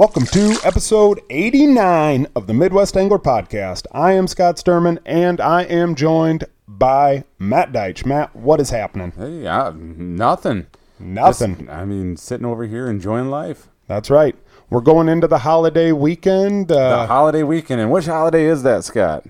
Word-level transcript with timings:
Welcome 0.00 0.24
to 0.28 0.56
episode 0.64 1.20
89 1.28 2.26
of 2.34 2.46
the 2.46 2.54
Midwest 2.54 2.96
Angler 2.96 3.18
Podcast. 3.18 3.84
I 3.92 4.12
am 4.12 4.26
Scott 4.28 4.56
Sturman 4.56 4.96
and 5.04 5.42
I 5.42 5.64
am 5.64 5.94
joined 5.94 6.44
by 6.66 7.24
Matt 7.38 7.70
Deitch. 7.70 8.06
Matt, 8.06 8.34
what 8.34 8.60
is 8.60 8.70
happening? 8.70 9.12
Hey, 9.14 9.46
uh, 9.46 9.72
nothing. 9.76 10.68
Nothing. 10.98 11.58
Just, 11.58 11.68
I 11.68 11.84
mean, 11.84 12.16
sitting 12.16 12.46
over 12.46 12.64
here 12.64 12.88
enjoying 12.88 13.28
life. 13.28 13.68
That's 13.88 14.08
right. 14.08 14.34
We're 14.70 14.80
going 14.80 15.10
into 15.10 15.26
the 15.26 15.40
holiday 15.40 15.92
weekend. 15.92 16.68
The 16.68 16.78
Uh, 16.80 17.06
holiday 17.06 17.42
weekend. 17.42 17.82
And 17.82 17.90
which 17.90 18.06
holiday 18.06 18.46
is 18.46 18.62
that, 18.62 18.84
Scott? 18.84 19.26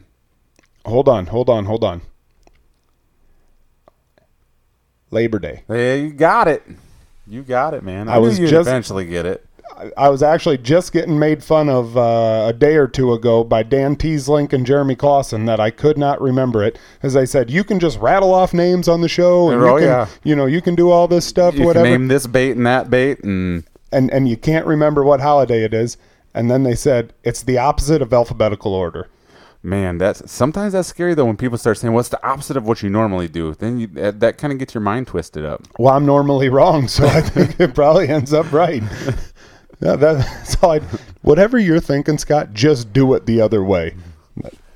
hold 0.86 1.08
on, 1.08 1.26
hold 1.26 1.50
on, 1.50 1.64
hold 1.64 1.82
on. 1.82 2.02
Labor 5.10 5.40
Day. 5.40 5.64
Hey, 5.66 6.02
you 6.02 6.12
got 6.12 6.46
it. 6.46 6.62
You 7.26 7.42
got 7.42 7.74
it, 7.74 7.82
man. 7.82 8.08
I, 8.08 8.14
I 8.14 8.18
was 8.18 8.38
just- 8.38 8.52
eventually 8.68 9.06
get 9.06 9.26
it. 9.26 9.44
I- 9.80 10.06
I 10.06 10.08
was 10.08 10.22
actually 10.22 10.58
just 10.58 10.92
getting 10.92 11.18
made 11.18 11.42
fun 11.42 11.68
of 11.68 11.96
uh, 11.96 12.46
a 12.48 12.52
day 12.52 12.76
or 12.76 12.86
two 12.86 13.12
ago 13.12 13.44
by 13.44 13.62
Dan 13.62 13.96
Teeslink 13.96 14.52
and 14.52 14.66
Jeremy 14.66 14.94
Clausen 14.94 15.44
that 15.46 15.60
I 15.60 15.70
could 15.70 15.96
not 15.98 16.20
remember 16.20 16.62
it. 16.62 16.78
As 17.02 17.16
I 17.16 17.24
said, 17.24 17.50
you 17.50 17.64
can 17.64 17.80
just 17.80 17.98
rattle 17.98 18.34
off 18.34 18.52
names 18.52 18.88
on 18.88 19.00
the 19.00 19.08
show, 19.08 19.50
and 19.50 19.60
Oh, 19.62 19.76
you 19.76 19.80
can, 19.80 19.88
yeah. 19.88 20.06
you 20.24 20.36
know, 20.36 20.46
you 20.46 20.60
can 20.60 20.74
do 20.74 20.90
all 20.90 21.08
this 21.08 21.24
stuff, 21.26 21.54
You 21.54 21.64
whatever. 21.64 21.86
name 21.88 22.08
this 22.08 22.26
bait 22.26 22.52
and 22.56 22.66
that 22.66 22.90
bait, 22.90 23.22
and 23.24 23.64
and 23.92 24.10
and 24.12 24.28
you 24.28 24.36
can't 24.36 24.66
remember 24.66 25.02
what 25.04 25.20
holiday 25.20 25.64
it 25.64 25.74
is. 25.74 25.96
And 26.34 26.50
then 26.50 26.62
they 26.62 26.74
said 26.76 27.12
it's 27.24 27.42
the 27.42 27.58
opposite 27.58 28.00
of 28.02 28.12
alphabetical 28.12 28.72
order. 28.74 29.08
man, 29.62 29.98
that's 29.98 30.22
sometimes 30.30 30.72
that's 30.72 30.88
scary 30.88 31.12
though 31.12 31.24
when 31.26 31.36
people 31.36 31.58
start 31.58 31.76
saying 31.76 31.92
what's 31.92 32.08
the 32.08 32.24
opposite 32.26 32.56
of 32.56 32.64
what 32.66 32.82
you 32.82 32.88
normally 32.88 33.28
do. 33.28 33.52
Then 33.54 33.78
you, 33.80 33.86
that, 33.88 34.20
that 34.20 34.38
kind 34.38 34.52
of 34.52 34.58
gets 34.58 34.72
your 34.74 34.80
mind 34.80 35.06
twisted 35.08 35.44
up. 35.44 35.62
Well, 35.78 35.92
I'm 35.92 36.06
normally 36.06 36.48
wrong, 36.48 36.86
so 36.88 37.04
I 37.06 37.20
think 37.20 37.58
it 37.60 37.74
probably 37.74 38.08
ends 38.08 38.32
up 38.32 38.50
right. 38.52 38.82
Yeah, 39.80 39.96
that's 39.96 40.62
all. 40.62 40.72
I, 40.72 40.80
whatever 41.22 41.58
you're 41.58 41.80
thinking, 41.80 42.18
Scott, 42.18 42.52
just 42.52 42.92
do 42.92 43.14
it 43.14 43.26
the 43.26 43.40
other 43.40 43.62
way. 43.64 43.94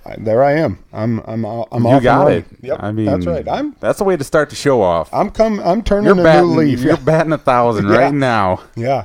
I, 0.06 0.16
there 0.18 0.42
I 0.44 0.52
am. 0.58 0.84
I'm 0.92 1.20
I'm 1.20 1.44
I'm 1.46 1.84
you 1.86 2.00
got 2.00 2.30
it. 2.30 2.44
Yep, 2.60 2.76
I 2.82 2.92
mean, 2.92 3.06
that's 3.06 3.24
right. 3.26 3.48
I'm 3.48 3.74
that's 3.80 3.98
the 3.98 4.04
way 4.04 4.16
to 4.18 4.24
start 4.24 4.50
the 4.50 4.56
show 4.56 4.82
off. 4.82 5.08
I'm 5.14 5.30
come 5.30 5.60
I'm 5.60 5.82
turning 5.82 6.06
You're 6.06 6.20
a 6.20 6.22
batting, 6.22 6.50
new 6.50 6.60
leaf. 6.60 6.80
you're 6.80 6.92
Yeah. 6.94 7.00
batting 7.04 7.32
a 7.32 7.38
thousand 7.38 7.88
Yeah. 7.88 7.96
right 7.96 8.12
now. 8.14 8.60
Yeah. 8.76 9.04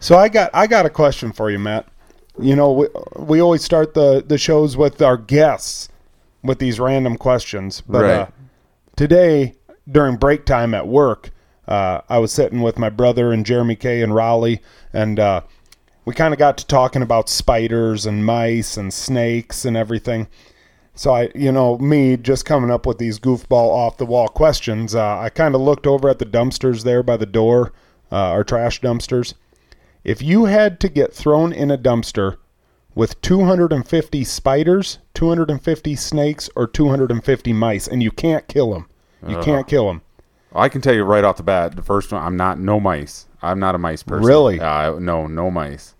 So 0.00 0.18
I 0.18 0.28
got 0.28 0.50
I 0.52 0.66
got 0.66 0.84
a 0.84 0.90
question 0.90 1.32
for 1.32 1.50
you, 1.50 1.58
Matt. 1.58 1.86
You 2.38 2.56
know, 2.56 2.72
we, 2.72 2.88
we 3.16 3.40
always 3.40 3.64
start 3.64 3.94
the 3.94 4.22
the 4.26 4.36
shows 4.36 4.76
with 4.76 5.00
our 5.00 5.16
guests 5.16 5.88
with 6.42 6.58
these 6.58 6.78
random 6.78 7.16
questions, 7.16 7.80
but 7.80 8.02
Right. 8.02 8.10
uh, 8.20 8.26
today 8.96 9.54
during 9.90 10.16
break 10.16 10.44
time 10.44 10.74
at 10.74 10.86
work, 10.86 11.30
uh, 11.66 12.00
I 12.08 12.18
was 12.18 12.32
sitting 12.32 12.62
with 12.62 12.78
my 12.78 12.90
brother 12.90 13.32
and 13.32 13.46
Jeremy 13.46 13.76
Kay 13.76 14.02
and 14.02 14.14
Raleigh, 14.14 14.60
and 14.92 15.18
uh, 15.18 15.42
we 16.04 16.14
kind 16.14 16.34
of 16.34 16.38
got 16.38 16.58
to 16.58 16.66
talking 16.66 17.02
about 17.02 17.28
spiders 17.28 18.06
and 18.06 18.24
mice 18.24 18.76
and 18.76 18.92
snakes 18.92 19.64
and 19.64 19.76
everything. 19.76 20.28
So 20.94 21.12
I, 21.12 21.30
you 21.34 21.50
know, 21.50 21.76
me 21.78 22.16
just 22.16 22.44
coming 22.44 22.70
up 22.70 22.86
with 22.86 22.98
these 22.98 23.18
goofball 23.18 23.50
off 23.70 23.96
the 23.96 24.06
wall 24.06 24.28
questions. 24.28 24.94
Uh, 24.94 25.18
I 25.18 25.28
kind 25.28 25.54
of 25.54 25.60
looked 25.60 25.86
over 25.86 26.08
at 26.08 26.18
the 26.18 26.26
dumpsters 26.26 26.84
there 26.84 27.02
by 27.02 27.16
the 27.16 27.26
door, 27.26 27.72
uh, 28.12 28.16
our 28.16 28.44
trash 28.44 28.80
dumpsters. 28.80 29.34
If 30.04 30.22
you 30.22 30.44
had 30.44 30.78
to 30.80 30.88
get 30.88 31.12
thrown 31.12 31.52
in 31.52 31.70
a 31.70 31.78
dumpster 31.78 32.36
with 32.94 33.20
250 33.22 34.22
spiders, 34.22 34.98
250 35.14 35.96
snakes, 35.96 36.48
or 36.54 36.68
250 36.68 37.52
mice, 37.52 37.88
and 37.88 38.02
you 38.02 38.12
can't 38.12 38.46
kill 38.46 38.72
them, 38.72 38.86
you 39.26 39.38
can't 39.42 39.66
kill 39.66 39.88
them. 39.88 40.02
I 40.54 40.68
can 40.68 40.80
tell 40.80 40.94
you 40.94 41.02
right 41.04 41.24
off 41.24 41.36
the 41.36 41.42
bat, 41.42 41.74
the 41.76 41.82
first 41.82 42.12
one, 42.12 42.22
I'm 42.22 42.36
not 42.36 42.58
no 42.58 42.78
mice. 42.80 43.26
I'm 43.42 43.58
not 43.58 43.74
a 43.74 43.78
mice 43.78 44.02
person. 44.02 44.26
Really? 44.26 44.60
Uh, 44.60 44.98
no, 44.98 45.26
no 45.26 45.50
mice. 45.50 45.94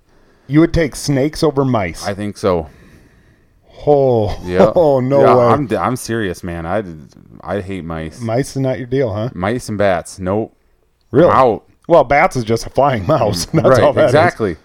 You 0.47 0.61
would 0.61 0.73
take 0.75 0.95
snakes 0.97 1.43
over 1.43 1.65
mice. 1.65 2.07
I 2.07 2.15
think 2.15 2.37
so. 2.37 2.69
oh, 3.87 4.41
Yeah. 4.45 4.73
oh 4.77 5.01
no 5.01 5.21
Yeah, 5.21 5.37
way. 5.37 5.45
I'm 5.47 5.69
I'm 5.77 5.97
serious, 5.97 6.43
man. 6.45 6.67
I 6.67 6.83
I 7.43 7.61
hate 7.61 7.85
mice. 7.85 8.21
mice 8.21 8.51
is 8.51 8.63
not 8.63 8.79
your 8.79 8.87
deal, 8.87 9.13
huh? 9.13 9.31
Mice 9.35 9.69
and 9.69 9.79
bats. 9.79 10.19
Nope. 10.19 10.57
Really? 11.11 11.31
Out. 11.33 11.67
Well, 11.89 12.05
bats 12.05 12.37
is 12.37 12.45
just 12.45 12.67
a 12.67 12.71
flying 12.71 13.07
mouse. 13.07 13.47
That's 13.53 13.67
right. 13.69 13.83
all 13.83 13.93
that 13.93 14.05
is. 14.07 14.11
exactly. 14.11 14.57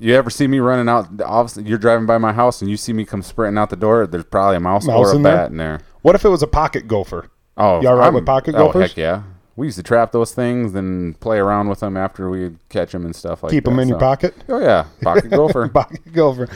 You 0.00 0.14
ever 0.16 0.30
see 0.30 0.48
me 0.48 0.58
running 0.58 0.88
out? 0.88 1.06
Obviously, 1.24 1.62
you're 1.64 1.78
driving 1.78 2.06
by 2.06 2.18
my 2.18 2.32
house 2.32 2.60
and 2.60 2.68
you 2.68 2.76
see 2.76 2.92
me 2.92 3.04
come 3.04 3.22
sprinting 3.22 3.56
out 3.56 3.70
the 3.70 3.76
door. 3.76 4.04
There's 4.06 4.24
probably 4.24 4.56
a 4.56 4.60
mouse, 4.60 4.84
Mouse 4.86 5.06
or 5.08 5.12
a 5.12 5.16
in 5.16 5.22
there? 5.22 5.36
bat 5.36 5.50
in 5.52 5.56
there. 5.58 5.80
What 6.02 6.16
if 6.16 6.24
it 6.24 6.28
was 6.28 6.42
a 6.42 6.48
pocket 6.48 6.88
gopher? 6.88 7.30
Oh, 7.56 7.80
You 7.80 7.88
all 7.88 7.96
right 7.96 8.06
I'm- 8.06 8.14
with 8.14 8.26
pocket 8.26 8.54
oh, 8.54 8.66
gophers? 8.66 8.90
heck 8.90 8.96
yeah. 8.96 9.22
We 9.56 9.68
used 9.68 9.76
to 9.76 9.84
trap 9.84 10.10
those 10.10 10.32
things 10.34 10.74
and 10.74 11.18
play 11.20 11.38
around 11.38 11.68
with 11.68 11.78
them 11.80 11.96
after 11.96 12.28
we 12.28 12.56
catch 12.70 12.90
them 12.90 13.04
and 13.04 13.14
stuff 13.14 13.44
like 13.44 13.50
Keep 13.52 13.62
that. 13.64 13.70
Keep 13.70 13.76
them 13.76 13.78
in 13.80 13.88
your 13.88 14.00
pocket? 14.00 14.34
Oh 14.48 14.58
yeah, 14.58 14.86
pocket 15.00 15.30
gopher. 15.30 15.68
pocket 15.68 16.12
gopher. 16.12 16.48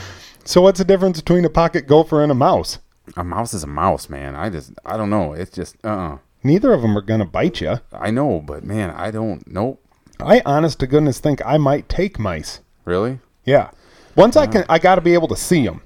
So 0.43 0.61
what's 0.61 0.79
the 0.79 0.85
difference 0.85 1.21
between 1.21 1.45
a 1.45 1.49
pocket 1.49 1.87
gopher 1.87 2.21
and 2.21 2.29
a 2.29 2.35
mouse? 2.35 2.79
A 3.15 3.23
mouse 3.23 3.53
is 3.53 3.63
a 3.63 3.67
mouse, 3.67 4.09
man. 4.09 4.35
I 4.35 4.49
just, 4.49 4.73
I 4.85 4.97
don't 4.97 5.09
know. 5.09 5.31
It's 5.33 5.51
just, 5.51 5.77
uh, 5.85 5.87
uh 5.87 6.17
Neither 6.43 6.73
of 6.73 6.81
them 6.81 6.97
are 6.97 7.01
going 7.01 7.19
to 7.19 7.25
bite 7.25 7.59
you. 7.61 7.79
I 7.93 8.11
know, 8.11 8.39
but 8.39 8.63
man, 8.63 8.91
I 8.91 9.11
don't. 9.11 9.45
Nope. 9.47 9.81
I 10.19 10.41
honest 10.45 10.79
to 10.81 10.87
goodness 10.87 11.19
think 11.19 11.41
I 11.45 11.57
might 11.57 11.87
take 11.89 12.19
mice. 12.19 12.59
Really? 12.85 13.19
Yeah. 13.45 13.71
Once 14.15 14.35
I 14.35 14.47
can, 14.47 14.65
I 14.69 14.79
got 14.79 14.95
to 14.95 15.01
be 15.01 15.13
able 15.13 15.27
to 15.29 15.35
see 15.35 15.65
them. 15.65 15.81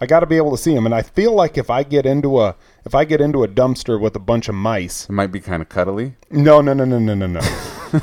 I 0.00 0.06
got 0.06 0.20
to 0.20 0.26
be 0.26 0.36
able 0.36 0.50
to 0.50 0.58
see 0.58 0.74
them, 0.74 0.86
and 0.86 0.94
I 0.94 1.02
feel 1.02 1.32
like 1.34 1.56
if 1.56 1.70
I 1.70 1.82
get 1.82 2.06
into 2.06 2.40
a 2.40 2.56
if 2.84 2.94
I 2.94 3.04
get 3.04 3.20
into 3.20 3.42
a 3.44 3.48
dumpster 3.48 3.98
with 4.00 4.14
a 4.16 4.20
bunch 4.20 4.48
of 4.48 4.54
mice, 4.54 5.04
It 5.08 5.12
might 5.12 5.32
be 5.32 5.40
kind 5.40 5.62
of 5.62 5.68
cuddly. 5.68 6.14
no, 6.30 6.60
no, 6.60 6.72
no, 6.74 6.84
no, 6.84 6.98
no, 6.98 7.14
no, 7.14 7.26
no. 7.26 7.40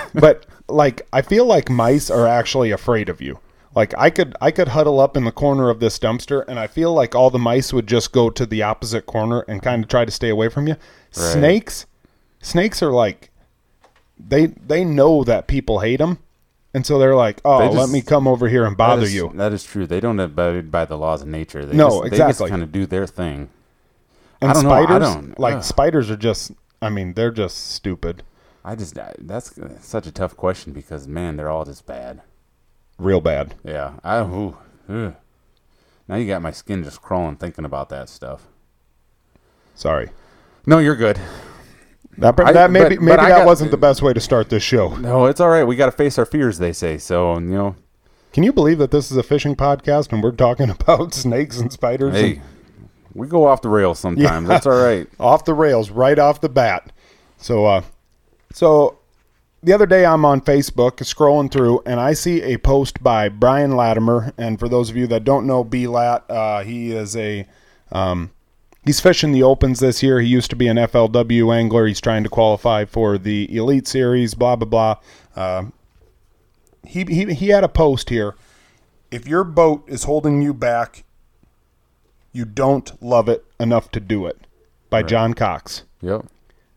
but 0.14 0.46
like, 0.68 1.02
I 1.14 1.22
feel 1.22 1.46
like 1.46 1.70
mice 1.70 2.10
are 2.10 2.26
actually 2.28 2.72
afraid 2.72 3.10
of 3.10 3.22
you. 3.22 3.40
Like 3.74 3.94
I 3.98 4.10
could 4.10 4.36
I 4.42 4.52
could 4.52 4.68
huddle 4.70 5.00
up 5.00 5.16
in 5.16 5.24
the 5.24 5.32
corner 5.32 5.70
of 5.70 5.80
this 5.80 5.98
dumpster, 5.98 6.44
and 6.48 6.60
I 6.60 6.68
feel 6.68 6.94
like 6.94 7.16
all 7.16 7.30
the 7.30 7.40
mice 7.40 7.72
would 7.72 7.88
just 7.88 8.12
go 8.12 8.30
to 8.30 8.46
the 8.46 8.62
opposite 8.64 9.06
corner 9.06 9.46
and 9.48 9.62
kind 9.62 9.82
of 9.82 9.90
try 9.90 10.04
to 10.04 10.12
stay 10.12 10.28
away 10.28 10.50
from 10.50 10.68
you. 10.68 10.76
Snakes, 11.12 11.86
snakes 12.42 12.84
are 12.84 12.92
like 12.92 13.32
they 14.20 14.48
they 14.48 14.84
know 14.84 15.24
that 15.24 15.48
people 15.48 15.80
hate 15.80 15.98
them, 16.00 16.20
and 16.74 16.86
so 16.86 17.00
they're 17.00 17.16
like, 17.16 17.40
oh, 17.46 17.60
They 17.60 17.70
let 17.70 17.88
me 17.90 18.02
come 18.02 18.28
over 18.28 18.50
here 18.50 18.66
and 18.66 18.76
bother 18.76 19.02
That 19.02 19.08
is- 19.08 19.16
you. 19.16 19.32
That 19.36 19.54
is 19.54 19.64
true. 19.64 19.88
They 19.88 20.02
don't 20.02 20.20
abide 20.20 20.70
by 20.70 20.84
the 20.84 20.98
laws 20.98 21.22
of 21.22 21.30
nature. 21.30 21.66
They 21.66 21.76
No, 21.78 21.88
just, 21.90 22.02
They 22.02 22.08
exactly. 22.08 22.34
just 22.48 22.50
kind 22.50 22.64
of 22.64 22.72
do 22.74 22.86
their 22.86 23.08
thing. 23.08 23.50
And 24.42 24.50
I 24.50 24.54
don't 24.54 24.64
know, 24.64 24.72
I 24.72 24.84
spiders, 24.84 25.14
don't- 25.16 25.40
like 25.40 25.56
ugh. 25.56 25.64
spiders, 25.64 26.10
are 26.12 26.18
just. 26.18 26.52
I 26.82 26.90
mean, 26.90 27.14
they're 27.14 27.32
just 27.32 27.72
stupid, 27.72 28.24
I 28.66 28.76
just, 28.76 28.98
I- 28.98 29.14
that's 29.20 29.54
such 29.82 30.08
a 30.08 30.12
tough 30.12 30.36
question 30.36 30.74
because 30.74 31.08
man, 31.08 31.38
they're 31.38 31.50
all 31.50 31.66
just 31.66 31.86
bad. 31.86 32.22
real 32.98 33.22
bad. 33.22 33.56
Yeah. 33.64 33.94
I. 34.04 34.20
Ooh, 34.22 34.58
ugh. 34.90 35.16
Now 36.08 36.16
you 36.16 36.26
got 36.28 36.42
my 36.42 36.52
skin 36.52 36.84
just 36.84 37.02
crawling 37.02 37.36
thinking 37.38 37.66
about 37.66 37.90
that 37.90 38.10
stuff. 38.10 38.48
Sorry. 39.76 40.10
No, 40.66 40.80
you're 40.80 40.96
good. 40.96 41.20
That, 42.18 42.40
I- 42.40 42.52
that 42.52 42.72
maybe 42.72 42.96
but- 42.96 43.02
maybe 43.04 43.16
but 43.18 43.22
that 43.22 43.30
got- 43.30 43.46
wasn't 43.46 43.72
the 43.72 43.78
best 43.78 44.02
way 44.02 44.14
to 44.14 44.20
start 44.20 44.50
this 44.50 44.64
show. 44.64 44.96
No, 44.98 45.26
it's 45.26 45.40
all 45.40 45.50
right. 45.50 45.64
We 45.64 45.76
got 45.76 45.86
to 45.88 45.92
face 45.92 46.18
our 46.20 46.26
fears, 46.26 46.58
they 46.58 46.74
say. 46.74 46.98
So 46.98 47.36
you 47.36 47.42
know, 47.42 47.76
Can 48.34 48.44
you 48.44 48.52
believe 48.54 48.78
that 48.80 48.92
this 48.92 49.12
is 49.12 49.18
a 49.18 49.24
fishing 49.24 49.56
podcast 49.56 50.12
and 50.12 50.22
we're 50.24 50.32
talking 50.32 50.70
about 50.80 51.14
snakes 51.14 51.60
and 51.60 51.72
spiders 51.72 52.16
and 52.16 52.26
hey, 52.38 52.42
we 53.14 53.28
go 53.28 53.46
off 53.46 53.62
the 53.62 53.70
rails 53.70 54.00
sometimes. 54.00 54.48
That's 54.48 54.66
all 54.66 54.82
right. 54.82 55.08
off 55.20 55.46
the 55.46 55.54
rails 55.54 55.90
right 55.90 56.18
off 56.18 56.42
the 56.42 56.50
bat? 56.50 56.92
So, 57.38 57.66
uh, 57.66 57.84
so 58.52 59.00
the 59.64 59.74
other 59.74 59.86
day 59.86 60.06
I'm 60.06 60.26
on 60.26 60.42
Facebook 60.42 60.98
scrolling 60.98 61.52
through 61.52 61.82
and 61.86 62.00
I 62.00 62.14
see 62.14 62.42
a 62.42 62.58
post 62.58 63.04
by 63.04 63.30
Brian 63.30 63.76
Latimer. 63.76 64.34
And 64.38 64.60
for 64.60 64.68
those 64.68 64.90
of 64.90 64.98
you 64.98 65.08
that 65.08 65.24
don't 65.24 65.46
know 65.46 65.64
B 65.64 65.88
Lat, 65.88 66.30
uh, 66.30 66.64
he 66.64 66.92
is 66.92 67.16
a 67.16 67.48
um, 67.92 68.32
he's 68.86 69.00
fishing 69.00 69.32
the 69.32 69.44
opens 69.44 69.80
this 69.80 70.02
year. 70.02 70.20
He 70.20 70.28
used 70.28 70.50
to 70.52 70.56
be 70.56 70.68
an 70.68 70.78
FLW 70.78 71.56
angler. 71.56 71.86
He's 71.86 72.02
trying 72.02 72.24
to 72.24 72.30
qualify 72.30 72.86
for 72.86 73.18
the 73.18 73.56
Elite 73.56 73.88
Series. 73.88 74.34
Blah 74.34 74.56
blah 74.56 74.68
blah. 74.68 74.96
Uh, 75.36 75.66
he, 76.86 77.04
he 77.04 77.34
he 77.34 77.50
had 77.50 77.64
a 77.64 77.70
post 77.70 78.10
here. 78.10 78.36
If 79.12 79.28
your 79.28 79.44
boat 79.44 79.84
is 79.88 80.06
holding 80.06 80.42
you 80.42 80.54
back, 80.54 81.04
you 82.32 82.46
don't 82.46 83.02
love 83.04 83.28
it 83.30 83.46
enough 83.60 83.92
to 83.92 84.00
do 84.00 84.26
it. 84.26 84.38
By 84.90 85.04
John 85.04 85.34
Cox. 85.34 85.84
Yep. 86.02 86.26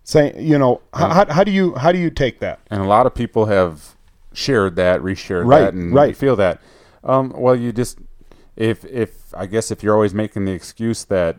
Say, 0.04 0.38
you 0.40 0.58
know, 0.58 0.82
h- 0.94 1.00
how, 1.00 1.26
how 1.32 1.44
do 1.44 1.50
you 1.50 1.74
how 1.74 1.90
do 1.92 1.98
you 1.98 2.10
take 2.10 2.38
that? 2.40 2.60
And 2.70 2.80
a 2.80 2.84
lot 2.86 3.06
of 3.06 3.14
people 3.14 3.46
have 3.46 3.96
shared 4.32 4.76
that, 4.76 5.00
reshared 5.00 5.46
Right, 5.46 5.60
that, 5.62 5.74
and 5.74 5.94
right. 5.94 6.16
feel 6.16 6.36
that. 6.36 6.60
Um, 7.02 7.32
well, 7.36 7.56
you 7.56 7.72
just 7.72 7.98
if 8.56 8.84
if 8.84 9.34
I 9.34 9.46
guess 9.46 9.70
if 9.70 9.82
you're 9.82 9.94
always 9.94 10.14
making 10.14 10.44
the 10.44 10.52
excuse 10.52 11.04
that 11.06 11.36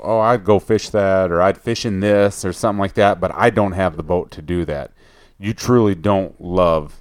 oh 0.00 0.18
I'd 0.20 0.44
go 0.44 0.58
fish 0.58 0.88
that 0.90 1.30
or 1.30 1.42
I'd 1.42 1.58
fish 1.58 1.84
in 1.84 2.00
this 2.00 2.44
or 2.44 2.52
something 2.52 2.80
like 2.80 2.94
that, 2.94 3.20
but 3.20 3.32
I 3.34 3.50
don't 3.50 3.72
have 3.72 3.96
the 3.96 4.02
boat 4.02 4.30
to 4.32 4.42
do 4.42 4.64
that. 4.64 4.92
You 5.38 5.52
truly 5.52 5.94
don't 5.94 6.40
love 6.40 7.00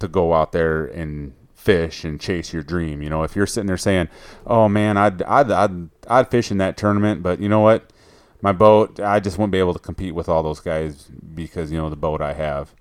to 0.00 0.08
go 0.08 0.34
out 0.34 0.52
there 0.52 0.84
and 0.86 1.32
fish 1.66 2.04
and 2.04 2.20
chase 2.20 2.52
your 2.52 2.62
dream. 2.62 3.02
You 3.02 3.10
know, 3.10 3.24
if 3.24 3.34
you're 3.34 3.46
sitting 3.46 3.66
there 3.66 3.76
saying, 3.76 4.08
"Oh 4.46 4.68
man, 4.68 4.96
I'd 4.96 5.22
I'd 5.22 5.50
I'd, 5.50 5.90
I'd 6.08 6.30
fish 6.30 6.50
in 6.50 6.58
that 6.58 6.76
tournament," 6.76 7.22
but 7.22 7.40
you 7.40 7.48
know 7.48 7.60
what? 7.60 7.92
My 8.40 8.52
boat, 8.52 9.00
I 9.00 9.18
just 9.18 9.36
won't 9.36 9.50
be 9.50 9.58
able 9.58 9.74
to 9.74 9.80
compete 9.80 10.14
with 10.14 10.28
all 10.28 10.42
those 10.42 10.60
guys 10.60 11.08
because 11.34 11.72
you 11.72 11.76
know 11.76 11.90
the 11.90 11.96
boat 11.96 12.22
I 12.22 12.32
have. 12.34 12.74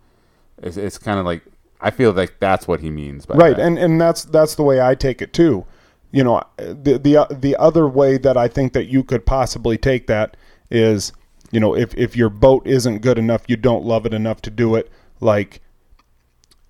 It's, 0.62 0.78
it's 0.78 0.98
kind 0.98 1.20
of 1.20 1.26
like 1.26 1.42
I 1.82 1.92
feel 1.92 2.12
like 2.14 2.40
that's 2.40 2.68
what 2.68 2.80
he 2.80 2.90
means 2.90 3.26
by 3.26 3.36
right 3.36 3.58
that. 3.58 3.66
and 3.66 3.78
and 3.78 4.00
that's 4.00 4.24
that's 4.26 4.56
the 4.56 4.64
way 4.64 4.82
i 4.82 4.96
take 4.96 5.22
it 5.22 5.34
too 5.34 5.66
you 6.12 6.24
know 6.24 6.42
the 6.58 6.98
the 6.98 7.18
uh, 7.18 7.28
the 7.30 7.56
other 7.58 7.88
way 7.88 8.18
that 8.18 8.38
i 8.38 8.48
think 8.48 8.74
that 8.74 8.86
you 8.86 9.04
could 9.04 9.26
possibly 9.26 9.78
take 9.78 10.08
that 10.08 10.38
is 10.72 11.12
you 11.52 11.60
know 11.60 11.76
if 11.76 11.94
if 11.96 12.16
your 12.16 12.30
boat 12.30 12.66
isn't 12.66 13.00
good 13.00 13.18
enough 13.18 13.44
you 13.48 13.58
don't 13.58 13.84
love 13.84 14.06
it 14.06 14.14
enough 14.14 14.42
to 14.42 14.50
do 14.50 14.76
it 14.76 14.90
like 15.20 15.62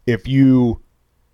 if 0.08 0.28
you 0.28 0.82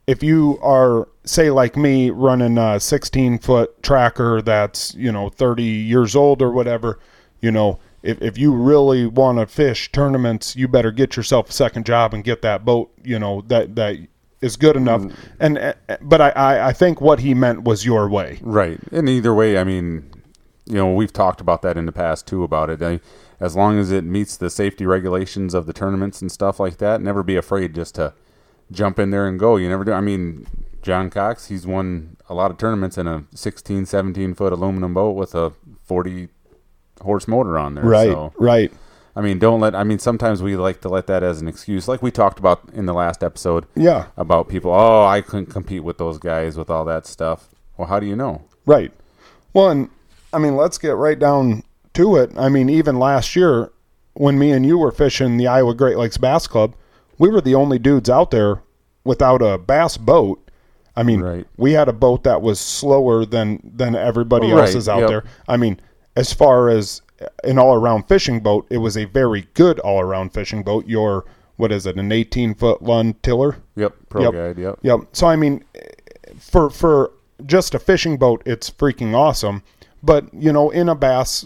if 0.08 0.24
you 0.24 0.60
are 0.62 1.08
say 1.24 1.52
like 1.52 1.78
me 1.78 2.10
running 2.10 2.58
a 2.58 2.80
16 2.80 3.40
foot 3.40 3.82
tracker 3.84 4.42
that's 4.42 4.94
you 4.96 5.12
know 5.12 5.30
30 5.30 5.64
years 5.64 6.16
old 6.16 6.42
or 6.42 6.52
whatever 6.52 7.00
you 7.42 7.52
know 7.52 7.80
if, 8.04 8.20
if 8.22 8.38
you 8.38 8.54
really 8.54 9.06
want 9.06 9.38
to 9.38 9.46
fish 9.46 9.92
tournaments 9.92 10.56
you 10.56 10.68
better 10.68 10.92
get 10.92 11.16
yourself 11.16 11.50
a 11.50 11.54
second 11.54 11.86
job 11.86 12.14
and 12.14 12.24
get 12.24 12.42
that 12.42 12.66
boat 12.66 12.92
you 13.04 13.20
know 13.20 13.42
that 13.48 13.76
that 13.76 13.96
is 14.42 14.58
good 14.58 14.76
enough 14.76 15.04
and 15.40 15.60
uh, 15.60 15.74
but 16.02 16.20
I, 16.20 16.30
I 16.32 16.68
i 16.70 16.74
think 16.74 17.00
what 17.00 17.20
he 17.20 17.36
meant 17.36 17.64
was 17.64 17.86
your 17.86 18.10
way 18.10 18.40
Right. 18.52 18.80
And 18.92 19.08
either 19.08 19.34
way, 19.34 19.58
I 19.58 19.64
mean, 19.64 20.10
you 20.66 20.76
know, 20.76 20.94
we've 20.94 21.14
talked 21.14 21.42
about 21.42 21.62
that 21.62 21.78
in 21.78 21.86
the 21.86 21.92
past 21.92 22.28
too 22.28 22.44
about 22.44 22.70
it. 22.70 22.82
I, 22.82 23.00
as 23.40 23.56
long 23.56 23.80
as 23.80 23.92
it 23.92 24.04
meets 24.04 24.38
the 24.38 24.50
safety 24.50 24.86
regulations 24.86 25.54
of 25.54 25.66
the 25.66 25.74
tournaments 25.74 26.22
and 26.22 26.32
stuff 26.32 26.60
like 26.60 26.78
that, 26.78 27.02
never 27.02 27.24
be 27.24 27.36
afraid 27.36 27.74
just 27.74 27.96
to 27.96 28.14
jump 28.72 29.00
in 29.00 29.12
there 29.12 29.28
and 29.28 29.40
go. 29.40 29.58
You 29.58 29.70
never 29.70 29.84
do. 29.84 29.92
I 29.92 30.02
mean, 30.02 30.48
John 30.82 31.10
Cox, 31.10 31.48
he's 31.48 31.68
won 31.68 32.18
a 32.30 32.34
lot 32.34 32.52
of 32.52 32.58
tournaments 32.58 32.98
in 32.98 33.08
a 33.08 33.26
16, 33.36 33.86
17 33.86 34.34
foot 34.34 34.54
aluminum 34.54 34.94
boat 34.94 35.16
with 35.16 35.36
a 35.36 35.54
40 35.84 36.30
horse 37.02 37.28
motor 37.28 37.58
on 37.58 37.76
there. 37.76 37.84
right 37.84 38.12
So, 38.12 38.34
right 38.38 38.72
I 39.16 39.22
mean, 39.22 39.40
don't 39.40 39.60
let, 39.60 39.76
I 39.76 39.84
mean, 39.84 40.00
sometimes 40.00 40.42
we 40.42 40.56
like 40.56 40.82
to 40.82 40.90
let 40.90 41.08
that 41.08 41.22
as 41.24 41.42
an 41.42 41.48
excuse, 41.48 41.88
like 41.88 42.02
we 42.02 42.12
talked 42.12 42.40
about 42.40 42.62
in 42.74 42.86
the 42.86 42.94
last 42.94 43.24
episode 43.24 43.66
yeah 43.76 44.08
about 44.16 44.48
people, 44.48 44.72
oh, 44.72 45.06
I 45.06 45.22
couldn't 45.22 45.48
compete 45.48 45.84
with 45.84 45.98
those 45.98 46.18
guys 46.18 46.58
with 46.58 46.70
all 46.70 46.86
that 46.86 47.06
stuff. 47.06 47.50
Well, 47.78 47.88
how 47.88 48.00
do 48.00 48.06
you 48.06 48.16
know? 48.16 48.44
Right. 48.66 48.92
Well, 49.54 49.70
and 49.70 49.90
I 50.32 50.40
mean, 50.40 50.56
let's 50.56 50.78
get 50.78 50.96
right 50.96 51.20
down 51.20 51.64
to 51.96 52.16
it. 52.16 52.32
I 52.38 52.48
mean, 52.48 52.70
even 52.70 53.00
last 53.00 53.36
year, 53.36 53.72
when 54.14 54.40
me 54.40 54.52
and 54.52 54.66
you 54.66 54.78
were 54.78 54.92
fishing 54.92 55.38
the 55.38 55.48
Iowa 55.48 55.74
Great 55.74 55.98
Lakes 55.98 56.18
Bass 56.18 56.48
Club, 56.48 56.76
we 57.22 57.30
were 57.30 57.40
the 57.42 57.54
only 57.56 57.78
dudes 57.78 58.10
out 58.10 58.32
there 58.32 58.64
without 59.04 59.42
a 59.44 59.58
bass 59.58 59.96
boat. 59.96 60.50
I 60.96 61.04
mean, 61.04 61.22
Right. 61.22 61.48
we 61.56 61.74
had 61.74 61.88
a 61.88 61.94
boat 61.94 62.24
that 62.24 62.42
was 62.42 62.60
slower 62.60 63.26
than 63.26 63.60
than 63.64 63.96
everybody 63.96 64.52
Right, 64.52 64.62
else's 64.66 64.90
out 64.90 65.02
yep. 65.02 65.10
there. 65.10 65.24
I 65.48 65.56
mean, 65.56 65.80
as 66.16 66.34
far 66.34 66.70
as 66.70 67.02
an 67.44 67.60
all-around 67.60 68.08
fishing 68.08 68.40
boat, 68.40 68.66
it 68.72 68.80
was 68.80 68.98
a 68.98 69.06
very 69.06 69.48
good 69.54 69.80
all-around 69.80 70.34
fishing 70.34 70.64
boat. 70.64 70.88
Your 70.88 71.24
what 71.58 71.72
is 71.72 71.86
it? 71.86 71.96
An 71.98 72.10
18-foot 72.10 72.82
Lund 72.82 73.22
tiller? 73.22 73.58
Yep, 73.76 73.94
pro 74.10 74.22
Yep. 74.24 74.34
guide. 74.34 74.58
Yep. 74.58 74.80
Yep. 74.82 75.00
So 75.14 75.28
I 75.28 75.36
mean, 75.36 75.64
for 76.40 76.70
for 76.72 77.12
just 77.46 77.76
a 77.76 77.80
fishing 77.80 78.18
boat, 78.18 78.42
it's 78.46 78.70
freaking 78.70 79.14
awesome. 79.14 79.62
But 80.04 80.34
you 80.34 80.52
know, 80.52 80.72
in 80.72 80.90
a 80.90 80.96
bass 80.96 81.46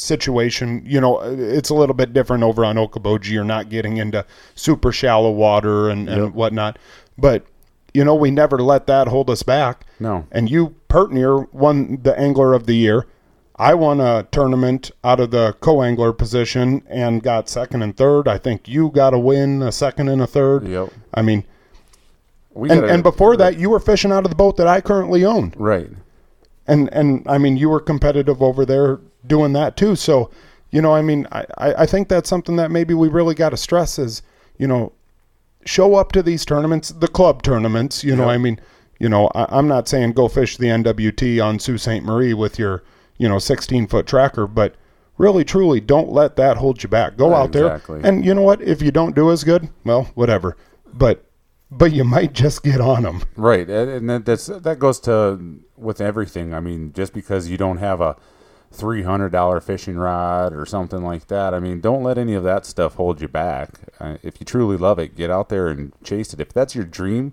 situation, 0.00 0.82
you 0.86 1.00
know, 1.00 1.20
it's 1.20 1.68
a 1.70 1.74
little 1.74 1.94
bit 1.94 2.12
different 2.12 2.42
over 2.42 2.64
on 2.64 2.76
Okoboji. 2.76 3.30
You're 3.30 3.44
not 3.44 3.68
getting 3.68 3.98
into 3.98 4.24
super 4.54 4.92
shallow 4.92 5.30
water 5.30 5.88
and, 5.90 6.08
and 6.08 6.24
Yep. 6.26 6.34
whatnot. 6.34 6.78
But 7.18 7.44
you 7.92 8.04
know, 8.04 8.14
we 8.14 8.30
never 8.30 8.58
let 8.58 8.86
that 8.86 9.08
hold 9.08 9.28
us 9.28 9.42
back. 9.42 9.84
No. 9.98 10.24
And 10.30 10.48
you, 10.48 10.76
Pertnier, 10.88 11.38
won 11.52 11.98
the 12.02 12.16
Angler 12.18 12.54
of 12.54 12.66
the 12.66 12.74
Year. 12.76 13.06
I 13.56 13.74
won 13.74 14.00
a 14.00 14.26
tournament 14.30 14.92
out 15.02 15.18
of 15.20 15.32
the 15.32 15.54
co-angler 15.60 16.12
position 16.12 16.82
and 16.88 17.20
got 17.22 17.48
second 17.48 17.82
and 17.82 17.94
third. 17.96 18.28
I 18.28 18.38
think 18.38 18.68
you 18.68 18.90
got 18.90 19.12
a 19.12 19.18
win, 19.18 19.60
a 19.60 19.72
second 19.72 20.08
and 20.08 20.22
a 20.22 20.26
third. 20.26 20.66
Yep. 20.68 20.90
I 21.12 21.22
mean, 21.22 21.44
We 22.54 22.70
and, 22.70 22.80
gotta- 22.80 22.92
and 22.94 23.02
before 23.02 23.36
that, 23.36 23.58
you 23.58 23.68
were 23.70 23.80
fishing 23.80 24.12
out 24.12 24.24
of 24.24 24.30
the 24.30 24.36
boat 24.36 24.56
that 24.56 24.66
I 24.68 24.80
currently 24.80 25.24
own, 25.24 25.52
right? 25.56 25.90
and 26.68 26.88
and 26.92 27.26
I 27.28 27.38
mean, 27.38 27.56
you 27.56 27.68
were 27.68 27.80
competitive 27.80 28.40
over 28.40 28.64
there 28.64 29.00
doing 29.30 29.54
that 29.54 29.76
too. 29.78 29.96
So, 29.96 30.30
you 30.70 30.82
know, 30.82 30.92
I 30.94 31.00
mean, 31.00 31.26
I 31.32 31.46
I 31.58 31.86
think 31.86 32.08
that's 32.08 32.28
something 32.28 32.56
that 32.56 32.70
maybe 32.70 32.92
we 32.92 33.08
really 33.08 33.34
got 33.34 33.50
to 33.50 33.56
stress 33.56 33.98
is, 33.98 34.20
you 34.58 34.66
know, 34.66 34.92
show 35.64 35.94
up 35.94 36.12
to 36.12 36.22
these 36.22 36.44
tournaments, 36.44 36.90
the 36.90 37.08
club 37.08 37.42
tournaments. 37.42 38.04
You 38.04 38.14
know, 38.16 38.24
Yeah. 38.26 38.34
I 38.34 38.38
mean, 38.38 38.60
you 38.98 39.08
know, 39.08 39.30
I, 39.34 39.46
I'm 39.58 39.66
not 39.68 39.88
saying 39.88 40.12
go 40.12 40.28
fish 40.28 40.58
the 40.58 40.66
NWT 40.66 41.42
on 41.42 41.58
Sault 41.58 41.80
Ste. 41.80 42.02
Marie 42.02 42.34
with 42.34 42.58
your, 42.58 42.82
you 43.16 43.28
know, 43.28 43.38
16 43.38 43.86
foot 43.86 44.06
tracker, 44.06 44.46
but 44.46 44.74
really, 45.18 45.44
truly, 45.44 45.80
don't 45.80 46.10
let 46.12 46.36
that 46.36 46.56
hold 46.58 46.82
you 46.82 46.88
back. 46.88 47.16
Go 47.16 47.30
Right, 47.30 47.40
out 47.40 47.52
there, 47.52 47.66
exactly. 47.76 48.00
and 48.04 48.24
you 48.24 48.34
know 48.34 48.42
what? 48.42 48.60
If 48.62 48.82
you 48.82 48.90
don't 48.90 49.14
do 49.14 49.30
as 49.30 49.44
good, 49.44 49.68
well, 49.84 50.04
whatever. 50.14 50.56
But 50.92 51.24
but 51.72 51.92
you 51.92 52.02
might 52.04 52.32
just 52.32 52.62
get 52.64 52.80
on 52.80 53.02
them. 53.04 53.22
Right, 53.36 53.68
and 53.70 54.10
and 54.10 54.24
that's 54.24 54.46
that 54.46 54.78
goes 54.78 54.98
to 55.00 55.38
with 55.76 56.00
everything. 56.00 56.52
I 56.54 56.60
mean, 56.60 56.92
just 56.92 57.12
because 57.12 57.48
you 57.48 57.56
don't 57.56 57.78
have 57.78 58.00
a 58.00 58.16
three 58.72 59.02
hundred 59.02 59.30
dollar 59.32 59.60
fishing 59.60 59.96
rod 59.96 60.52
or 60.52 60.64
something 60.64 61.02
like 61.02 61.26
that, 61.28 61.52
I 61.54 61.60
mean, 61.60 61.80
don't 61.80 62.02
let 62.04 62.18
any 62.18 62.34
of 62.34 62.44
that 62.44 62.64
stuff 62.66 62.94
hold 62.94 63.20
you 63.20 63.28
back. 63.28 63.80
Uh, 63.98 64.16
if 64.22 64.40
you 64.40 64.44
truly 64.46 64.76
love 64.76 64.98
it, 64.98 65.16
get 65.16 65.30
out 65.30 65.48
there 65.48 65.68
and 65.68 65.92
chase 66.04 66.32
it. 66.32 66.40
If 66.40 66.52
that's 66.52 66.74
your 66.74 66.84
dream, 66.84 67.32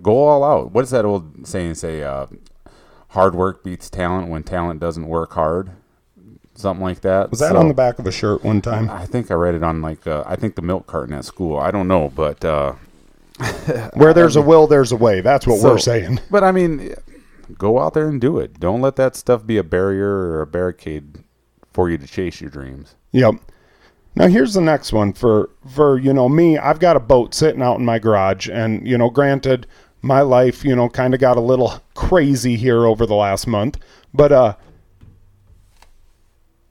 go 0.00 0.16
all 0.26 0.42
out. 0.42 0.72
What 0.72 0.82
does 0.82 0.90
that 0.90 1.04
old 1.04 1.46
saying 1.46 1.74
say? 1.74 2.02
Uh, 2.02 2.26
hard 3.08 3.34
work 3.34 3.62
beats 3.62 3.88
talent 3.90 4.28
when 4.28 4.42
talent 4.42 4.80
doesn't 4.80 5.06
work 5.06 5.32
hard. 5.34 5.70
Something 6.56 6.84
like 6.84 7.00
that. 7.02 7.30
Was 7.30 7.40
that 7.40 7.52
So- 7.52 7.58
on 7.58 7.68
the 7.68 7.74
back 7.74 7.98
of 7.98 8.06
a 8.06 8.12
shirt 8.12 8.44
one 8.44 8.60
time? 8.62 8.88
I 8.88 9.06
think 9.06 9.30
I 9.30 9.34
read 9.34 9.54
it 9.54 9.62
on 9.62 9.82
like 9.82 10.06
uh, 10.06 10.22
I 10.26 10.36
think 10.36 10.54
the 10.54 10.62
milk 10.62 10.86
carton 10.86 11.14
at 11.14 11.24
school. 11.24 11.58
I 11.58 11.70
don't 11.70 11.88
know, 11.88 12.10
but 12.14 12.44
uh, 12.44 12.74
Where 13.94 14.14
there's 14.14 14.36
a 14.36 14.42
will, 14.42 14.66
there's 14.68 14.92
a 14.92 14.96
way. 14.96 15.20
That's 15.20 15.46
what 15.46 15.58
So- 15.60 15.70
we're 15.72 15.78
saying. 15.78 16.20
But 16.30 16.44
I 16.44 16.52
mean, 16.52 16.94
go 17.58 17.80
out 17.80 17.94
there 17.94 18.08
and 18.08 18.20
do 18.20 18.38
it. 18.38 18.60
Don't 18.60 18.80
let 18.80 18.96
that 18.96 19.16
stuff 19.16 19.46
be 19.46 19.56
a 19.56 19.64
barrier 19.64 20.08
or 20.08 20.42
a 20.42 20.46
barricade 20.46 21.24
for 21.72 21.90
you 21.90 21.98
to 21.98 22.06
chase 22.06 22.40
your 22.40 22.50
dreams. 22.50 22.94
Yep. 23.12 23.34
Now 24.16 24.28
here's 24.28 24.54
the 24.54 24.60
next 24.60 24.92
one 24.92 25.12
for 25.12 25.50
for 25.74 25.98
you 25.98 26.12
know 26.12 26.28
me. 26.28 26.56
I've 26.56 26.78
got 26.78 26.96
a 26.96 27.00
boat 27.00 27.34
sitting 27.34 27.62
out 27.62 27.78
in 27.78 27.84
my 27.84 27.98
garage, 27.98 28.48
and 28.48 28.86
you 28.86 28.96
know, 28.96 29.10
granted, 29.10 29.66
my 30.02 30.20
life 30.20 30.64
you 30.64 30.76
know 30.76 30.88
kind 30.88 31.14
of 31.14 31.20
got 31.20 31.36
a 31.36 31.40
little 31.40 31.80
crazy 31.94 32.56
here 32.56 32.86
over 32.86 33.06
the 33.06 33.14
last 33.14 33.46
month, 33.46 33.78
but 34.12 34.30
uh, 34.30 34.54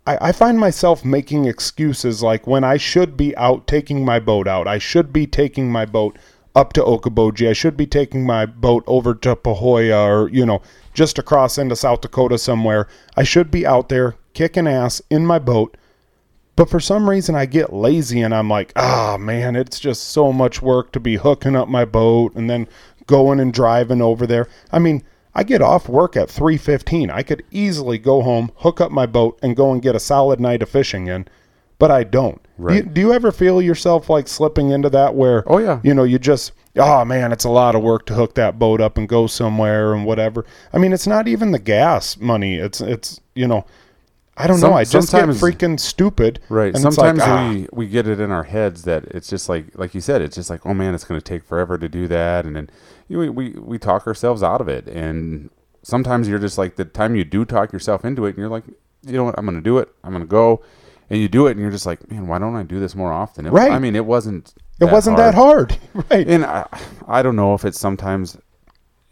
I, 0.06 0.30
I 0.30 0.32
find 0.32 0.60
myself 0.60 1.04
making 1.04 1.46
excuses 1.46 2.24
like 2.24 2.48
when 2.48 2.64
I 2.64 2.78
should 2.78 3.18
be 3.18 3.36
out 3.36 3.68
taking 3.68 4.06
my 4.06 4.20
boat 4.20 4.48
out. 4.48 4.68
I 4.68 4.78
should 4.78 5.12
be 5.12 5.28
taking 5.28 5.72
my 5.72 5.86
boat 5.86 6.18
up 6.56 6.74
to 6.74 6.84
Okoboji. 6.84 7.50
I 7.50 7.54
should 7.54 7.76
be 7.76 7.88
taking 7.88 8.26
my 8.26 8.46
boat 8.46 8.84
over 8.88 9.14
to 9.16 9.36
Pahoja 9.36 10.06
or, 10.08 10.30
you 10.30 10.46
know, 10.46 10.62
just 10.94 11.18
across 11.18 11.58
into 11.58 11.76
South 11.76 12.02
Dakota 12.02 12.38
somewhere. 12.38 12.88
I 13.18 13.24
should 13.24 13.50
be 13.50 13.66
out 13.66 13.90
there 13.90 14.16
kicking 14.34 14.68
ass 14.68 15.02
in 15.10 15.26
my 15.26 15.40
boat. 15.40 15.78
But 16.56 16.70
for 16.70 16.80
some 16.80 17.10
reason, 17.10 17.34
I 17.34 17.48
get 17.48 17.74
lazy 17.74 18.22
and 18.22 18.34
I'm 18.34 18.48
like, 18.48 18.74
ah, 18.76 19.18
man, 19.20 19.56
it's 19.56 19.80
just 19.80 20.10
so 20.10 20.32
much 20.32 20.62
work 20.62 20.92
to 20.92 21.00
be 21.00 21.16
hooking 21.16 21.56
up 21.56 21.68
my 21.68 21.84
boat 21.84 22.36
and 22.36 22.48
then 22.48 22.68
going 23.08 23.40
and 23.40 23.52
driving 23.52 24.02
over 24.02 24.28
there. 24.28 24.48
I 24.72 24.78
mean, 24.78 25.04
I 25.36 25.44
get 25.44 25.64
off 25.64 25.90
work 25.90 26.16
at 26.16 26.30
3:15. 26.30 27.10
I 27.10 27.24
could 27.24 27.44
easily 27.50 27.98
go 27.98 28.22
home, 28.22 28.52
hook 28.58 28.80
up 28.80 28.92
my 28.92 29.08
boat, 29.08 29.40
and 29.42 29.56
go 29.56 29.72
and 29.72 29.82
get 29.82 29.96
a 29.96 30.00
solid 30.00 30.40
night 30.40 30.62
of 30.62 30.70
fishing 30.70 31.08
in, 31.08 31.28
but 31.80 31.90
I 31.90 32.04
don't. 32.04 32.43
Do, 32.58 32.64
you, 32.64 32.70
Right. 32.82 32.94
do 32.94 33.02
you 33.02 33.14
ever 33.14 33.32
feel 33.32 33.62
yourself 33.62 34.10
like 34.10 34.28
slipping 34.28 34.70
into 34.70 34.90
that 34.92 35.16
where, 35.16 35.44
Oh, 35.48 35.58
yeah. 35.58 35.80
you 35.84 35.94
know, 35.94 36.04
you 36.04 36.20
just, 36.20 36.52
oh 36.78 37.04
man, 37.04 37.32
it's 37.32 37.46
a 37.46 37.50
lot 37.50 37.76
of 37.76 37.82
work 37.82 38.06
to 38.08 38.14
hook 38.14 38.36
that 38.36 38.60
boat 38.60 38.80
up 38.82 38.98
and 38.98 39.10
go 39.10 39.26
somewhere 39.28 39.94
and 39.94 40.06
whatever. 40.06 40.46
I 40.72 40.78
mean, 40.78 40.94
it's 40.94 41.08
not 41.08 41.28
even 41.28 41.52
the 41.52 41.60
gas 41.60 42.18
money. 42.18 42.56
It's 42.56 42.80
it's 42.82 43.20
you 43.36 43.48
know, 43.48 43.66
I 44.38 44.48
don't 44.48 44.58
Some- 44.58 44.72
know. 44.72 44.78
I 44.78 44.84
just 44.84 45.12
get 45.12 45.20
sometimes- 45.22 45.42
freaking 45.42 45.80
stupid. 45.80 46.40
Right. 46.50 46.70
it's 46.76 46.84
like, 46.84 46.94
Sometimes 46.94 47.22
ah. 47.24 47.50
we 47.50 47.68
we 47.72 47.88
get 47.88 48.08
it 48.08 48.20
in 48.20 48.32
our 48.32 48.44
heads 48.44 48.84
that 48.84 49.06
it's 49.06 49.30
just 49.30 49.50
like 49.50 49.66
like 49.76 49.94
you 49.96 50.02
said, 50.02 50.22
it's 50.22 50.36
just 50.36 50.50
like, 50.50 50.66
oh 50.66 50.74
man, 50.76 50.94
it's 50.96 51.04
going 51.06 51.20
to 51.20 51.24
take 51.24 51.44
forever 51.44 51.78
to 51.78 51.90
do 51.90 52.08
that, 52.08 52.46
and 52.46 52.56
then 52.56 52.70
you 53.08 53.24
know, 53.26 53.32
we 53.32 53.50
we 53.52 53.78
talk 53.80 54.06
ourselves 54.08 54.42
out 54.44 54.62
of 54.62 54.68
it, 54.68 54.88
and 54.88 55.50
sometimes 55.82 56.28
you're 56.30 56.40
just 56.40 56.58
like 56.60 56.76
the 56.76 56.86
time 56.86 57.16
you 57.16 57.24
do 57.24 57.46
talk 57.46 57.74
yourself 57.74 58.06
into 58.06 58.26
it, 58.26 58.30
and 58.30 58.38
you're 58.38 58.48
like, 58.50 58.64
you 59.06 59.14
know 59.14 59.24
what, 59.26 59.36
I'm 59.38 59.46
going 59.46 59.58
to 59.58 59.62
do 59.62 59.78
it, 59.80 59.90
I'm 60.04 60.12
going 60.12 60.24
to 60.24 60.28
go, 60.28 60.62
and 61.14 61.22
you 61.22 61.28
do 61.30 61.46
it, 61.46 61.52
and 61.52 61.60
you're 61.60 61.70
just 61.70 61.86
like, 61.86 62.10
man, 62.10 62.26
why 62.26 62.40
don't 62.40 62.56
I 62.56 62.64
do 62.64 62.80
this 62.80 62.96
more 62.96 63.14
often? 63.14 63.46
It, 63.46 63.52
Right. 63.52 63.72
I 63.72 63.78
mean, 63.78 63.96
it 63.96 64.04
wasn't. 64.06 64.52
It 64.80 64.86
wasn't 64.86 65.18
that 65.18 65.36
hard, 65.36 65.78
right? 66.10 66.28
And 66.28 66.44
I, 66.44 66.68
I 67.08 67.22
don't 67.22 67.36
know 67.36 67.54
if 67.54 67.64
it's 67.64 67.80
sometimes 67.80 68.36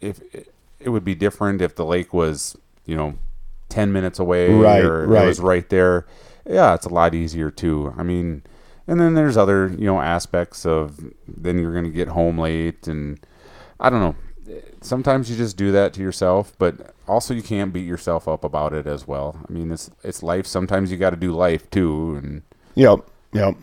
if 0.00 0.20
it, 0.34 0.52
it 0.80 0.88
would 0.88 1.04
be 1.04 1.14
different 1.14 1.62
if 1.62 1.76
the 1.76 1.84
lake 1.84 2.12
was 2.12 2.56
you 2.86 2.96
know 2.96 3.14
ten 3.68 3.92
minutes 3.92 4.18
away 4.18 4.52
Right, 4.52 4.84
or 4.84 5.06
right. 5.06 5.22
it 5.22 5.26
was 5.28 5.38
right 5.38 5.68
there. 5.70 6.04
Yeah, 6.44 6.74
it's 6.74 6.86
a 6.86 6.92
lot 6.92 7.14
easier 7.14 7.52
too. 7.52 7.94
I 7.96 8.02
mean, 8.02 8.42
and 8.88 8.98
then 9.00 9.14
there's 9.14 9.36
other 9.36 9.68
you 9.68 9.86
know 9.86 10.00
aspects 10.00 10.66
of 10.66 10.98
then 11.28 11.56
you're 11.60 11.72
going 11.72 11.84
to 11.84 11.90
get 11.92 12.08
home 12.08 12.36
late 12.36 12.88
and 12.88 13.24
I 13.78 13.90
don't 13.90 14.00
know. 14.00 14.16
Sometimes 14.80 15.30
you 15.30 15.36
just 15.36 15.56
do 15.56 15.70
that 15.70 15.92
to 15.94 16.00
yourself, 16.02 16.52
but 16.58 16.91
also 17.08 17.34
you 17.34 17.42
can't 17.42 17.72
beat 17.72 17.86
yourself 17.86 18.28
up 18.28 18.44
about 18.44 18.72
it 18.72 18.86
as 18.86 19.06
well. 19.06 19.38
I 19.48 19.52
mean, 19.52 19.70
it's 19.70 19.90
it's 20.02 20.22
life. 20.22 20.46
Sometimes 20.46 20.90
you 20.90 20.96
got 20.96 21.10
to 21.10 21.16
do 21.16 21.32
life 21.32 21.70
too, 21.70 22.16
and 22.16 22.42
Yep, 22.74 23.00
yep. 23.32 23.56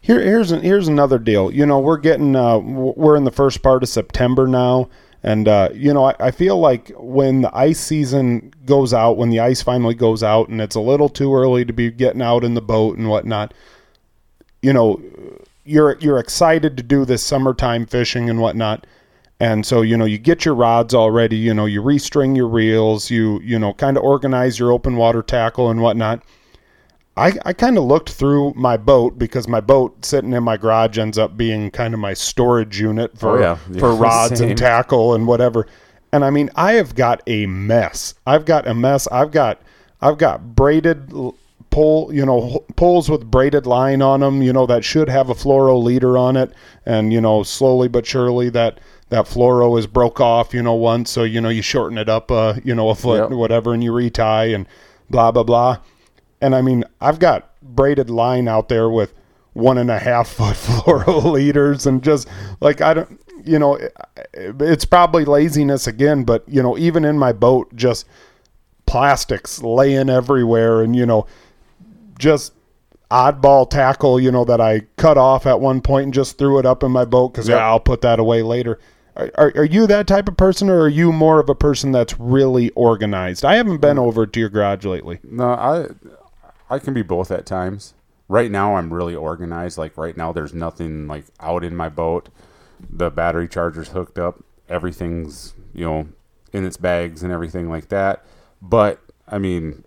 Here, 0.00 0.20
here's 0.20 0.50
an, 0.50 0.60
here's 0.60 0.88
another 0.88 1.18
deal. 1.18 1.50
You 1.50 1.64
know, 1.64 1.78
we're 1.78 1.98
getting 1.98 2.36
uh, 2.36 2.58
we're 2.58 3.16
in 3.16 3.24
the 3.24 3.30
first 3.30 3.62
part 3.62 3.82
of 3.82 3.88
September 3.88 4.46
now, 4.46 4.88
and 5.22 5.48
uh, 5.48 5.70
you 5.72 5.94
know, 5.94 6.04
I, 6.04 6.14
I 6.20 6.30
feel 6.30 6.58
like 6.58 6.92
when 6.96 7.42
the 7.42 7.56
ice 7.56 7.80
season 7.80 8.52
goes 8.66 8.92
out, 8.92 9.16
when 9.16 9.30
the 9.30 9.40
ice 9.40 9.62
finally 9.62 9.94
goes 9.94 10.22
out, 10.22 10.48
and 10.48 10.60
it's 10.60 10.76
a 10.76 10.80
little 10.80 11.08
too 11.08 11.34
early 11.34 11.64
to 11.64 11.72
be 11.72 11.90
getting 11.90 12.22
out 12.22 12.44
in 12.44 12.54
the 12.54 12.60
boat 12.60 12.98
and 12.98 13.08
whatnot. 13.08 13.54
You 14.60 14.72
know, 14.72 15.00
you're 15.64 15.96
you're 16.00 16.18
excited 16.18 16.76
to 16.76 16.82
do 16.82 17.04
this 17.04 17.22
summertime 17.22 17.86
fishing 17.86 18.28
and 18.28 18.40
whatnot. 18.40 18.86
And 19.40 19.66
so, 19.66 19.82
you 19.82 19.96
know, 19.96 20.04
you 20.04 20.16
get 20.18 20.44
your 20.44 20.54
rods 20.54 20.94
already, 20.94 21.36
you 21.36 21.52
know, 21.52 21.66
you 21.66 21.82
restring 21.82 22.36
your 22.36 22.46
reels, 22.48 23.10
you, 23.10 23.40
you 23.40 23.58
know, 23.58 23.74
kind 23.74 23.96
of 23.96 24.04
organize 24.04 24.58
your 24.58 24.70
open 24.72 24.96
water 24.96 25.22
tackle 25.22 25.70
and 25.70 25.80
whatnot. 25.82 26.22
I, 27.16 27.32
I 27.44 27.52
kind 27.52 27.76
of 27.78 27.84
looked 27.84 28.10
through 28.10 28.54
my 28.54 28.76
boat 28.76 29.18
because 29.18 29.46
my 29.46 29.60
boat 29.60 30.04
sitting 30.04 30.32
in 30.32 30.42
my 30.42 30.56
garage 30.56 30.98
ends 30.98 31.18
up 31.18 31.36
being 31.36 31.70
kind 31.70 31.94
of 31.94 32.00
my 32.00 32.12
storage 32.14 32.80
unit 32.80 33.12
oh, 33.16 33.18
for 33.18 33.38
Oh, 33.38 33.40
yeah. 33.40 33.54
for 33.78 33.92
Yeah, 33.92 33.98
rods 34.02 34.38
same. 34.38 34.50
and 34.50 34.58
tackle 34.58 35.14
and 35.14 35.26
whatever. 35.26 35.66
And 36.12 36.24
I 36.24 36.30
mean, 36.30 36.50
I 36.54 36.74
have 36.74 36.94
got 36.94 37.22
a 37.26 37.46
mess. 37.46 38.14
I've 38.26 38.44
got 38.44 38.66
a 38.68 38.74
mess. 38.74 39.06
I've 39.08 39.30
got 39.32 39.60
I've 40.00 40.18
got 40.18 40.54
braided 40.54 41.12
pole, 41.74 42.12
you 42.14 42.24
know, 42.24 42.64
poles 42.76 43.10
with 43.10 43.30
braided 43.30 43.66
line 43.66 44.00
on 44.00 44.20
them, 44.20 44.42
you 44.42 44.52
know, 44.52 44.64
that 44.66 44.84
should 44.84 45.08
have 45.08 45.28
a 45.28 45.34
fluoro 45.34 45.82
leader 45.82 46.16
on 46.16 46.36
it, 46.36 46.52
and 46.86 47.12
you 47.12 47.20
know, 47.20 47.42
slowly 47.42 47.88
but 47.88 48.06
surely 48.06 48.48
that 48.50 48.78
that 49.10 49.26
fluoro 49.26 49.78
is 49.78 49.86
broke 49.86 50.20
off, 50.20 50.54
you 50.54 50.62
know, 50.62 50.74
once, 50.74 51.10
so 51.10 51.24
you 51.24 51.40
know 51.40 51.48
you 51.48 51.62
shorten 51.62 51.98
it 51.98 52.08
up, 52.08 52.30
uh, 52.30 52.54
you 52.64 52.74
know, 52.74 52.88
a 52.90 52.94
foot 52.94 53.20
Yep. 53.22 53.30
or 53.32 53.36
whatever, 53.36 53.74
and 53.74 53.82
you 53.84 53.92
retie 53.92 54.54
and 54.54 54.66
blah 55.10 55.30
blah 55.32 55.42
blah. 55.42 55.78
And 56.40 56.54
I 56.54 56.62
mean, 56.62 56.84
I've 57.00 57.18
got 57.18 57.50
braided 57.62 58.08
line 58.10 58.48
out 58.48 58.68
there 58.68 58.88
with 58.88 59.12
one 59.52 59.78
and 59.78 59.90
a 59.90 59.98
half 59.98 60.28
foot 60.28 60.54
fluoro 60.56 61.32
leaders, 61.32 61.86
and 61.86 62.02
just 62.02 62.28
like 62.60 62.80
I 62.80 62.94
don't, 62.94 63.20
you 63.44 63.58
know, 63.58 63.78
it's 64.32 64.84
probably 64.84 65.24
laziness 65.24 65.86
again, 65.86 66.24
but 66.24 66.44
you 66.48 66.62
know, 66.62 66.78
even 66.78 67.04
in 67.04 67.18
my 67.18 67.32
boat, 67.32 67.74
just 67.74 68.06
plastics 68.86 69.62
laying 69.62 70.08
everywhere, 70.08 70.80
and 70.82 70.94
you 70.96 71.06
know, 71.06 71.26
just 72.18 72.52
oddball 73.10 73.68
tackle, 73.68 74.18
you 74.20 74.30
know, 74.32 74.44
that 74.44 74.60
I 74.60 74.80
cut 74.96 75.16
off 75.18 75.46
at 75.46 75.60
one 75.60 75.80
point 75.80 76.04
and 76.04 76.14
just 76.14 76.38
threw 76.38 76.58
it 76.58 76.66
up 76.66 76.82
in 76.82 76.90
my 76.90 77.04
boat 77.04 77.32
because 77.32 77.48
Yep. 77.48 77.58
yeah, 77.58 77.66
I'll 77.66 77.80
put 77.80 78.00
that 78.02 78.18
away 78.18 78.42
later. 78.42 78.78
Are, 79.16 79.30
are, 79.36 79.52
are 79.56 79.64
you 79.64 79.86
that 79.86 80.08
type 80.08 80.28
of 80.28 80.36
person, 80.36 80.68
or 80.68 80.80
are 80.80 80.88
you 80.88 81.12
more 81.12 81.38
of 81.38 81.48
a 81.48 81.54
person 81.54 81.92
that's 81.92 82.18
really 82.18 82.70
organized? 82.70 83.44
I 83.44 83.54
haven't 83.54 83.80
been 83.80 83.98
over 83.98 84.26
to 84.26 84.40
your 84.40 84.48
garage 84.48 84.84
lately. 84.84 85.20
No, 85.22 85.50
I 85.50 85.86
I 86.68 86.78
can 86.80 86.94
be 86.94 87.02
both 87.02 87.30
at 87.30 87.46
times. 87.46 87.94
Right 88.26 88.50
now 88.50 88.74
I'm 88.74 88.92
really 88.92 89.14
organized. 89.14 89.78
Like 89.78 89.96
right 89.96 90.16
now 90.16 90.32
there's 90.32 90.52
nothing 90.54 91.06
like 91.06 91.26
out 91.38 91.62
in 91.62 91.76
my 91.76 91.88
boat. 91.88 92.28
The 92.90 93.10
battery 93.10 93.46
charger's 93.46 93.88
hooked 93.88 94.18
up. 94.18 94.42
Everything's, 94.68 95.54
you 95.72 95.84
know, 95.84 96.08
in 96.52 96.64
its 96.66 96.76
bags 96.76 97.22
and 97.22 97.30
everything 97.32 97.70
like 97.70 97.90
that. 97.90 98.24
But 98.60 98.98
I 99.28 99.38
mean 99.38 99.83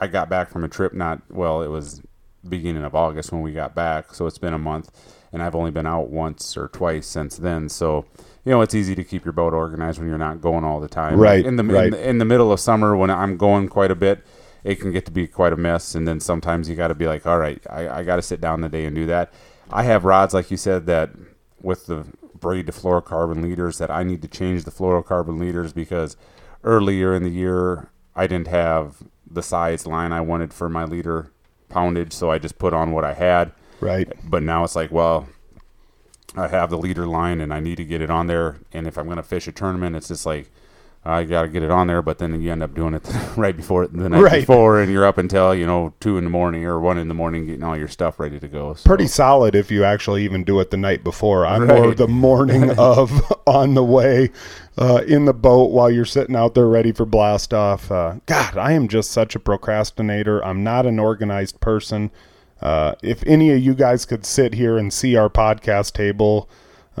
I 0.00 0.06
got 0.06 0.28
back 0.28 0.50
from 0.50 0.64
a 0.64 0.68
trip 0.68 0.92
not 0.92 1.22
well, 1.30 1.62
it 1.62 1.68
was 1.68 2.02
beginning 2.48 2.84
of 2.84 2.94
August 2.94 3.32
when 3.32 3.42
we 3.42 3.52
got 3.52 3.74
back, 3.74 4.14
so 4.14 4.26
it's 4.26 4.38
been 4.38 4.54
a 4.54 4.58
month 4.58 4.90
and 5.32 5.42
I've 5.42 5.54
only 5.54 5.70
been 5.70 5.86
out 5.86 6.10
once 6.10 6.56
or 6.56 6.68
twice 6.68 7.06
since 7.06 7.36
then. 7.36 7.68
So, 7.68 8.06
you 8.44 8.50
know, 8.50 8.60
it's 8.62 8.74
easy 8.74 8.94
to 8.96 9.04
keep 9.04 9.24
your 9.24 9.32
boat 9.32 9.52
organized 9.52 9.98
when 9.98 10.08
you're 10.08 10.18
not 10.18 10.40
going 10.40 10.64
all 10.64 10.80
the 10.80 10.88
time. 10.88 11.18
Right, 11.18 11.44
In 11.44 11.56
the 11.56 11.64
right. 11.64 11.84
in 11.84 11.90
the, 11.90 12.08
in 12.08 12.18
the 12.18 12.24
middle 12.24 12.52
of 12.52 12.60
summer 12.60 12.96
when 12.96 13.10
I'm 13.10 13.36
going 13.36 13.68
quite 13.68 13.90
a 13.90 13.94
bit, 13.94 14.24
it 14.64 14.80
can 14.80 14.92
get 14.92 15.06
to 15.06 15.12
be 15.12 15.26
quite 15.26 15.52
a 15.52 15.56
mess. 15.56 15.94
And 15.94 16.06
then 16.06 16.20
sometimes 16.20 16.68
you 16.68 16.76
got 16.76 16.88
to 16.88 16.94
be 16.94 17.06
like, 17.06 17.26
all 17.26 17.38
right, 17.38 17.62
I, 17.70 18.00
I 18.00 18.02
got 18.02 18.16
to 18.16 18.22
sit 18.22 18.40
down 18.40 18.60
the 18.60 18.68
day 18.68 18.84
and 18.84 18.94
do 18.94 19.06
that. 19.06 19.32
I 19.70 19.84
have 19.84 20.04
rods, 20.04 20.34
like 20.34 20.50
you 20.50 20.56
said, 20.56 20.86
that 20.86 21.10
with 21.62 21.86
the 21.86 22.06
braid 22.38 22.66
to 22.66 22.72
fluorocarbon 22.72 23.42
leaders 23.42 23.78
that 23.78 23.90
I 23.90 24.02
need 24.02 24.22
to 24.22 24.28
change 24.28 24.64
the 24.64 24.70
fluorocarbon 24.70 25.38
leaders 25.38 25.72
because 25.72 26.16
earlier 26.64 27.14
in 27.14 27.22
the 27.22 27.30
year 27.30 27.90
I 28.16 28.26
didn't 28.26 28.48
have 28.48 29.02
the 29.30 29.42
size 29.42 29.86
line 29.86 30.12
I 30.12 30.20
wanted 30.20 30.52
for 30.52 30.68
my 30.68 30.84
leader 30.84 31.30
poundage, 31.68 32.12
so 32.12 32.30
I 32.30 32.38
just 32.38 32.58
put 32.58 32.74
on 32.74 32.92
what 32.92 33.04
I 33.04 33.14
had. 33.14 33.52
Right. 33.80 34.12
But 34.24 34.42
now 34.42 34.64
it's 34.64 34.76
like, 34.76 34.90
well, 34.90 35.28
I 36.36 36.48
have 36.48 36.70
the 36.70 36.78
leader 36.78 37.06
line 37.06 37.40
and 37.40 37.52
I 37.52 37.60
need 37.60 37.76
to 37.76 37.84
get 37.84 38.00
it 38.00 38.10
on 38.10 38.26
there. 38.26 38.58
And 38.72 38.86
if 38.86 38.98
I'm 38.98 39.06
going 39.06 39.16
to 39.16 39.22
fish 39.22 39.48
a 39.48 39.52
tournament, 39.52 39.96
it's 39.96 40.08
just 40.08 40.26
like, 40.26 40.50
I 41.02 41.24
got 41.24 41.42
to 41.42 41.48
get 41.48 41.62
it 41.62 41.70
on 41.70 41.86
there. 41.86 42.02
But 42.02 42.18
then 42.18 42.40
you 42.42 42.52
end 42.52 42.62
up 42.62 42.74
doing 42.74 42.92
it 42.94 43.08
right 43.36 43.56
before 43.56 43.86
the 43.86 44.08
night 44.10 44.20
Right. 44.20 44.40
before, 44.46 44.80
and 44.80 44.92
you're 44.92 45.06
up 45.06 45.16
until, 45.16 45.54
you 45.54 45.66
know, 45.66 45.94
two 45.98 46.18
in 46.18 46.24
the 46.24 46.30
morning 46.30 46.64
or 46.66 46.78
one 46.78 46.98
in 46.98 47.08
the 47.08 47.14
morning 47.14 47.46
getting 47.46 47.62
all 47.62 47.76
your 47.76 47.88
stuff 47.88 48.20
ready 48.20 48.38
to 48.38 48.46
go. 48.48 48.74
So, 48.74 48.86
Pretty 48.86 49.06
solid 49.06 49.54
if 49.54 49.70
you 49.70 49.82
actually 49.82 50.24
even 50.24 50.44
do 50.44 50.60
it 50.60 50.70
the 50.70 50.76
night 50.76 51.02
before. 51.02 51.46
I'm 51.46 51.66
more 51.66 51.94
the 51.94 52.06
morning 52.08 52.70
of 52.78 53.10
on 53.46 53.72
the 53.74 53.82
way 53.84 54.30
uh, 54.76 55.02
in 55.06 55.24
the 55.24 55.32
boat 55.34 55.70
while 55.70 55.90
you're 55.90 56.04
sitting 56.04 56.36
out 56.36 56.54
there 56.54 56.66
ready 56.66 56.92
for 56.92 57.06
blast 57.06 57.54
off. 57.54 57.90
Uh, 57.90 58.16
God, 58.26 58.58
I 58.58 58.72
am 58.72 58.86
just 58.86 59.10
such 59.10 59.34
a 59.34 59.40
procrastinator. 59.40 60.44
I'm 60.44 60.62
not 60.62 60.84
an 60.84 60.98
organized 60.98 61.60
person. 61.60 62.10
Uh, 62.60 62.94
if 63.02 63.22
any 63.26 63.50
of 63.52 63.58
you 63.58 63.74
guys 63.74 64.04
could 64.04 64.26
sit 64.26 64.52
here 64.52 64.76
and 64.76 64.92
see 64.92 65.16
our 65.16 65.30
podcast 65.30 65.94
table, 65.94 66.46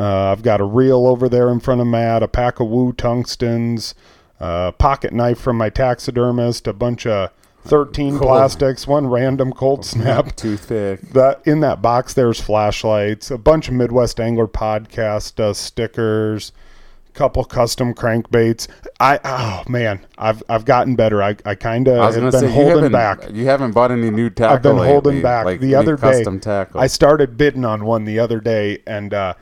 uh, 0.00 0.32
I've 0.32 0.42
got 0.42 0.60
a 0.60 0.64
reel 0.64 1.06
over 1.06 1.28
there 1.28 1.50
in 1.50 1.60
front 1.60 1.80
of 1.80 1.86
Matt, 1.86 2.22
a 2.22 2.28
pack 2.28 2.58
of 2.60 2.68
Woo 2.68 2.92
tungstens, 2.92 3.94
a 4.40 4.72
pocket 4.78 5.12
knife 5.12 5.38
from 5.38 5.56
my 5.58 5.68
taxidermist, 5.68 6.66
a 6.66 6.72
bunch 6.72 7.06
of 7.06 7.30
13 7.64 8.12
Cool. 8.16 8.26
plastics, 8.26 8.86
one 8.86 9.06
random 9.08 9.52
cold 9.52 9.84
snap. 9.92 10.34
toothpick. 10.36 11.00
That 11.12 11.42
in 11.46 11.60
that 11.60 11.82
box 11.82 12.14
there's 12.14 12.40
flashlights, 12.40 13.30
a 13.30 13.36
bunch 13.36 13.68
of 13.68 13.74
Midwest 13.74 14.18
Angler 14.18 14.46
podcast 14.48 15.38
uh, 15.38 15.52
stickers, 15.52 16.52
couple 17.12 17.44
custom 17.44 17.92
crankbaits. 17.92 18.66
I 18.98 19.20
oh 19.24 19.70
man, 19.70 20.06
I've 20.16 20.42
I've 20.48 20.64
gotten 20.64 20.96
better. 20.96 21.22
I 21.22 21.36
I 21.44 21.54
kind 21.54 21.86
of 21.88 22.14
have 22.14 22.32
been 22.32 22.40
say, 22.40 22.50
holding 22.50 22.90
back. 22.92 23.30
you 23.32 23.44
haven't 23.44 23.72
bought 23.72 23.90
any 23.90 24.10
new 24.10 24.30
tackle 24.30 24.54
I've 24.56 24.62
been 24.62 24.76
holding 24.78 25.10
lately, 25.16 25.22
back. 25.22 25.44
like 25.44 25.60
the 25.60 25.74
other 25.74 25.96
day, 25.96 26.24
tackle. 26.40 26.80
I 26.80 26.86
started 26.86 27.36
bidding 27.36 27.66
on 27.66 27.84
one 27.84 28.04
the 28.04 28.18
other 28.20 28.40
day, 28.40 28.78
and 28.86 29.12
uh, 29.12 29.34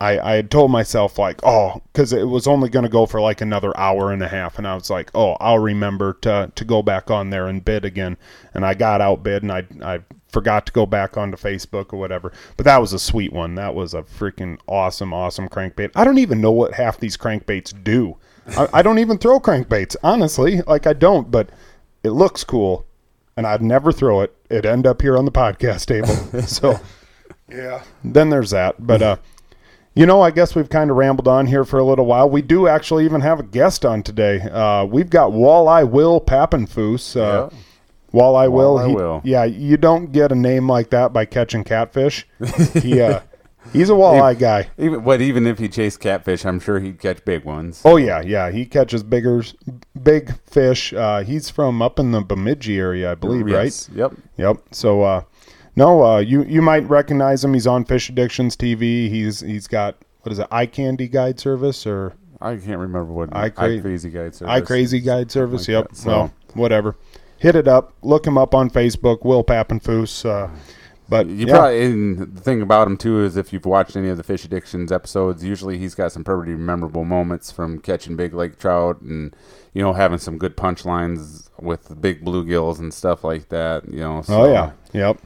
I 0.00 0.18
I 0.18 0.34
had 0.34 0.50
told 0.50 0.70
myself 0.70 1.18
like, 1.18 1.40
oh, 1.42 1.80
because 1.92 2.12
it 2.12 2.24
was 2.24 2.46
only 2.46 2.68
going 2.68 2.84
to 2.84 2.88
go 2.88 3.06
for 3.06 3.20
like 3.20 3.40
another 3.40 3.76
hour 3.76 4.12
and 4.12 4.22
a 4.22 4.28
half, 4.28 4.58
and 4.58 4.66
I 4.66 4.74
was 4.74 4.90
like, 4.90 5.10
oh, 5.14 5.36
I'll 5.40 5.58
remember 5.58 6.14
to 6.22 6.52
to 6.54 6.64
go 6.64 6.82
back 6.82 7.10
on 7.10 7.30
there 7.30 7.46
and 7.46 7.64
bid 7.64 7.84
again, 7.84 8.16
and 8.54 8.64
I 8.64 8.74
got 8.74 9.00
outbid, 9.00 9.42
and 9.42 9.52
I 9.52 9.66
I 9.82 10.00
forgot 10.28 10.66
to 10.66 10.72
go 10.72 10.84
back 10.84 11.16
onto 11.16 11.36
Facebook 11.36 11.92
or 11.92 11.98
whatever. 11.98 12.32
But 12.56 12.64
that 12.64 12.78
was 12.78 12.92
a 12.92 12.98
sweet 12.98 13.32
one. 13.32 13.54
That 13.54 13.74
was 13.74 13.94
a 13.94 14.02
freaking 14.02 14.58
awesome, 14.66 15.14
awesome 15.14 15.48
crankbait. 15.48 15.92
I 15.94 16.04
don't 16.04 16.18
even 16.18 16.40
know 16.40 16.52
what 16.52 16.74
half 16.74 16.98
these 16.98 17.16
crankbaits 17.16 17.72
do. 17.82 18.18
I, 18.48 18.68
I 18.74 18.82
don't 18.82 18.98
even 18.98 19.18
throw 19.18 19.40
crankbaits, 19.40 19.96
honestly. 20.02 20.62
Like 20.62 20.86
I 20.86 20.92
don't, 20.92 21.30
but 21.30 21.50
it 22.02 22.10
looks 22.10 22.44
cool 22.44 22.86
and 23.36 23.46
I'd 23.46 23.62
never 23.62 23.92
throw 23.92 24.20
it. 24.22 24.34
It'd 24.48 24.66
end 24.66 24.86
up 24.86 25.02
here 25.02 25.16
on 25.16 25.24
the 25.24 25.32
podcast 25.32 25.86
table. 25.86 26.42
so, 26.46 26.80
yeah. 27.48 27.82
Then 28.04 28.30
there's 28.30 28.50
that. 28.50 28.86
But, 28.86 29.02
uh, 29.02 29.16
you 29.96 30.06
know, 30.06 30.20
I 30.20 30.30
guess 30.30 30.54
we've 30.54 30.68
kind 30.68 30.90
of 30.90 30.96
rambled 30.96 31.26
on 31.26 31.46
here 31.46 31.64
for 31.64 31.78
a 31.78 31.84
little 31.84 32.06
while. 32.06 32.28
We 32.30 32.42
do 32.42 32.68
actually 32.68 33.04
even 33.06 33.22
have 33.22 33.40
a 33.40 33.42
guest 33.42 33.84
on 33.84 34.02
today. 34.02 34.40
Uh, 34.40 34.84
we've 34.84 35.10
got 35.10 35.32
Walleye 35.32 35.88
Will 35.90 36.20
Pappenfus. 36.20 37.16
Uh, 37.16 37.48
Yeah. 37.50 37.58
Walleye 38.12 38.50
Will. 38.52 38.76
Walleye 38.76 38.88
he- 38.88 38.94
Will. 38.94 39.20
Yeah, 39.24 39.44
you 39.44 39.76
don't 39.76 40.12
get 40.12 40.30
a 40.32 40.34
name 40.34 40.68
like 40.70 40.90
that 40.90 41.12
by 41.12 41.24
catching 41.24 41.64
catfish. 41.64 42.26
he, 42.74 43.00
uh, 43.00 43.20
he's 43.72 43.90
a 43.90 43.92
walleye 44.02 44.38
guy. 44.38 44.68
even, 44.78 45.02
but 45.02 45.20
even 45.20 45.46
if 45.46 45.58
he 45.58 45.68
chased 45.68 46.00
catfish, 46.00 46.46
I'm 46.46 46.60
sure 46.60 46.78
he'd 46.78 46.98
catch 46.98 47.24
big 47.24 47.44
ones. 47.44 47.82
Oh 47.84 47.96
yeah, 47.96 48.22
yeah. 48.22 48.50
He 48.50 48.64
catches 48.64 49.02
bigger, 49.02 49.42
big 50.02 50.32
fish. 50.46 50.92
Uh, 50.94 51.24
he's 51.24 51.50
from 51.50 51.82
up 51.82 51.98
in 51.98 52.12
the 52.12 52.20
Bemidji 52.22 52.78
area, 52.78 53.12
I 53.12 53.14
believe, 53.16 53.44
right? 53.46 53.88
Yep. 53.94 54.14
Yep. 54.38 54.56
So 54.70 55.02
uh 55.02 55.22
no, 55.76 56.02
uh 56.02 56.18
you 56.18 56.42
you 56.44 56.62
might 56.62 56.88
recognize 56.88 57.44
him. 57.44 57.54
He's 57.54 57.66
on 57.66 57.84
Fish 57.84 58.08
Addictions 58.08 58.56
TV. 58.56 59.08
He's 59.08 59.40
he's 59.40 59.66
got 59.68 59.96
what 60.22 60.32
is 60.32 60.38
it, 60.38 60.48
Eye 60.50 60.66
Candy 60.66 61.08
Guide 61.08 61.38
Service 61.38 61.86
or 61.86 62.14
I 62.40 62.56
can't 62.56 62.78
remember 62.78 63.12
what 63.12 63.34
I 63.34 63.44
I, 63.44 63.50
cra- 63.50 63.80
Crazy 63.80 64.10
Guide 64.10 64.34
service. 64.34 64.52
Eye 64.52 64.60
Crazy 64.60 65.00
Guide 65.00 65.30
Service. 65.30 65.62
like 65.62 65.68
yep. 65.68 65.88
that, 65.88 65.96
so- 65.96 66.10
Well, 66.10 66.32
whatever. 66.54 66.96
Hit 67.38 67.54
it 67.54 67.68
up. 67.68 67.92
Look 68.02 68.26
him 68.26 68.38
up 68.38 68.54
on 68.54 68.70
Facebook, 68.70 69.24
Will 69.24 69.44
Pappenfus. 69.44 70.24
Uh 70.24 70.48
but 71.08 71.26
You 71.28 71.46
yeah, 71.46 71.54
probably 71.54 71.84
and 71.84 72.34
the 72.34 72.40
thing 72.40 72.62
about 72.62 72.88
him 72.88 72.96
too 72.96 73.22
is 73.22 73.36
if 73.36 73.52
you've 73.52 73.64
watched 73.66 73.94
any 73.94 74.08
of 74.08 74.16
the 74.16 74.24
Fish 74.24 74.44
Addictions 74.44 74.90
episodes, 74.90 75.44
usually 75.44 75.78
he's 75.78 75.94
got 75.94 76.10
some 76.10 76.24
pretty 76.24 76.54
memorable 76.56 77.04
moments 77.04 77.52
from 77.52 77.78
catching 77.78 78.16
big 78.16 78.34
lake 78.34 78.58
trout 78.58 79.00
and 79.02 79.36
you 79.72 79.82
know 79.82 79.92
having 79.92 80.18
some 80.18 80.36
good 80.36 80.56
punchlines 80.56 81.48
with 81.60 81.84
the 81.84 81.94
big 81.94 82.24
bluegills 82.24 82.78
and 82.80 82.92
stuff 82.92 83.22
like 83.22 83.50
that. 83.50 83.88
You 83.88 84.00
know. 84.00 84.22
So, 84.22 84.42
Oh 84.42 84.52
yeah. 84.52 84.72
Yep. 84.92 85.20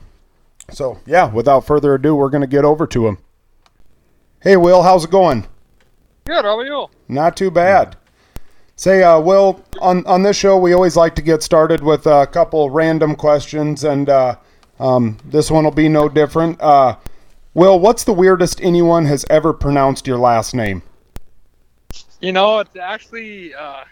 So 0.70 0.98
yeah, 1.06 1.32
without 1.32 1.66
further 1.66 1.94
ado, 1.94 2.14
we're 2.14 2.30
gonna 2.30 2.46
get 2.46 2.64
over 2.64 2.86
to 2.86 3.06
him. 3.06 3.18
Hey 4.42 4.56
Will, 4.56 4.82
how's 4.82 5.04
it 5.04 5.10
going? 5.10 5.46
Good. 6.24 6.44
How 6.44 6.58
are 6.58 6.64
you? 6.64 6.88
Not 7.08 7.36
too 7.36 7.50
bad. 7.50 7.96
Say, 8.76 9.02
uh, 9.02 9.20
Will, 9.20 9.62
on, 9.80 10.06
on 10.06 10.22
this 10.22 10.36
show, 10.36 10.56
we 10.56 10.72
always 10.72 10.96
like 10.96 11.14
to 11.16 11.22
get 11.22 11.42
started 11.42 11.82
with 11.82 12.06
a 12.06 12.26
couple 12.26 12.70
random 12.70 13.14
questions. 13.14 13.84
And 13.84 14.08
uh, 14.08 14.36
Um, 14.78 15.18
this 15.26 15.50
one 15.50 15.64
will 15.64 15.70
be 15.70 15.88
no 15.90 16.08
different. 16.08 16.58
Uh, 16.60 16.96
Will, 17.52 17.78
what's 17.78 18.04
the 18.04 18.14
weirdest 18.14 18.62
anyone 18.62 19.04
has 19.04 19.26
ever 19.28 19.52
pronounced 19.52 20.06
your 20.06 20.16
last 20.16 20.54
name? 20.54 20.82
You 22.20 22.32
know, 22.32 22.60
it's 22.60 22.76
actually 22.76 23.54
uh, 23.54 23.84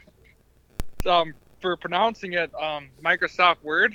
um, 1.06 1.34
for 1.60 1.76
pronouncing 1.76 2.32
it 2.32 2.50
um, 2.54 2.88
Microsoft 3.04 3.62
Word. 3.62 3.94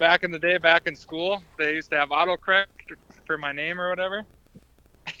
Back 0.00 0.24
in 0.24 0.30
the 0.30 0.38
day, 0.38 0.56
back 0.56 0.86
in 0.86 0.96
school, 0.96 1.42
they 1.58 1.74
used 1.74 1.90
to 1.90 1.98
have 1.98 2.08
autocorrect 2.08 2.64
for 3.26 3.36
my 3.36 3.52
name 3.52 3.78
or 3.78 3.90
whatever. 3.90 4.24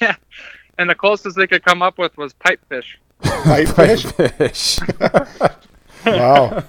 and 0.78 0.88
the 0.88 0.94
closest 0.94 1.36
they 1.36 1.46
could 1.46 1.62
come 1.62 1.82
up 1.82 1.98
with 1.98 2.16
was 2.16 2.32
pipefish. 2.32 2.96
Pipefish? 3.22 4.32
Fish. 4.38 4.80
wow. 6.06 6.64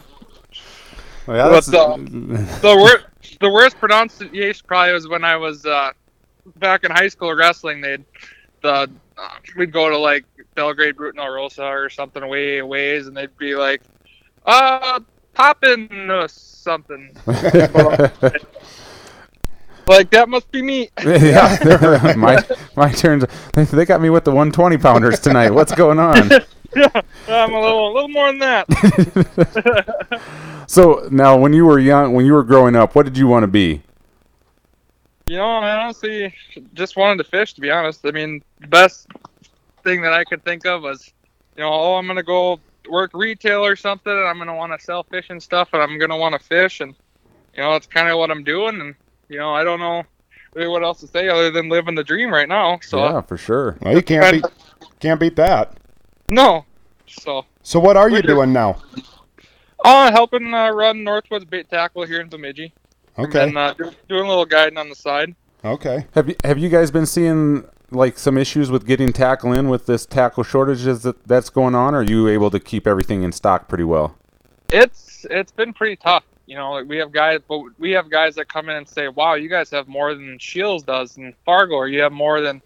Well, 1.25 1.37
yeah, 1.37 1.47
But 1.47 1.65
that's- 1.65 1.65
the, 1.67 2.59
the, 2.61 2.75
wor- 2.75 3.11
the 3.39 3.49
worst 3.49 3.77
pronunciation 3.79 4.65
probably 4.67 4.91
was 4.91 5.07
when 5.07 5.23
I 5.23 5.37
was 5.37 5.65
uh, 5.65 5.91
back 6.57 6.83
in 6.83 6.91
high 6.91 7.07
school 7.07 7.33
wrestling. 7.33 7.79
They'd 7.79 8.03
the 8.61 8.69
uh, 9.17 9.29
we'd 9.55 9.71
go 9.71 9.89
to 9.89 9.97
like 9.97 10.25
Belgrade, 10.55 10.97
Brooten, 10.97 11.21
Rosa 11.25 11.63
or 11.63 11.89
something 11.89 12.21
away 12.23 12.57
a 12.57 12.65
ways, 12.65 13.07
and 13.07 13.15
they'd 13.15 13.37
be 13.37 13.55
like, 13.55 13.81
"Uh, 14.45 14.99
poppin' 15.33 16.09
uh, 16.09 16.27
something." 16.27 17.15
like 19.87 20.09
that 20.11 20.29
must 20.29 20.51
be 20.51 20.61
me. 20.61 20.89
yeah, 21.03 22.13
my 22.17 22.43
my 22.75 22.91
turn. 22.91 23.23
They, 23.53 23.63
they 23.63 23.85
got 23.85 24.01
me 24.01 24.09
with 24.09 24.23
the 24.25 24.31
120 24.31 24.77
pounders 24.77 25.19
tonight. 25.19 25.51
What's 25.51 25.73
going 25.73 25.99
on? 25.99 26.29
yeah, 26.75 27.01
I'm 27.27 27.53
a 27.53 27.59
little, 27.59 27.91
a 27.91 27.93
little 27.93 28.09
more 28.09 28.27
than 28.27 28.39
that. 28.39 30.21
So 30.71 31.05
now, 31.11 31.37
when 31.37 31.51
you 31.51 31.65
were 31.65 31.79
young, 31.79 32.13
when 32.13 32.25
you 32.25 32.31
were 32.31 32.45
growing 32.45 32.77
up, 32.77 32.95
what 32.95 33.03
did 33.03 33.17
you 33.17 33.27
want 33.27 33.43
to 33.43 33.47
be? 33.47 33.81
You 35.27 35.35
know, 35.35 35.43
I 35.43 35.75
honestly 35.75 36.33
just 36.73 36.95
wanted 36.95 37.21
to 37.21 37.29
fish. 37.29 37.53
To 37.55 37.61
be 37.61 37.69
honest, 37.69 38.05
I 38.05 38.11
mean, 38.11 38.41
the 38.61 38.67
best 38.67 39.07
thing 39.83 40.01
that 40.03 40.13
I 40.13 40.23
could 40.23 40.45
think 40.45 40.65
of 40.65 40.83
was, 40.83 41.11
you 41.57 41.63
know, 41.63 41.73
oh, 41.73 41.95
I'm 41.95 42.07
gonna 42.07 42.23
go 42.23 42.61
work 42.89 43.11
retail 43.13 43.65
or 43.65 43.75
something, 43.75 44.11
and 44.11 44.27
I'm 44.27 44.37
gonna 44.37 44.55
want 44.55 44.77
to 44.77 44.83
sell 44.83 45.03
fish 45.03 45.27
and 45.29 45.41
stuff, 45.41 45.69
and 45.73 45.81
I'm 45.81 45.97
gonna 45.99 46.17
want 46.17 46.33
to 46.33 46.39
fish, 46.39 46.79
and 46.81 46.93
you 47.55 47.61
know, 47.61 47.73
that's 47.73 47.87
kind 47.87 48.09
of 48.09 48.17
what 48.17 48.31
I'm 48.31 48.43
doing, 48.43 48.79
and 48.81 48.95
you 49.29 49.37
know, 49.37 49.53
I 49.53 49.63
don't 49.63 49.79
know 49.79 50.03
really 50.53 50.67
what 50.67 50.83
else 50.83 50.99
to 51.01 51.07
say 51.07 51.29
other 51.29 51.49
than 51.51 51.69
living 51.69 51.95
the 51.95 52.03
dream 52.03 52.29
right 52.33 52.47
now. 52.49 52.79
So 52.81 52.97
yeah, 52.99 53.21
for 53.21 53.37
sure. 53.37 53.77
Well, 53.81 53.95
you 53.95 54.01
can't 54.01 54.31
beat, 54.33 54.45
can't 54.99 55.19
beat 55.19 55.35
that. 55.37 55.73
no, 56.29 56.65
so 57.07 57.45
So 57.63 57.79
what 57.79 57.95
are 57.97 58.09
you 58.09 58.21
doing 58.21 58.51
now? 58.53 58.81
uh, 59.83 60.11
helping 60.11 60.53
uh, 60.53 60.69
run 60.71 60.97
Northwoods 60.97 61.49
Bait 61.49 61.69
Tackle 61.69 62.05
here 62.05 62.21
in 62.21 62.29
Bemidji, 62.29 62.73
Okay. 63.17 63.43
and 63.43 63.57
uh, 63.57 63.73
do- 63.73 63.91
doing 64.09 64.25
a 64.25 64.29
little 64.29 64.45
guiding 64.45 64.77
on 64.77 64.89
the 64.89 64.95
side. 64.95 65.33
Okay. 65.63 66.07
Have 66.15 66.27
you 66.27 66.35
have 66.43 66.57
you 66.57 66.69
guys 66.69 66.89
been 66.91 67.05
seeing 67.05 67.63
like 67.91 68.17
some 68.17 68.37
issues 68.37 68.71
with 68.71 68.87
getting 68.87 69.13
tackle 69.13 69.53
in 69.53 69.69
with 69.69 69.85
this 69.85 70.05
tackle 70.05 70.43
shortages 70.43 71.03
that 71.03 71.27
that's 71.27 71.49
going 71.49 71.75
on? 71.75 71.93
Or 71.93 71.99
are 71.99 72.03
you 72.03 72.27
able 72.27 72.49
to 72.51 72.59
keep 72.59 72.87
everything 72.87 73.23
in 73.23 73.31
stock 73.31 73.67
pretty 73.67 73.83
well? 73.83 74.17
it's 74.71 75.25
it's 75.29 75.51
been 75.51 75.73
pretty 75.73 75.95
tough. 75.95 76.23
You 76.47 76.55
know, 76.57 76.71
like 76.73 76.87
we 76.87 76.97
have 76.97 77.11
guys, 77.11 77.39
but 77.47 77.61
we 77.77 77.91
have 77.91 78.09
guys 78.09 78.35
that 78.35 78.49
come 78.49 78.69
in 78.69 78.75
and 78.75 78.87
say, 78.87 79.07
"Wow, 79.07 79.35
you 79.35 79.49
guys 79.49 79.69
have 79.71 79.87
more 79.87 80.13
than 80.13 80.37
Scheels 80.39 80.83
does 80.83 81.17
in 81.17 81.33
Fargo, 81.45 81.75
or 81.75 81.87
you 81.87 82.01
have 82.01 82.11
more 82.11 82.41
than, 82.41 82.61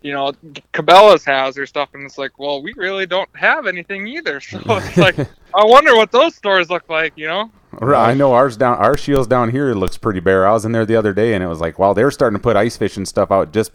you 0.00 0.12
know, 0.12 0.32
Cabela's 0.72 1.24
has 1.24 1.58
or 1.58 1.66
stuff." 1.66 1.90
And 1.94 2.04
it's 2.04 2.16
like, 2.16 2.38
well, 2.38 2.62
we 2.62 2.72
really 2.74 3.06
don't 3.06 3.28
have 3.34 3.66
anything 3.66 4.06
either. 4.06 4.40
So 4.40 4.60
it's 4.66 4.96
like, 4.96 5.18
I 5.54 5.64
wonder 5.64 5.94
what 5.96 6.10
those 6.10 6.34
stores 6.34 6.70
look 6.70 6.88
like. 6.88 7.12
You 7.16 7.26
know? 7.26 7.50
Right, 7.72 8.10
I 8.10 8.14
know 8.14 8.32
ours 8.32 8.56
down 8.56 8.78
our 8.78 8.96
Scheels 8.96 9.26
down 9.26 9.50
here 9.50 9.74
looks 9.74 9.98
pretty 9.98 10.20
bare. 10.20 10.46
I 10.46 10.52
was 10.52 10.64
in 10.64 10.72
there 10.72 10.86
the 10.86 10.96
other 10.96 11.12
day 11.12 11.34
and 11.34 11.42
it 11.42 11.48
was 11.48 11.60
like, 11.60 11.78
wow, 11.78 11.92
they're 11.92 12.10
starting 12.10 12.38
to 12.38 12.42
put 12.42 12.56
ice 12.56 12.76
fishing 12.76 13.04
stuff 13.04 13.30
out 13.30 13.52
just 13.52 13.72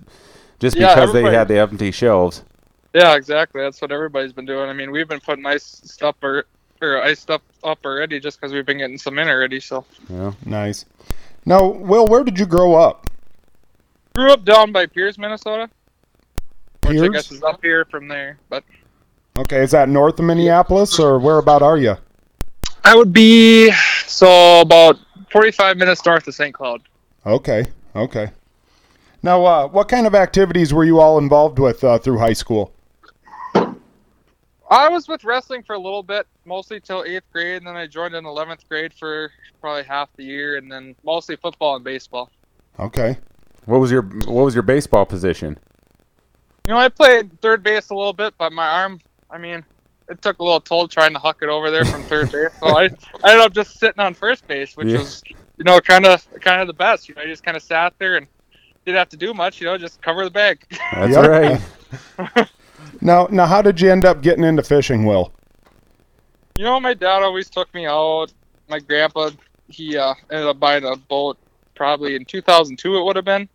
just 0.59 0.77
Yeah, 0.77 0.95
because 0.95 1.13
they 1.13 1.23
had 1.23 1.47
the 1.47 1.59
empty 1.59 1.91
shelves. 1.91 2.43
Yeah, 2.93 3.15
exactly. 3.15 3.61
That's 3.61 3.81
what 3.81 3.91
everybody's 3.91 4.33
been 4.33 4.45
doing. 4.45 4.69
I 4.69 4.73
mean, 4.73 4.91
we've 4.91 5.07
been 5.07 5.19
putting 5.19 5.45
ice 5.45 5.81
stuff 5.83 6.15
or, 6.23 6.45
or 6.81 7.01
ice 7.03 7.19
stuff 7.19 7.41
up 7.63 7.79
already 7.85 8.19
just 8.19 8.39
because 8.39 8.53
we've 8.53 8.65
been 8.65 8.79
getting 8.79 8.97
some 8.97 9.19
in 9.19 9.27
already. 9.27 9.59
So 9.59 9.85
Yeah. 10.09 10.33
Nice. 10.45 10.85
Now, 11.45 11.67
Will, 11.67 12.07
where 12.07 12.23
did 12.23 12.39
you 12.39 12.45
grow 12.45 12.75
up? 12.75 13.07
grew 14.17 14.31
up 14.33 14.43
down 14.43 14.71
by 14.71 14.87
Pierz, 14.87 15.19
Minnesota, 15.19 15.69
which 16.87 16.99
I 16.99 17.07
guess 17.09 17.31
is 17.31 17.43
up 17.43 17.61
here 17.61 17.85
from 17.85 18.07
there, 18.07 18.39
but. 18.49 18.63
Okay, 19.37 19.61
is 19.61 19.69
that 19.71 19.89
north 19.89 20.17
of 20.17 20.25
Minneapolis 20.25 20.97
or 20.97 21.19
where 21.19 21.37
about 21.37 21.61
are 21.61 21.77
you? 21.77 21.95
I 22.83 22.95
would 22.95 23.13
be 23.13 23.71
so 24.07 24.61
about 24.61 24.97
45 25.31 25.77
minutes 25.77 26.03
north 26.03 26.27
of 26.27 26.33
St. 26.33 26.51
Cloud. 26.51 26.81
Okay. 27.27 27.67
Okay. 27.95 28.31
Now, 29.23 29.43
uh, 29.45 29.67
what 29.67 29.87
kind 29.89 30.05
of 30.07 30.15
activities 30.15 30.73
were 30.73 30.83
you 30.83 30.99
all 30.99 31.17
involved 31.17 31.59
with 31.59 31.83
uh, 31.83 31.97
through 31.97 32.19
high 32.19 32.33
school? 32.33 32.73
I 34.69 34.89
was 34.89 35.07
with 35.07 35.23
wrestling 35.23 35.63
for 35.63 35.73
a 35.73 35.79
little 35.79 36.03
bit, 36.03 36.27
mostly 36.45 36.79
till 36.81 37.03
eighth 37.05 37.23
grade, 37.31 37.57
and 37.57 37.67
then 37.67 37.75
I 37.77 37.87
joined 37.87 38.15
in 38.15 38.25
11th 38.25 38.67
grade 38.67 38.93
for 38.93 39.31
probably 39.61 39.83
half 39.83 40.09
the 40.17 40.25
year, 40.25 40.57
and 40.57 40.69
then 40.71 40.93
mostly 41.03 41.37
football 41.37 41.75
and 41.75 41.85
baseball. 41.85 42.29
Okay. 42.79 43.17
What 43.65 43.79
was 43.79 43.91
your 43.91 44.03
what 44.03 44.43
was 44.43 44.53
your 44.53 44.63
baseball 44.63 45.05
position? 45.05 45.57
You 46.67 46.73
know, 46.73 46.79
I 46.79 46.89
played 46.89 47.41
third 47.41 47.63
base 47.63 47.89
a 47.89 47.95
little 47.95 48.13
bit, 48.13 48.33
but 48.37 48.51
my 48.51 48.67
arm, 48.67 48.99
I 49.31 49.37
mean, 49.37 49.63
it 50.09 50.21
took 50.21 50.39
a 50.39 50.43
little 50.43 50.59
toll 50.61 50.87
trying 50.87 51.13
to 51.13 51.19
huck 51.19 51.39
it 51.41 51.49
over 51.49 51.71
there 51.71 51.85
from 51.85 52.03
third 52.03 52.31
base. 52.31 52.49
So 52.59 52.67
I, 52.67 52.83
I 53.23 53.31
ended 53.31 53.45
up 53.45 53.53
just 53.53 53.79
sitting 53.79 53.99
on 53.99 54.13
first 54.13 54.47
base, 54.47 54.75
which 54.75 54.89
Yeah. 54.89 54.99
was, 54.99 55.23
you 55.57 55.63
know, 55.63 55.79
kind 55.79 56.05
of 56.05 56.25
kind 56.41 56.61
of 56.61 56.67
the 56.67 56.73
best. 56.73 57.07
You 57.09 57.15
know, 57.15 57.21
I 57.21 57.25
just 57.25 57.43
kind 57.43 57.55
of 57.57 57.63
sat 57.63 57.93
there 57.99 58.17
and 58.17 58.27
didn't 58.87 58.99
have 58.99 59.09
to 59.09 59.17
do 59.17 59.33
much. 59.33 59.59
You 59.59 59.67
know, 59.67 59.77
just 59.77 60.01
cover 60.01 60.23
the 60.23 60.31
bag. 60.31 60.65
That's 60.93 61.13
Yep. 61.13 61.61
right. 62.19 62.49
Now, 63.01 63.27
now, 63.29 63.45
how 63.45 63.61
did 63.61 63.79
you 63.79 63.91
end 63.91 64.05
up 64.05 64.21
getting 64.21 64.43
into 64.43 64.63
fishing, 64.63 65.05
Will? 65.05 65.31
You 66.55 66.63
know, 66.65 66.79
my 66.79 66.93
dad 66.93 67.21
always 67.21 67.49
took 67.49 67.71
me 67.73 67.85
out. 67.85 68.27
My 68.69 68.79
grandpa, 68.79 69.31
he 69.67 69.97
uh, 69.97 70.13
ended 70.31 70.47
up 70.47 70.59
buying 70.59 70.83
a 70.83 70.95
boat 70.95 71.37
probably 71.75 72.15
in 72.15 72.25
2002, 72.25 72.97
it 72.97 73.03
would 73.03 73.15
have 73.15 73.25
been. 73.25 73.47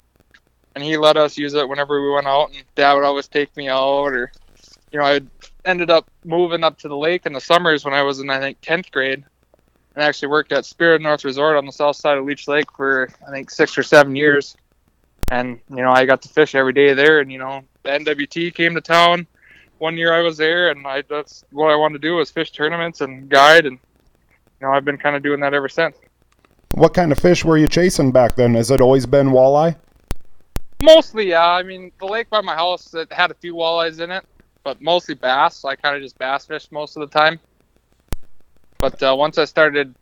And 0.75 0.85
he 0.85 0.97
let 0.97 1.17
us 1.17 1.37
use 1.37 1.55
it 1.55 1.69
whenever 1.69 2.01
we 2.01 2.11
went 2.11 2.27
out. 2.27 2.51
And 2.51 2.63
dad 2.75 2.95
would 2.95 3.05
always 3.05 3.27
take 3.27 3.57
me 3.57 3.69
out. 3.69 3.83
Or, 3.83 4.31
you 4.93 4.99
know, 4.99 5.05
I 5.05 5.21
ended 5.65 5.91
up 5.91 6.09
moving 6.25 6.63
up 6.63 6.79
to 6.79 6.89
the 6.89 6.97
lake 6.97 7.27
in 7.27 7.33
the 7.33 7.41
summers 7.41 7.85
when 7.85 7.95
I 7.95 8.03
was 8.03 8.21
in, 8.21 8.31
I 8.31 8.39
think, 8.39 8.61
10th 8.61 8.91
grade. 8.91 9.25
And 9.95 10.05
actually 10.05 10.29
worked 10.29 10.53
at 10.53 10.65
Spirit 10.65 11.03
North 11.03 11.25
Resort 11.25 11.57
on 11.57 11.67
the 11.67 11.73
south 11.73 11.97
side 11.97 12.17
of 12.17 12.25
Leech 12.25 12.49
Lake 12.49 12.71
for, 12.77 13.09
I 13.27 13.31
think, 13.31 13.51
six 13.51 13.77
or 13.77 13.83
seven 13.83 14.15
years. 14.17 14.57
And, 15.33 15.61
you 15.71 15.83
know, 15.83 15.91
I 15.91 16.05
got 16.05 16.23
to 16.23 16.29
fish 16.29 16.55
every 16.55 16.73
day 16.73 16.93
there. 16.93 17.21
And, 17.21 17.33
you 17.33 17.39
know, 17.39 17.63
the 17.83 17.91
NWT 17.91 18.55
came 18.55 18.75
to 18.75 18.81
town 18.81 19.27
one 19.83 19.97
year 19.97 20.15
I 20.15 20.23
was 20.23 20.37
there, 20.37 20.71
and 20.71 20.87
I 20.87 21.03
that's 21.03 21.45
what 21.51 21.73
I 21.73 21.75
wanted 21.75 22.01
to 22.01 22.09
do 22.09 22.15
was 22.15 22.31
fish 22.31 22.53
tournaments 22.53 23.01
and 23.01 23.29
guide, 23.29 23.67
and 23.67 23.79
you 24.61 24.67
know 24.67 24.73
I've 24.73 24.85
been 24.85 24.97
kind 24.97 25.17
of 25.17 25.25
doing 25.25 25.41
that 25.41 25.55
ever 25.55 25.69
since. 25.69 25.97
What 26.75 26.95
kind 26.95 27.11
of 27.11 27.19
fish 27.19 27.45
were 27.45 27.59
you 27.59 27.67
chasing 27.67 28.13
back 28.13 28.37
then? 28.37 28.55
Has 28.55 28.71
it 28.71 28.81
always 28.81 29.07
been 29.07 29.31
walleye? 29.31 29.75
Mostly, 30.81 31.29
yeah. 31.31 31.49
I 31.49 31.65
mean, 31.65 31.91
the 31.99 32.07
lake 32.07 32.31
by 32.31 32.41
my 32.41 32.55
house 32.55 32.95
it 32.95 33.13
had 33.13 33.33
a 33.33 33.35
few 33.35 33.57
walleyes 33.57 33.99
in 33.99 34.13
it, 34.13 34.25
but 34.63 34.81
mostly 34.81 35.17
bass. 35.17 35.57
So 35.57 35.69
I 35.69 35.75
kind 35.75 35.97
of 35.97 36.03
just 36.03 36.17
bass 36.17 36.47
fished 36.47 36.71
most 36.71 36.97
of 36.97 37.01
the 37.01 37.19
time. 37.19 37.41
But 38.79 39.03
uh, 39.03 39.17
once 39.19 39.37
I 39.37 39.45
started 39.47 39.97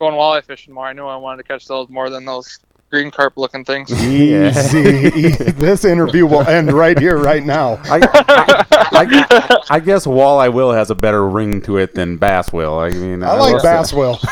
going 0.00 0.14
walleye 0.14 0.42
fishing 0.42 0.74
more, 0.74 0.86
I 0.86 0.92
knew 0.92 1.06
I 1.06 1.16
wanted 1.16 1.44
to 1.44 1.44
catch 1.44 1.68
those 1.68 1.88
more 1.88 2.10
than 2.10 2.24
those 2.24 2.58
green 2.90 3.10
carp 3.10 3.36
looking 3.36 3.64
things. 3.64 3.90
Easy. 4.02 5.28
this 5.52 5.84
interview 5.84 6.26
will 6.26 6.46
end 6.46 6.72
right 6.72 6.98
here, 6.98 7.16
right 7.16 7.44
now. 7.44 7.80
I, 7.84 8.00
I, 8.02 8.66
I, 8.92 9.64
I 9.70 9.80
guess 9.80 10.06
walleye 10.06 10.52
will 10.52 10.72
has 10.72 10.90
a 10.90 10.94
better 10.94 11.26
ring 11.26 11.62
to 11.62 11.78
it 11.78 11.94
than 11.94 12.16
bass 12.16 12.52
will. 12.52 12.78
I 12.78 12.90
mean, 12.90 13.22
I 13.22 13.30
uh, 13.30 13.40
like 13.40 13.62
bass 13.62 13.92
will. 13.92 14.16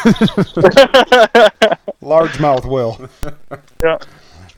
Largemouth 2.02 2.64
will. 2.64 3.08
Yeah. 3.82 3.98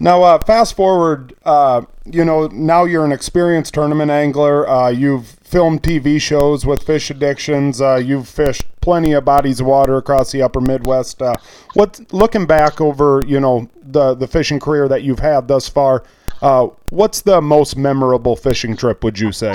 Now, 0.02 0.22
uh, 0.22 0.38
fast 0.38 0.76
forward, 0.76 1.34
uh, 1.44 1.82
you 2.06 2.24
know, 2.24 2.46
now 2.46 2.84
you're 2.84 3.04
an 3.04 3.12
experienced 3.12 3.74
tournament 3.74 4.10
angler. 4.10 4.66
Uh, 4.66 4.88
you've 4.88 5.26
filmed 5.26 5.82
TV 5.82 6.18
shows 6.18 6.64
with 6.64 6.82
fish 6.82 7.10
addictions. 7.10 7.82
Uh, 7.82 7.96
you've 7.96 8.26
fished 8.26 8.64
plenty 8.80 9.12
of 9.12 9.26
bodies 9.26 9.60
of 9.60 9.66
water 9.66 9.98
across 9.98 10.32
the 10.32 10.40
upper 10.40 10.62
Midwest. 10.62 11.20
Uh, 11.20 11.34
what, 11.74 12.00
looking 12.14 12.46
back 12.46 12.80
over, 12.80 13.22
you 13.26 13.38
know, 13.40 13.68
the, 13.82 14.14
the 14.14 14.26
fishing 14.26 14.58
career 14.58 14.88
that 14.88 15.02
you've 15.02 15.18
had 15.18 15.48
thus 15.48 15.68
far, 15.68 16.02
uh, 16.40 16.68
what's 16.88 17.20
the 17.20 17.42
most 17.42 17.76
memorable 17.76 18.36
fishing 18.36 18.74
trip, 18.74 19.04
would 19.04 19.18
you 19.18 19.32
say? 19.32 19.54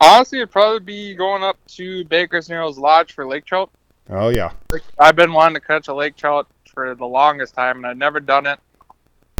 Honestly, 0.00 0.38
it'd 0.38 0.50
probably 0.50 0.80
be 0.80 1.14
going 1.14 1.42
up 1.42 1.58
to 1.66 2.06
Baker's 2.06 2.48
Narrows 2.48 2.78
Lodge 2.78 3.12
for 3.12 3.26
lake 3.26 3.44
trout. 3.44 3.70
Oh, 4.08 4.30
yeah. 4.30 4.52
I've 4.98 5.14
been 5.14 5.34
wanting 5.34 5.56
to 5.56 5.60
catch 5.60 5.88
a 5.88 5.94
lake 5.94 6.16
trout 6.16 6.48
for 6.72 6.94
the 6.94 7.06
longest 7.06 7.54
time, 7.54 7.76
and 7.78 7.86
I'd 7.86 7.98
never 7.98 8.20
done 8.20 8.46
it. 8.46 8.58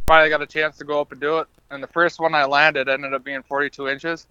Finally 0.07 0.31
got 0.31 0.42
a 0.42 0.47
chance 0.47 0.77
to 0.79 0.85
go 0.85 1.01
up 1.01 1.12
and 1.12 1.21
do 1.21 1.38
it, 1.38 1.47
and 1.71 1.83
the 1.83 1.87
first 1.88 2.21
one 2.21 2.35
I 2.35 2.45
landed 2.45 2.88
ended 2.88 3.14
up 3.14 3.25
being 3.25 3.42
42 3.42 3.88
inches. 3.88 4.27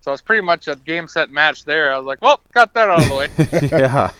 So 0.00 0.12
it's 0.12 0.22
pretty 0.22 0.42
much 0.42 0.68
a 0.68 0.76
game 0.76 1.08
set 1.08 1.30
match 1.30 1.64
there. 1.64 1.92
I 1.92 1.98
was 1.98 2.06
like, 2.06 2.22
well, 2.22 2.40
got 2.54 2.72
that 2.74 2.88
out 2.88 3.02
of 3.02 3.08
the 3.08 3.14
way. 3.16 3.68
yeah. 3.78 4.12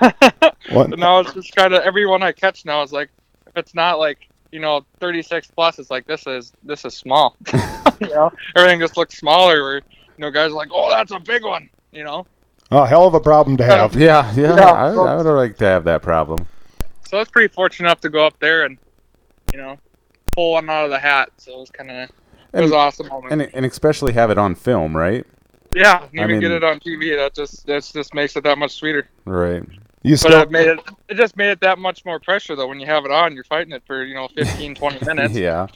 What, 0.70 0.90
but 0.90 0.98
now 0.98 1.18
it's 1.18 1.34
just 1.34 1.54
kind 1.56 1.74
of 1.74 1.82
every 1.82 2.06
one 2.06 2.22
I 2.22 2.30
catch 2.32 2.64
now 2.64 2.82
is 2.82 2.92
like, 2.92 3.10
if 3.48 3.56
it's 3.56 3.74
not 3.74 3.98
like 3.98 4.28
you 4.52 4.60
know 4.60 4.84
36 5.00 5.48
plus, 5.50 5.78
it's 5.80 5.90
like 5.90 6.06
this 6.06 6.24
is 6.26 6.52
this 6.62 6.84
is 6.84 6.94
small. 6.94 7.36
you 8.00 8.08
know, 8.08 8.32
everything 8.56 8.78
just 8.78 8.96
looks 8.96 9.18
smaller. 9.18 9.62
Where 9.62 9.76
you 9.76 9.82
know 10.18 10.30
guys 10.30 10.52
are 10.52 10.54
like, 10.54 10.68
oh, 10.72 10.88
that's 10.88 11.10
a 11.10 11.18
big 11.18 11.42
one. 11.44 11.68
You 11.90 12.04
know, 12.04 12.26
A 12.70 12.86
hell 12.86 13.06
of 13.08 13.14
a 13.14 13.20
problem 13.20 13.56
to 13.56 13.64
have. 13.64 13.94
Yeah, 13.96 14.32
yeah. 14.36 14.54
Yeah, 14.56 14.72
I, 14.72 14.94
so- 14.94 15.06
I 15.06 15.16
would 15.16 15.26
like 15.26 15.56
to 15.58 15.64
have 15.64 15.84
that 15.84 16.00
problem. 16.00 16.46
So 17.12 17.18
I 17.18 17.20
was 17.20 17.28
pretty 17.28 17.52
fortunate 17.52 17.88
enough 17.88 18.00
to 18.00 18.08
go 18.08 18.26
up 18.26 18.38
there 18.40 18.64
and 18.64 18.78
you 19.52 19.58
know 19.60 19.78
pull 20.34 20.52
one 20.52 20.70
out 20.70 20.84
of 20.86 20.90
the 20.90 20.98
hat. 20.98 21.28
So 21.36 21.52
it 21.52 21.58
was 21.58 21.70
kind 21.70 21.90
of 21.90 22.08
it 22.54 22.60
was 22.62 22.70
an 22.70 22.76
awesome 22.78 23.08
moment. 23.08 23.32
And 23.34 23.50
and 23.54 23.66
especially 23.66 24.14
have 24.14 24.30
it 24.30 24.38
on 24.38 24.54
film, 24.54 24.96
right? 24.96 25.26
yeah, 25.74 26.06
and 26.10 26.20
I 26.20 26.24
even 26.24 26.40
get 26.40 26.50
it 26.52 26.64
on 26.64 26.80
TV. 26.80 27.14
That 27.16 27.34
just 27.34 27.66
that 27.66 27.84
just 27.92 28.14
makes 28.14 28.34
it 28.34 28.44
that 28.44 28.56
much 28.56 28.72
sweeter. 28.72 29.06
Right. 29.26 29.62
You 30.02 30.14
But 30.14 30.18
still 30.20 30.40
it 30.40 30.50
made 30.50 30.68
it 30.68 30.80
it 31.10 31.14
just 31.16 31.36
made 31.36 31.50
it 31.50 31.60
that 31.60 31.78
much 31.78 32.02
more 32.06 32.18
pressure 32.18 32.56
though 32.56 32.66
when 32.66 32.80
you 32.80 32.86
have 32.86 33.04
it 33.04 33.10
on. 33.10 33.34
You're 33.34 33.44
fighting 33.44 33.74
it 33.74 33.82
for 33.86 34.04
you 34.04 34.14
know 34.14 34.28
15, 34.34 34.74
20 34.74 35.04
minutes, 35.06 35.34
Yeah. 35.34 35.66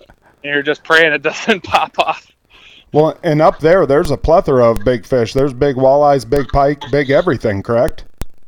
and 0.43 0.55
you're 0.55 0.63
just 0.63 0.85
praying 0.85 1.13
it 1.13 1.21
doesn't 1.23 1.65
pop 1.65 1.99
off. 1.99 2.27
well, 2.95 3.19
and 3.23 3.43
up 3.43 3.59
there, 3.61 3.85
there's 3.85 4.11
a 4.11 4.17
plethora 4.17 4.65
of 4.71 4.79
big 4.87 5.05
fish. 5.05 5.35
There's 5.35 5.53
big 5.53 5.77
walleyes, 5.77 6.29
big 6.29 6.49
pike, 6.49 6.83
big 6.91 7.11
everything. 7.11 7.63
Correct? 7.63 8.07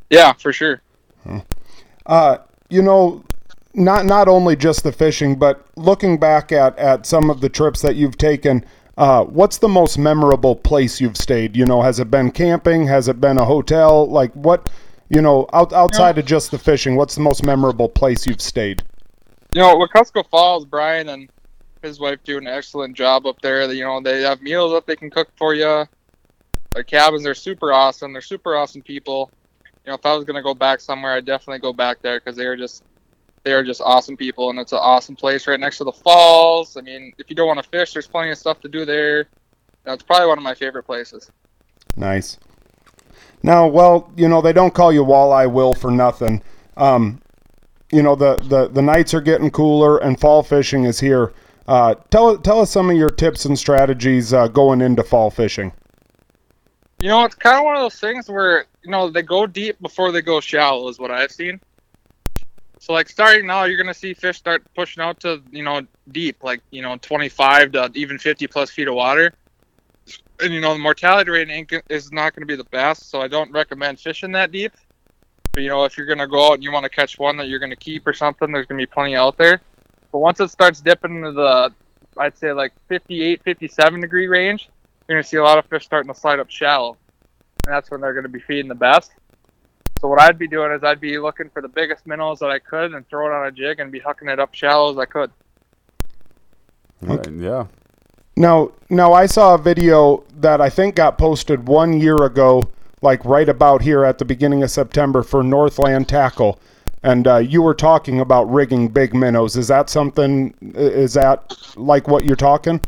Yeah, 0.09 0.33
for 0.33 0.55
sure. 0.55 0.81
Uh, 2.07 2.38
you 2.70 2.83
know, 2.83 3.24
not 3.74 4.04
not 4.07 4.28
only 4.28 4.57
just 4.57 4.83
the 4.83 4.92
fishing, 4.92 5.37
but 5.37 5.66
looking 5.76 6.18
back 6.18 6.52
at 6.52 6.78
at 6.78 7.07
some 7.07 7.31
of 7.31 7.40
the 7.40 7.48
trips 7.48 7.83
that 7.83 7.96
you've 7.96 8.18
taken. 8.18 8.64
Uh, 8.96 9.22
what's 9.24 9.59
the 9.59 9.68
most 9.68 9.96
memorable 9.96 10.57
place 10.57 11.00
you've 11.00 11.16
stayed? 11.16 11.57
You 11.57 11.64
know, 11.64 11.83
has 11.83 12.00
it 12.00 12.11
been 12.11 12.33
camping? 12.33 12.88
Has 12.88 13.07
it 13.07 13.20
been 13.20 13.38
a 13.38 13.44
hotel? 13.44 14.09
Like 14.09 14.33
what? 14.33 14.68
You 15.09 15.22
know, 15.22 15.46
out, 15.54 15.72
outside 15.72 16.18
of 16.18 16.26
just 16.26 16.50
the 16.50 16.59
fishing, 16.59 16.94
what's 16.96 17.14
the 17.14 17.22
most 17.22 17.42
memorable 17.42 17.88
place 17.88 18.26
you've 18.26 18.42
stayed? 18.42 18.83
You 19.54 19.62
know, 19.62 19.76
Wekusko 19.76 20.28
Falls, 20.28 20.66
Brian 20.66 21.09
and 21.09 21.31
his 21.81 21.98
wife 21.98 22.18
do 22.24 22.37
an 22.37 22.46
excellent 22.46 22.94
job 22.94 23.26
up 23.26 23.40
there. 23.40 23.72
You 23.72 23.85
know, 23.85 24.02
they 24.02 24.20
have 24.22 24.42
meals 24.42 24.72
that 24.72 24.87
they 24.87 24.96
can 24.96 25.11
cook 25.11 25.31
for 25.37 25.54
you. 25.54 25.87
Their 26.74 26.83
cabins 26.83 27.26
are 27.26 27.35
super 27.35 27.72
awesome. 27.72 28.12
They're 28.12 28.20
super 28.20 28.54
awesome 28.57 28.83
people. 28.83 29.31
You 29.88 29.92
know, 29.92 29.96
if 29.96 30.05
I 30.05 30.14
was 30.14 30.27
gonna 30.27 30.42
go 30.42 30.53
back 30.53 30.81
somewhere, 30.81 31.14
I'd 31.14 31.24
definitely 31.24 31.61
go 31.61 31.72
back 31.72 32.03
there 32.03 32.20
because 32.20 32.37
they 32.37 32.44
are 32.44 32.59
just 32.59 32.85
they 33.42 33.55
are 33.55 33.64
just 33.64 33.81
awesome 33.81 34.18
people, 34.18 34.51
and 34.51 34.59
it's 34.59 34.72
an 34.72 34.81
awesome 34.83 35.16
place 35.16 35.46
right 35.46 35.59
next 35.59 35.79
to 35.79 35.85
the 35.85 35.92
falls. 35.92 36.77
I 36.77 36.83
mean, 36.83 37.14
if 37.16 37.31
you 37.31 37.37
don't 37.37 37.46
want 37.46 37.62
to 37.62 37.66
fish, 37.66 37.94
there's 37.94 38.07
plenty 38.07 38.31
of 38.31 38.37
stuff 38.37 38.61
to 38.61 38.68
do 38.68 38.85
there. 38.85 39.29
That's 39.85 40.03
probably 40.03 40.27
one 40.27 40.37
of 40.37 40.44
my 40.44 40.53
favorite 40.55 40.83
places. 40.83 41.31
Nice. 41.96 42.37
Now, 43.42 43.66
well, 43.66 44.12
you 44.14 44.29
know, 44.29 44.42
they 44.42 44.53
don't 44.53 44.74
call 44.74 44.92
you 44.92 45.03
Walleye 45.03 45.51
Will 45.51 45.72
for 45.72 45.90
nothing. 45.90 46.42
Um, 46.77 47.22
you 47.90 48.03
know, 48.03 48.14
the, 48.14 48.37
the, 48.37 48.68
the 48.68 48.83
nights 48.83 49.14
are 49.14 49.22
getting 49.22 49.51
cooler 49.51 49.96
and 49.96 50.20
fall 50.20 50.42
fishing 50.42 50.85
is 50.85 51.01
here. 51.01 51.33
Uh, 51.66 51.94
tell, 52.11 52.37
tell 52.37 52.61
us 52.61 52.70
some 52.70 52.90
of 52.90 52.96
your 52.98 53.09
tips 53.09 53.46
and 53.46 53.59
strategies 53.59 54.35
uh, 54.35 54.48
going 54.48 54.83
into 54.83 55.03
fall 55.03 55.31
fishing. 55.31 55.72
You 57.01 57.09
know, 57.09 57.24
it's 57.24 57.37
kind 57.37 57.57
of 57.57 57.64
one 57.64 57.77
of 57.77 57.81
those 57.81 57.98
things 57.98 58.29
where 58.29 58.66
know 58.88 59.11
they 59.11 59.22
go 59.22 59.46
deep 59.46 59.81
before 59.81 60.12
they 60.12 60.22
go 60.22 60.40
shallow, 60.40 60.88
is 60.88 60.98
what 60.98 61.11
I've 61.11 61.33
seen. 61.33 61.61
So 62.81 62.92
like 62.92 63.09
starting 63.09 63.46
now, 63.46 63.64
you're 63.64 63.77
gonna 63.77 63.94
see 63.94 64.14
fish 64.14 64.38
start 64.38 64.62
pushing 64.74 65.03
out 65.03 65.20
to 65.20 65.42
you 65.51 65.62
know 65.62 65.83
deep, 66.12 66.42
like 66.42 66.61
you 66.70 66.83
know 66.83 66.96
25 66.96 67.72
to 67.72 67.90
even 67.94 68.18
50 68.18 68.46
plus 68.46 68.70
feet 68.70 68.88
of 68.88 68.94
water. 68.94 69.33
And 70.40 70.55
you 70.55 70.61
know 70.61 70.72
the 70.72 70.79
mortality 70.79 71.31
rate 71.31 71.70
is 71.88 72.12
not 72.12 72.35
gonna 72.35 72.46
be 72.46 72.57
the 72.57 72.64
best, 72.64 73.11
so 73.11 73.20
I 73.20 73.29
don't 73.29 73.51
recommend 73.53 73.98
fishing 73.98 74.33
that 74.33 74.53
deep. 74.53 74.72
But 75.53 75.62
you 75.62 75.68
know 75.68 75.85
if 75.85 75.98
you're 75.98 76.07
gonna 76.07 76.29
go 76.29 76.48
out 76.48 76.55
and 76.55 76.62
you 76.62 76.70
want 76.70 76.85
to 76.85 76.90
catch 76.90 77.18
one 77.18 77.37
that 77.38 77.48
you're 77.48 77.59
gonna 77.59 77.77
keep 77.77 78.07
or 78.07 78.12
something, 78.12 78.53
there's 78.53 78.66
gonna 78.66 78.79
be 78.79 78.87
plenty 78.87 79.16
out 79.16 79.37
there. 79.37 79.61
But 80.12 80.20
once 80.20 80.40
it 80.40 80.51
starts 80.51 80.81
dipping 80.81 81.16
into 81.16 81.33
the, 81.33 81.72
I'd 82.16 82.38
say 82.38 82.53
like 82.53 82.72
58, 82.88 83.42
57 83.42 84.01
degree 84.01 84.29
range, 84.29 84.70
you're 85.09 85.16
gonna 85.16 85.24
see 85.24 85.37
a 85.37 85.42
lot 85.42 85.59
of 85.59 85.66
fish 85.66 85.85
starting 85.85 86.12
to 86.12 86.18
slide 86.18 86.38
up 86.38 86.48
shallow, 86.48 86.96
and 87.68 87.76
that's 87.76 87.90
when 87.90 88.00
they're 88.00 88.14
gonna 88.14 88.28
be 88.28 88.40
feeding 88.40 88.68
the 88.68 88.74
best. 88.74 89.12
So 90.00 90.09
what 90.09 90.20
I'd 90.20 90.38
be 90.38 90.48
doing 90.48 90.72
is 90.72 90.83
I'd 90.83 91.00
be 91.00 91.18
looking 91.18 91.50
for 91.50 91.61
the 91.61 91.68
biggest 91.68 92.07
minnows 92.07 92.38
that 92.38 92.48
I 92.48 92.59
could 92.59 92.94
and 92.94 93.07
throw 93.09 93.26
it 93.26 93.33
on 93.33 93.46
a 93.46 93.52
jig 93.52 93.78
and 93.78 93.92
be 93.92 94.00
hucking 94.00 94.33
it 94.33 94.40
up 94.40 94.54
shallow 94.54 94.90
as 94.90 94.96
I 94.96 95.04
could. 95.04 95.31
Right, 97.02 97.31
Yeah. 97.31 97.66
Now, 98.37 98.70
now 98.88 99.12
I 99.12 99.26
saw 99.26 99.54
a 99.54 99.59
video 99.59 100.24
that 100.37 100.61
I 100.61 100.70
think 100.70 100.94
got 100.94 101.18
posted 101.18 101.68
one 101.68 102.00
year 102.00 102.16
ago, 102.22 102.68
like 103.02 103.22
right 103.24 103.48
about 103.48 103.83
here 103.83 104.04
at 104.04 104.16
the 104.16 104.24
beginning 104.24 104.62
of 104.62 104.70
September 104.70 105.22
for 105.22 105.42
Northland 105.42 106.09
Tackle, 106.09 106.59
and 107.02 107.26
uh, 107.26 107.37
you 107.37 107.61
were 107.61 107.74
talking 107.74 108.20
about 108.20 108.50
rigging 108.50 108.88
big 108.88 109.14
minnows. 109.14 109.57
Is 109.57 109.68
that 109.68 109.90
something? 109.90 110.54
Is 110.74 111.14
that 111.14 111.52
like 111.76 112.09
what 112.09 112.24
you're 112.24 112.37
talking? 112.37 112.81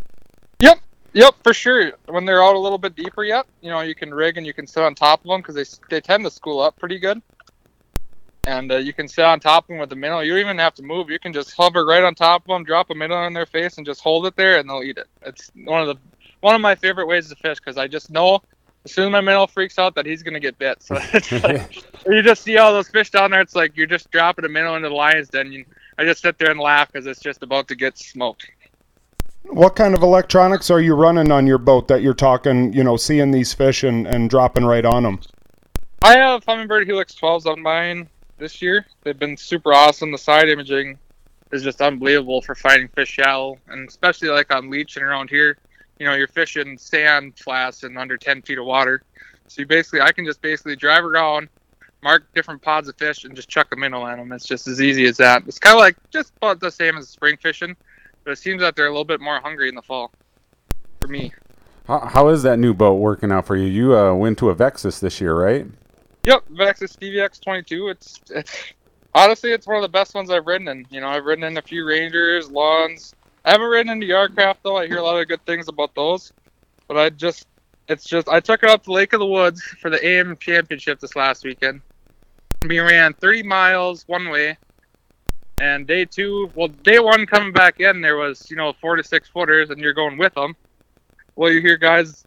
Yep, 1.13 1.35
for 1.43 1.53
sure. 1.53 1.93
When 2.07 2.25
they're 2.25 2.43
out 2.43 2.55
a 2.55 2.59
little 2.59 2.79
bit 2.79 2.95
deeper 2.95 3.25
yet, 3.25 3.47
you 3.61 3.71
know, 3.71 3.81
you 3.81 3.95
can 3.95 4.15
rig 4.15 4.39
and 4.39 4.47
you 4.47 4.53
can 4.53 4.67
sit 4.67 4.83
on 4.83 4.95
top 4.95 5.21
of 5.21 5.29
them 5.29 5.41
because 5.41 5.55
they 5.55 5.65
they 5.97 6.01
tend 6.01 6.25
to 6.25 6.31
school 6.31 6.61
up 6.61 6.79
pretty 6.79 6.99
good. 6.99 7.21
And 8.45 8.73
uh, 8.73 8.77
you 8.77 8.93
can 8.93 9.07
sit 9.07 9.25
on 9.25 9.39
top 9.39 9.65
of 9.65 9.69
them 9.69 9.79
with 9.79 9.91
the 9.91 9.97
minnow. 9.97 10.21
You 10.21 10.33
don't 10.33 10.41
even 10.41 10.59
have 10.59 10.75
to 10.75 10.83
move. 10.83 11.11
You 11.11 11.19
can 11.19 11.33
just 11.33 11.53
hover 11.55 11.85
right 11.85 12.03
on 12.03 12.15
top 12.15 12.43
of 12.43 12.49
them, 12.49 12.65
drop 12.65 12.91
a 12.91 12.95
minnow 12.95 13.27
in 13.27 13.35
their 13.35 13.45
face, 13.45 13.77
and 13.77 13.85
just 13.85 14.01
hold 14.01 14.25
it 14.27 14.35
there, 14.37 14.59
and 14.59 14.69
they'll 14.69 14.83
eat 14.83 14.99
it. 14.99 15.09
It's 15.23 15.51
one 15.65 15.83
of 15.83 15.89
the 15.89 15.97
one 16.41 16.55
of 16.55 16.61
my 16.61 16.75
favorite 16.75 17.07
ways 17.07 17.29
to 17.29 17.37
fish 17.37 17.59
because 17.59 17.77
I 17.77 17.87
just 17.87 18.11
know 18.11 18.41
as 18.85 18.93
soon 18.93 19.07
as 19.07 19.13
my 19.13 19.21
minnow 19.21 19.47
freaks 19.47 19.79
out 19.79 19.95
that 19.97 20.07
he's 20.07 20.23
gonna 20.23 20.41
get 20.41 20.59
bit. 20.59 20.83
So 20.83 20.95
like 21.43 21.83
you 22.07 22.23
just 22.23 22.43
see 22.43 22.57
all 22.57 22.73
those 22.73 22.89
fish 22.89 23.11
down 23.11 23.33
there. 23.33 23.41
It's 23.41 23.57
like 23.57 23.77
you're 23.77 23.87
just 23.87 24.11
dropping 24.11 24.45
a 24.45 24.49
minnow 24.49 24.77
into 24.77 24.89
the 24.89 24.95
lion's 24.95 25.29
den. 25.29 25.53
You, 25.53 25.65
I 25.99 26.05
just 26.05 26.23
sit 26.23 26.39
there 26.39 26.51
and 26.51 26.61
laugh 26.61 26.91
because 26.91 27.07
it's 27.07 27.21
just 27.21 27.43
about 27.43 27.69
to 27.69 27.75
get 27.75 27.99
smoked. 27.99 28.47
What 29.45 29.75
kind 29.75 29.95
of 29.95 30.03
electronics 30.03 30.71
are 30.71 30.81
you 30.81 30.95
running 30.95 31.33
on 31.33 31.47
your 31.47 31.59
boat 31.59 31.89
that 31.89 32.03
you're 32.03 32.15
talking? 32.15 32.73
You 32.73 32.85
know, 32.85 32.97
seeing 32.97 33.31
these 33.31 33.53
fish 33.53 33.83
and, 33.83 34.07
and 34.07 34.31
dropping 34.31 34.65
right 34.65 34.85
on 34.85 35.03
them. 35.03 35.21
I 36.03 36.17
have 36.17 36.45
Humminbird 36.45 36.87
Helix 36.87 37.15
12s 37.15 37.47
on 37.47 37.61
mine 37.61 38.09
this 38.39 38.63
year. 38.63 38.87
They've 39.03 39.19
been 39.19 39.37
super 39.37 39.73
awesome. 39.73 40.13
The 40.13 40.19
side 40.19 40.49
imaging 40.49 40.99
is 41.53 41.63
just 41.63 41.81
unbelievable 41.81 42.43
for 42.43 42.55
finding 42.55 42.89
fish 42.89 43.11
shallow, 43.11 43.59
and 43.69 43.89
especially 43.89 44.29
like 44.29 44.53
on 44.55 44.71
Leech 44.71 44.97
and 44.97 45.05
around 45.05 45.31
here. 45.31 45.59
You 45.99 46.07
know, 46.07 46.15
you're 46.15 46.29
fishing 46.29 46.79
sand 46.79 47.39
flats 47.39 47.83
in 47.83 47.97
under 47.97 48.17
10 48.17 48.43
feet 48.43 48.59
of 48.59 48.65
water. 48.65 49.03
So 49.49 49.61
you 49.61 49.67
basically, 49.67 50.01
I 50.01 50.13
can 50.13 50.25
just 50.25 50.41
basically 50.41 50.77
drive 50.77 51.05
around, 51.05 51.49
mark 52.03 52.33
different 52.35 52.63
pods 52.63 52.89
of 52.89 52.97
fish, 52.97 53.25
and 53.25 53.35
just 53.35 53.49
chuck 53.49 53.69
a 53.73 53.77
minnow 53.77 54.07
at 54.07 54.17
them. 54.17 54.33
It's 54.33 54.47
just 54.47 54.67
as 54.69 54.81
easy 54.81 55.07
as 55.07 55.17
that. 55.19 55.43
It's 55.47 55.59
kind 55.59 55.75
of 55.75 55.81
like 55.81 55.97
just 56.11 56.33
about 56.37 56.61
the 56.61 56.71
same 56.71 56.97
as 56.97 57.09
spring 57.09 57.37
fishing, 57.37 57.77
but 58.25 58.33
it 58.33 58.39
seems 58.39 58.61
that 58.61 58.77
they're 58.77 58.87
a 58.87 58.91
little 58.91 59.05
bit 59.05 59.21
more 59.21 59.41
hungry 59.41 59.69
in 59.69 59.75
the 59.75 59.83
fall. 59.83 60.11
For 61.01 61.09
me. 61.09 61.33
How, 61.87 62.01
how 62.01 62.29
is 62.29 62.43
that 62.43 62.59
new 62.59 62.75
boat 62.75 62.95
working 62.95 63.33
out 63.33 63.47
for 63.47 63.57
you? 63.57 63.67
You 63.67 63.97
uh, 63.97 64.15
went 64.15 64.39
to 64.39 64.51
a 64.51 64.55
Vexus 64.55 65.01
this 65.01 65.21
year, 65.21 65.35
right? 65.35 65.67
Yep, 66.25 66.45
Vexus 66.51 66.97
DVX 66.97 67.41
22. 67.41 67.89
It's, 67.89 68.21
it's 68.31 68.57
honestly 69.15 69.53
it's 69.53 69.67
one 69.67 69.77
of 69.77 69.83
the 69.83 69.89
best 69.89 70.15
ones 70.15 70.31
I've 70.31 70.47
ridden 70.47 70.69
in. 70.69 70.87
You 70.91 71.01
know, 71.01 71.09
I've 71.09 71.25
ridden 71.25 71.45
in 71.45 71.57
a 71.57 71.63
few 71.63 71.87
Rangers, 71.87 72.51
Lunds. 72.51 73.15
I 73.45 73.53
haven't 73.53 73.69
ridden 73.69 73.93
into 73.93 74.07
Yar-Craft 74.07 74.63
though. 74.63 74.77
I 74.77 74.87
hear 74.87 74.99
a 74.99 75.03
lot 75.03 75.21
of 75.21 75.27
good 75.29 75.45
things 75.47 75.69
about 75.69 75.95
those. 75.95 76.33
But 76.87 76.99
I 76.99 77.11
just, 77.11 77.47
it's 77.89 78.05
just, 78.05 78.29
I 78.29 78.41
took 78.41 78.63
it 78.63 78.69
up 78.69 78.85
to 78.85 78.93
Lake 78.93 79.13
of 79.13 79.21
the 79.21 79.27
Woods 79.27 79.63
for 79.63 79.91
the 79.91 80.05
AIM 80.07 80.37
Championship 80.39 81.01
this 81.01 81.17
last 81.17 81.45
weekend. 81.45 81.81
We 82.67 82.79
ran 82.79 83.15
30 83.15 83.45
miles 83.45 84.05
one 84.07 84.29
way, 84.29 84.59
and 85.61 85.87
day 85.87 86.07
two, 86.07 86.51
well, 86.55 86.69
day 86.69 86.99
one 86.99 87.27
coming 87.27 87.53
back 87.53 87.81
in, 87.81 88.01
there 88.01 88.17
was 88.17 88.51
you 88.51 88.57
know 88.57 88.73
four 88.81 88.97
to 88.97 89.05
six 89.05 89.29
footers, 89.29 89.69
and 89.71 89.79
you're 89.79 89.93
going 89.93 90.17
with 90.17 90.35
them. 90.35 90.57
Well, 91.37 91.53
you 91.53 91.61
hear 91.61 91.77
guys 91.77 92.25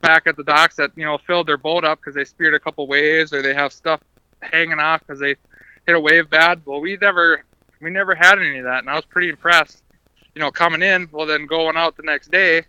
back 0.00 0.26
at 0.26 0.36
the 0.36 0.42
docks 0.42 0.76
that 0.76 0.90
you 0.96 1.04
know 1.04 1.18
filled 1.18 1.46
their 1.46 1.58
boat 1.58 1.84
up 1.84 2.00
because 2.00 2.14
they 2.14 2.24
speared 2.24 2.54
a 2.54 2.58
couple 2.58 2.86
waves 2.86 3.32
or 3.32 3.42
they 3.42 3.54
have 3.54 3.72
stuff 3.72 4.00
hanging 4.40 4.80
off 4.80 5.00
because 5.00 5.20
they 5.20 5.36
hit 5.86 5.94
a 5.94 6.00
wave 6.00 6.30
bad. 6.30 6.62
Well, 6.64 6.80
we 6.80 6.96
never 6.96 7.44
we 7.82 7.90
never 7.90 8.14
had 8.14 8.38
any 8.38 8.58
of 8.58 8.64
that, 8.64 8.78
and 8.78 8.88
I 8.88 8.94
was 8.94 9.04
pretty 9.04 9.28
impressed. 9.28 9.82
You 10.34 10.40
know, 10.40 10.50
coming 10.50 10.82
in, 10.82 11.08
well, 11.12 11.26
then 11.26 11.46
going 11.46 11.76
out 11.76 11.98
the 11.98 12.02
next 12.04 12.30
day, 12.30 12.62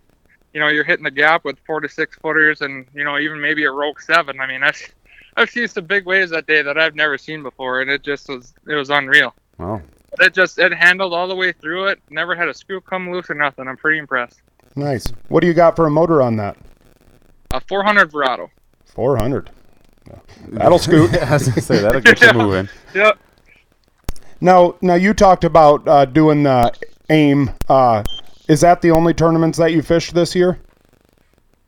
you 0.54 0.60
know, 0.60 0.68
you're 0.68 0.84
hitting 0.84 1.06
the 1.06 1.12
gap 1.12 1.46
with 1.46 1.58
four 1.66 1.80
to 1.80 1.88
six 1.88 2.18
footers, 2.18 2.60
and 2.60 2.86
you 2.94 3.06
know, 3.06 3.18
even 3.18 3.40
maybe 3.40 3.64
a 3.64 3.72
rogue 3.72 4.02
seven. 4.02 4.42
I 4.42 4.48
mean, 4.48 4.64
I've 4.64 4.94
I've 5.38 5.50
seen 5.50 5.70
some 5.70 5.86
big 5.86 6.06
waves 6.06 6.32
that 6.32 6.46
day 6.46 6.62
that 6.62 6.78
I've 6.78 6.96
never 6.96 7.18
seen 7.18 7.42
before, 7.42 7.82
and 7.82 7.90
it 7.90 8.04
just 8.04 8.28
was 8.28 8.54
it 8.68 8.76
was 8.76 8.90
unreal. 8.90 9.34
Wow. 9.58 9.82
It 10.20 10.34
just 10.34 10.60
it 10.60 10.74
handled 10.74 11.14
all 11.14 11.28
the 11.28 11.36
way 11.36 11.52
through 11.52 11.88
it. 11.88 12.00
Never 12.10 12.36
had 12.36 12.48
a 12.48 12.54
screw 12.54 12.82
come 12.82 13.12
loose 13.12 13.30
or 13.30 13.36
nothing. 13.36 13.68
I'm 13.68 13.78
pretty 13.78 14.00
impressed. 14.00 14.42
Nice. 14.76 15.12
What 15.28 15.42
do 15.42 15.48
you 15.48 15.54
got 15.54 15.76
for 15.76 15.86
a 15.86 15.90
motor 15.90 16.22
on 16.22 16.36
that? 16.38 16.58
A 17.52 17.60
400 17.62 18.12
Verado. 18.12 18.50
400. 18.86 19.50
That'll 20.50 20.80
scoot. 20.80 21.12
yeah, 21.14 21.30
I 21.30 21.34
was 21.34 21.48
gonna 21.48 21.62
say 21.62 21.80
that'll 21.80 22.02
get 22.02 22.22
you 22.22 22.34
moving. 22.34 22.70
Yep. 22.94 23.20
Now, 24.42 24.76
now 24.82 24.96
you 24.96 25.14
talked 25.14 25.44
about 25.44 25.88
uh, 25.88 26.06
doing 26.06 26.44
the 26.44 26.74
AIM. 27.10 27.52
Uh, 27.70 28.04
is 28.48 28.62
that 28.62 28.82
the 28.82 28.92
only 28.92 29.14
tournaments 29.14 29.58
that 29.58 29.72
you 29.72 29.82
fished 29.82 30.14
this 30.14 30.36
year? 30.36 30.60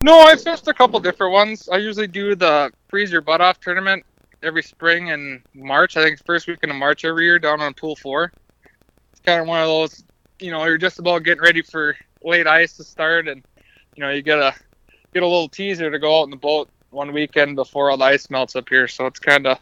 No, 0.04 0.20
I 0.20 0.36
fished 0.36 0.68
a 0.68 0.74
couple 0.74 1.00
different 1.00 1.34
ones. 1.34 1.70
I 1.70 1.78
usually 1.78 2.08
do 2.08 2.36
the 2.36 2.72
freeze 2.90 3.12
your 3.12 3.22
butt 3.22 3.42
off 3.42 3.60
tournament 3.60 4.06
every 4.46 4.64
spring 4.64 5.08
in 5.08 5.44
March. 5.54 5.98
I 5.98 6.04
think 6.04 6.24
first 6.26 6.48
weekend 6.48 6.72
of 6.72 6.78
March 6.78 7.04
every 7.04 7.26
year 7.26 7.40
down 7.40 7.62
on 7.62 7.74
pool 7.74 7.96
four. 7.96 8.32
It's 9.12 9.22
kind 9.22 9.42
of 9.42 9.48
one 9.48 9.62
of 9.62 9.68
those, 9.68 10.04
you 10.40 10.52
know, 10.52 10.64
you're 10.66 10.78
just 10.78 11.00
about 11.00 11.24
getting 11.24 11.44
ready 11.44 11.62
for 11.62 11.98
late 12.24 12.48
ice 12.48 12.78
to 12.78 12.84
start, 12.84 13.28
and 13.28 13.44
you 13.96 14.04
know, 14.04 14.10
you 14.10 14.22
get 14.22 14.40
a 14.40 14.54
get 15.14 15.24
a 15.24 15.28
little 15.28 15.50
teaser 15.50 15.90
to 15.90 16.00
go 16.00 16.20
out 16.20 16.26
in 16.26 16.30
the 16.30 16.38
boat 16.38 16.70
one 16.92 17.12
weekend 17.12 17.56
before 17.56 17.90
all 17.90 17.98
the 17.98 18.06
ice 18.06 18.30
melts 18.30 18.56
up 18.56 18.70
here. 18.70 18.88
So 18.88 19.06
it's 19.06 19.20
kind 19.20 19.48
of 19.48 19.58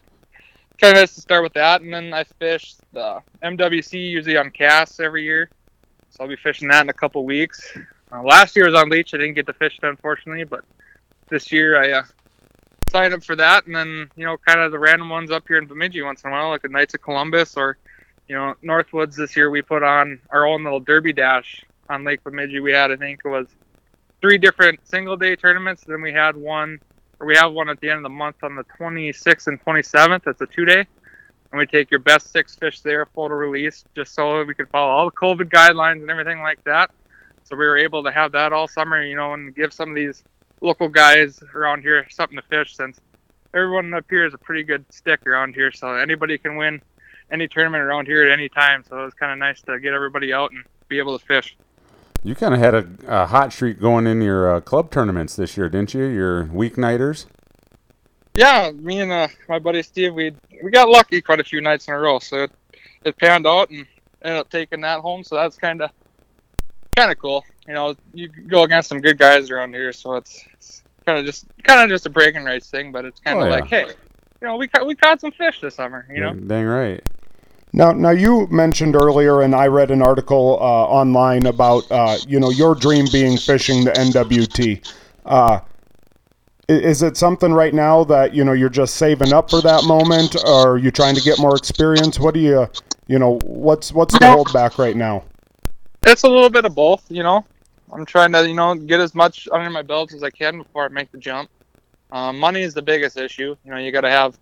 kind 0.80 0.96
of 0.96 1.02
nice 1.02 1.16
to 1.16 1.22
start 1.22 1.44
with 1.44 1.54
that, 1.54 1.82
and 1.82 1.94
then 1.94 2.14
I 2.14 2.24
fish 2.24 2.76
the 2.92 3.22
MWC 3.44 3.94
usually 3.94 4.38
on 4.38 4.50
Cass 4.52 5.00
every 5.00 5.24
year, 5.24 5.50
so 6.10 6.24
I'll 6.24 6.30
be 6.30 6.36
fishing 6.36 6.68
that 6.70 6.82
in 6.82 6.90
a 6.90 6.94
couple 6.94 7.24
weeks. 7.26 7.76
Uh, 8.12 8.22
last 8.22 8.56
year 8.56 8.66
was 8.66 8.76
on 8.76 8.90
Leech. 8.90 9.14
I 9.14 9.18
didn't 9.18 9.34
get 9.34 9.48
to 9.48 9.54
fish 9.54 9.80
it 9.82 9.88
unfortunately, 9.88 10.44
but 10.44 10.64
this 11.30 11.52
year 11.52 11.82
I 11.82 12.00
uh, 12.00 12.04
signed 12.94 13.14
up 13.14 13.24
for 13.24 13.36
that, 13.36 13.66
and 13.66 13.76
then 13.76 14.10
you 14.16 14.24
know, 14.24 14.38
kind 14.38 14.60
of 14.60 14.72
the 14.72 14.80
random 14.80 15.10
ones 15.10 15.32
up 15.32 15.44
here 15.48 15.58
in 15.58 15.66
Bemidji 15.66 16.02
once 16.04 16.24
in 16.24 16.30
a 16.30 16.32
while, 16.34 16.50
like 16.50 16.62
the 16.62 16.70
Knights 16.70 16.94
of 16.94 17.02
Columbus 17.02 17.58
or 17.58 17.78
you 18.28 18.36
know, 18.36 18.56
Northwoods. 18.64 19.16
This 19.16 19.36
year 19.36 19.50
we 19.50 19.62
put 19.62 19.84
on 19.84 20.20
our 20.30 20.46
own 20.46 20.64
little 20.64 20.80
derby 20.80 21.14
dash 21.14 21.64
on 21.90 22.04
Lake 22.04 22.24
Bemidji. 22.24 22.60
We 22.60 22.72
had, 22.72 22.92
I 22.92 22.96
think 22.96 23.20
it 23.26 23.28
was 23.28 23.48
three 24.22 24.38
different 24.38 24.80
single 24.88 25.18
day 25.18 25.36
tournaments. 25.36 25.84
Then 25.86 26.02
we 26.02 26.14
had 26.14 26.36
one, 26.38 26.80
or 27.20 27.28
we 27.28 27.36
have 27.36 27.52
one 27.52 27.70
at 27.70 27.80
the 27.82 27.90
end 27.90 27.98
of 27.98 28.04
the 28.04 28.10
month 28.10 28.38
on 28.44 28.56
the 28.56 28.64
26th 28.80 29.48
and 29.48 29.64
27th. 29.64 30.28
It's 30.28 30.42
a 30.42 30.46
two 30.46 30.66
day. 30.66 30.86
And 31.52 31.60
we 31.60 31.68
take 31.68 31.92
your 31.92 32.00
best 32.00 32.32
six 32.32 32.56
fish 32.56 32.80
there, 32.80 33.06
photo 33.06 33.36
release, 33.36 33.84
just 33.96 34.16
so 34.16 34.44
we 34.44 34.56
could 34.56 34.70
follow 34.70 34.92
all 34.92 35.06
the 35.06 35.16
COVID 35.16 35.50
guidelines 35.50 36.02
and 36.02 36.10
everything 36.10 36.42
like 36.42 36.64
that. 36.64 36.90
So 37.44 37.56
we 37.56 37.66
were 37.66 37.78
able 37.78 38.04
to 38.04 38.12
have 38.12 38.32
that 38.32 38.54
all 38.54 38.68
summer, 38.68 39.04
you 39.04 39.16
know, 39.16 39.34
and 39.34 39.54
give 39.54 39.74
some 39.74 39.90
of 39.90 39.96
these 39.96 40.24
local 40.64 40.88
guys 40.88 41.44
around 41.54 41.82
here 41.82 42.08
something 42.10 42.38
to 42.38 42.44
fish 42.44 42.76
since 42.76 43.00
everyone 43.54 43.94
up 43.94 44.06
here 44.10 44.26
is 44.26 44.34
a 44.34 44.38
pretty 44.38 44.64
good 44.64 44.86
stick 44.92 45.26
around 45.28 45.54
here. 45.54 45.72
So 45.72 45.94
anybody 45.94 46.38
can 46.38 46.56
win 46.56 46.82
any 47.32 47.48
tournament 47.48 47.84
around 47.84 48.08
here 48.08 48.26
at 48.26 48.32
any 48.32 48.50
time. 48.50 48.84
So 48.90 49.02
it 49.02 49.06
was 49.06 49.14
kind 49.14 49.32
of 49.32 49.38
nice 49.38 49.62
to 49.64 49.80
get 49.80 49.94
everybody 49.94 50.34
out 50.34 50.52
and 50.52 50.64
be 50.88 50.98
able 50.98 51.18
to 51.18 51.24
fish. 51.24 51.56
You 52.24 52.36
kind 52.36 52.54
of 52.54 52.60
had 52.62 52.74
a, 52.74 52.88
a, 53.08 53.26
hot 53.26 53.52
streak 53.52 53.82
going 53.82 54.08
in 54.08 54.22
your 54.22 54.56
uh, 54.56 54.62
club 54.62 54.90
tournaments 54.92 55.36
this 55.36 55.58
year, 55.58 55.68
didn't 55.68 55.94
you? 55.94 56.06
Your 56.06 56.46
weeknighters. 56.46 57.26
Yeah, 58.34 58.72
me 58.72 59.02
and 59.02 59.12
uh, 59.12 59.28
my 59.50 59.60
buddy 59.60 59.84
Steve, 59.84 60.14
we 60.14 60.34
we 60.64 60.72
got 60.72 60.88
lucky 60.90 61.22
quite 61.22 61.42
a 61.42 61.44
few 61.44 61.60
nights 61.60 61.88
in 61.88 61.94
a 61.94 62.00
row, 62.00 62.18
so 62.20 62.44
it, 62.44 62.52
it 63.04 63.18
panned 63.18 63.46
out 63.46 63.70
and 63.70 63.86
ended 64.24 64.40
up 64.40 64.50
taking 64.50 64.82
that 64.82 65.02
home. 65.02 65.24
So 65.24 65.36
that's 65.36 65.58
kind 65.58 65.82
of 65.82 65.92
kind 66.96 67.12
of 67.12 67.18
cool. 67.18 67.44
You 67.68 67.74
know, 67.74 67.96
you 68.14 68.28
go 68.28 68.64
against 68.64 68.90
some 68.90 69.02
good 69.02 69.18
guys 69.18 69.50
around 69.50 69.74
here, 69.74 69.94
so 69.94 70.16
it's, 70.16 70.44
it's 70.54 70.84
kind 71.06 71.20
of 71.20 71.26
just 71.26 71.46
kind 71.64 71.82
of 71.82 71.90
just 71.90 72.06
a 72.06 72.10
bragging 72.10 72.44
rights 72.44 72.70
thing, 72.70 72.92
but 72.92 73.06
it's 73.06 73.20
kind 73.20 73.38
of 73.40 73.46
oh, 73.46 73.48
yeah. 73.48 73.56
like, 73.56 73.68
hey, 73.68 73.88
you 73.88 74.48
know, 74.48 74.58
we 74.58 74.68
caught, 74.68 74.86
we 74.86 74.96
caught 74.96 75.22
some 75.22 75.32
fish 75.32 75.62
this 75.62 75.76
summer. 75.76 76.06
You 76.14 76.22
know, 76.22 76.34
dang 76.34 76.66
right. 76.66 77.04
Now, 77.76 77.92
now 77.92 78.12
you 78.12 78.48
mentioned 78.52 78.96
earlier, 78.96 79.42
and 79.42 79.56
I 79.56 79.66
read 79.68 79.90
an 79.90 80.02
article 80.02 80.60
uh, 80.62 80.64
online 80.64 81.48
about 81.48 81.90
uh, 81.90 82.18
you 82.28 82.40
know 82.40 82.52
your 82.52 82.76
dream 82.76 83.06
being 83.12 83.38
fishing 83.38 83.84
the 83.84 83.92
NWT. 83.92 84.92
Uh, 85.26 85.60
is 86.70 87.02
it 87.02 87.18
something 87.18 87.52
right 87.52 87.74
now 87.74 88.04
that 88.06 88.34
you 88.34 88.44
know 88.44 88.54
you're 88.54 88.70
just 88.70 88.96
saving 88.96 89.34
up 89.34 89.50
for 89.50 89.62
that 89.62 89.86
moment, 89.86 90.36
or 90.46 90.74
are 90.74 90.78
you 90.78 90.92
trying 90.92 91.16
to 91.16 91.22
get 91.22 91.40
more 91.40 91.56
experience? 91.56 92.20
What 92.20 92.36
do 92.36 92.40
you, 92.40 92.70
you 93.08 93.18
know, 93.18 93.40
what's 93.44 93.92
what's 93.92 94.14
the 94.14 94.26
holdback 94.26 94.78
right 94.78 94.96
now? 94.96 95.24
It's 96.06 96.24
a 96.24 96.28
little 96.28 96.50
bit 96.50 96.66
of 96.66 96.76
both. 96.76 97.10
You 97.10 97.24
know, 97.24 97.46
I'm 97.92 98.06
trying 98.06 98.34
to 98.34 98.48
you 98.48 98.54
know 98.54 98.76
get 98.76 99.00
as 99.00 99.16
much 99.16 99.48
under 99.52 99.70
my 99.70 99.82
belt 99.82 100.14
as 100.14 100.22
I 100.22 100.30
can 100.30 100.58
before 100.58 100.86
I 100.86 100.88
make 100.90 101.12
the 101.12 101.18
jump. 101.18 101.50
Um, 102.12 102.38
money 102.40 102.62
is 102.62 102.74
the 102.74 102.82
biggest 102.82 103.18
issue. 103.18 103.56
You 103.64 103.72
know, 103.72 103.78
you 103.78 103.92
got 103.92 104.02
to 104.02 104.10
have 104.10 104.38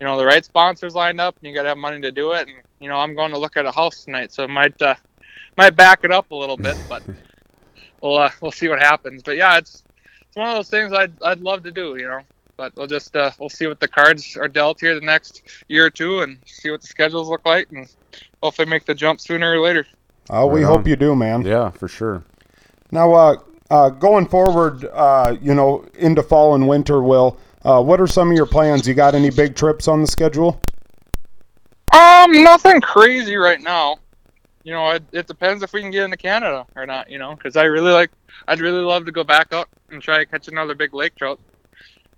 you 0.00 0.06
know 0.06 0.18
the 0.18 0.26
right 0.26 0.44
sponsors 0.44 0.94
lined 0.94 1.20
up, 1.20 1.36
and 1.36 1.48
you 1.48 1.54
got 1.54 1.62
to 1.62 1.68
have 1.68 1.78
money 1.78 2.00
to 2.00 2.10
do 2.10 2.32
it. 2.32 2.48
And 2.48 2.56
you 2.80 2.88
know, 2.88 2.96
I'm 2.96 3.14
going 3.14 3.30
to 3.30 3.38
look 3.38 3.56
at 3.56 3.64
a 3.64 3.70
house 3.70 4.04
tonight, 4.04 4.32
so 4.32 4.42
it 4.42 4.50
might 4.50 4.80
uh, 4.82 4.96
might 5.56 5.76
back 5.76 6.02
it 6.02 6.10
up 6.10 6.30
a 6.32 6.34
little 6.34 6.56
bit, 6.56 6.76
but 6.88 7.02
we'll 8.02 8.18
uh, 8.18 8.30
we'll 8.40 8.52
see 8.52 8.68
what 8.68 8.80
happens. 8.80 9.22
But 9.22 9.36
yeah, 9.36 9.58
it's 9.58 9.84
it's 10.20 10.36
one 10.36 10.48
of 10.48 10.56
those 10.56 10.68
things 10.68 10.92
I'd 10.92 11.12
I'd 11.22 11.40
love 11.40 11.62
to 11.62 11.70
do, 11.70 11.96
you 11.96 12.08
know. 12.08 12.22
But 12.56 12.74
we'll 12.76 12.88
just 12.88 13.14
uh, 13.14 13.30
we'll 13.38 13.48
see 13.48 13.68
what 13.68 13.78
the 13.78 13.88
cards 13.88 14.36
are 14.36 14.48
dealt 14.48 14.80
here 14.80 14.94
the 14.94 15.00
next 15.00 15.42
year 15.68 15.86
or 15.86 15.90
two, 15.90 16.22
and 16.22 16.38
see 16.44 16.70
what 16.70 16.80
the 16.80 16.88
schedules 16.88 17.28
look 17.28 17.46
like, 17.46 17.70
and 17.70 17.88
hopefully 18.42 18.66
make 18.66 18.84
the 18.84 18.94
jump 18.94 19.20
sooner 19.20 19.52
or 19.52 19.60
later. 19.60 19.86
Oh, 20.30 20.46
we 20.46 20.64
right 20.64 20.68
hope 20.68 20.86
you 20.86 20.96
do, 20.96 21.14
man. 21.14 21.42
Yeah, 21.42 21.70
for 21.70 21.88
sure. 21.88 22.24
Now, 22.90 23.12
uh, 23.12 23.36
uh, 23.70 23.90
going 23.90 24.26
forward, 24.26 24.84
uh, 24.92 25.36
you 25.40 25.54
know, 25.54 25.84
into 25.94 26.22
fall 26.22 26.54
and 26.54 26.68
winter, 26.68 27.02
Will, 27.02 27.38
uh, 27.64 27.82
what 27.82 28.00
are 28.00 28.06
some 28.06 28.30
of 28.30 28.36
your 28.36 28.46
plans? 28.46 28.86
You 28.86 28.94
got 28.94 29.14
any 29.14 29.30
big 29.30 29.56
trips 29.56 29.88
on 29.88 30.00
the 30.00 30.06
schedule? 30.06 30.60
Um, 31.92 32.42
nothing 32.42 32.80
crazy 32.80 33.36
right 33.36 33.60
now. 33.60 33.98
You 34.62 34.72
know, 34.72 34.90
it, 34.90 35.02
it 35.12 35.26
depends 35.26 35.62
if 35.62 35.72
we 35.72 35.80
can 35.80 35.90
get 35.90 36.04
into 36.04 36.16
Canada 36.16 36.66
or 36.74 36.86
not. 36.86 37.10
You 37.10 37.18
know, 37.18 37.34
because 37.34 37.56
I 37.56 37.64
really 37.64 37.92
like, 37.92 38.10
I'd 38.48 38.60
really 38.60 38.82
love 38.82 39.04
to 39.06 39.12
go 39.12 39.24
back 39.24 39.52
out 39.52 39.68
and 39.90 40.02
try 40.02 40.18
to 40.18 40.26
catch 40.26 40.48
another 40.48 40.74
big 40.74 40.94
lake 40.94 41.14
trout. 41.16 41.38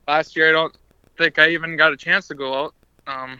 Last 0.06 0.36
year, 0.36 0.48
I 0.48 0.52
don't 0.52 0.76
think 1.18 1.38
I 1.38 1.48
even 1.50 1.76
got 1.76 1.92
a 1.92 1.96
chance 1.96 2.28
to 2.28 2.34
go 2.34 2.54
out, 2.54 2.74
um, 3.06 3.38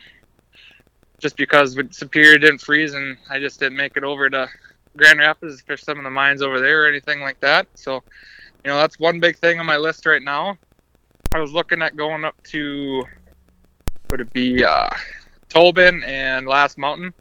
just 1.19 1.37
because 1.37 1.79
Superior 1.91 2.39
didn't 2.39 2.59
freeze 2.59 2.95
and 2.95 3.17
I 3.31 3.39
just 3.39 3.59
didn't 3.59 3.77
make 3.77 3.97
it 3.97 4.05
over 4.05 4.29
to 4.31 4.49
Grand 4.97 5.19
Rapids 5.19 5.59
to 5.59 5.65
fish 5.65 5.83
some 5.83 5.99
of 5.99 6.05
the 6.05 6.11
mines 6.11 6.43
over 6.43 6.61
there 6.61 6.85
or 6.85 6.89
anything 6.89 7.21
like 7.21 7.41
that. 7.41 7.67
So, 7.75 8.03
you 8.65 8.71
know, 8.71 8.77
that's 8.77 8.99
one 8.99 9.21
big 9.21 9.39
thing 9.39 9.61
on 9.61 9.67
my 9.67 9.77
list 9.77 10.07
right 10.07 10.23
now. 10.23 10.57
I 11.35 11.41
was 11.41 11.53
looking 11.53 11.83
at 11.83 11.97
going 11.97 12.25
up 12.25 12.41
to, 12.45 13.05
would 14.11 14.21
it 14.21 14.33
be 14.33 14.65
uh, 14.65 14.91
Tobin 15.49 16.03
and 16.05 16.47
Last 16.47 16.79
Mountain 16.79 17.13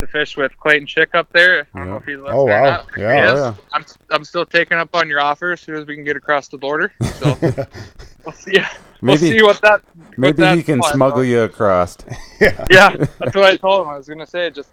to 0.00 0.06
fish 0.06 0.36
with 0.36 0.58
Clayton 0.58 0.86
Chick 0.86 1.14
up 1.14 1.30
there. 1.32 1.68
I 1.74 1.78
don't 1.78 1.88
know 1.88 1.96
if 1.96 2.04
he's 2.04 2.16
listening. 2.16 2.34
Oh 2.34 2.44
wow! 2.44 2.86
Yeah, 2.96 3.14
yeah, 3.14 3.34
yeah, 3.34 3.54
I'm 3.72 3.84
I'm 4.10 4.24
still 4.24 4.44
taking 4.44 4.78
up 4.78 4.94
on 4.94 5.08
your 5.08 5.20
offer 5.20 5.52
as 5.52 5.60
soon 5.60 5.76
as 5.76 5.86
we 5.86 5.94
can 5.94 6.04
get 6.04 6.16
across 6.16 6.48
the 6.48 6.58
border. 6.58 6.92
So 7.02 7.36
we'll 8.24 8.32
see. 8.32 8.52
We'll 8.52 8.64
maybe, 9.02 9.30
see 9.30 9.42
what 9.42 9.60
that. 9.62 9.82
Maybe 10.16 10.44
he 10.56 10.62
can 10.62 10.82
smuggle 10.82 11.24
you 11.24 11.42
across. 11.42 11.96
yeah. 12.40 12.66
Yeah, 12.70 12.96
that's 12.96 13.34
what 13.34 13.44
I 13.44 13.56
told 13.56 13.86
him. 13.86 13.92
I 13.92 13.96
was 13.96 14.08
gonna 14.08 14.26
say 14.26 14.50
just 14.50 14.70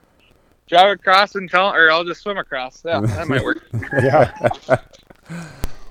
drive 0.68 0.92
across 0.92 1.36
and 1.36 1.50
tell, 1.50 1.74
or 1.74 1.92
I'll 1.92 2.04
just 2.04 2.22
swim 2.22 2.38
across. 2.38 2.84
Yeah, 2.86 3.02
that 3.02 3.28
might 3.28 3.44
work. 3.44 3.66
yeah. 3.94 4.78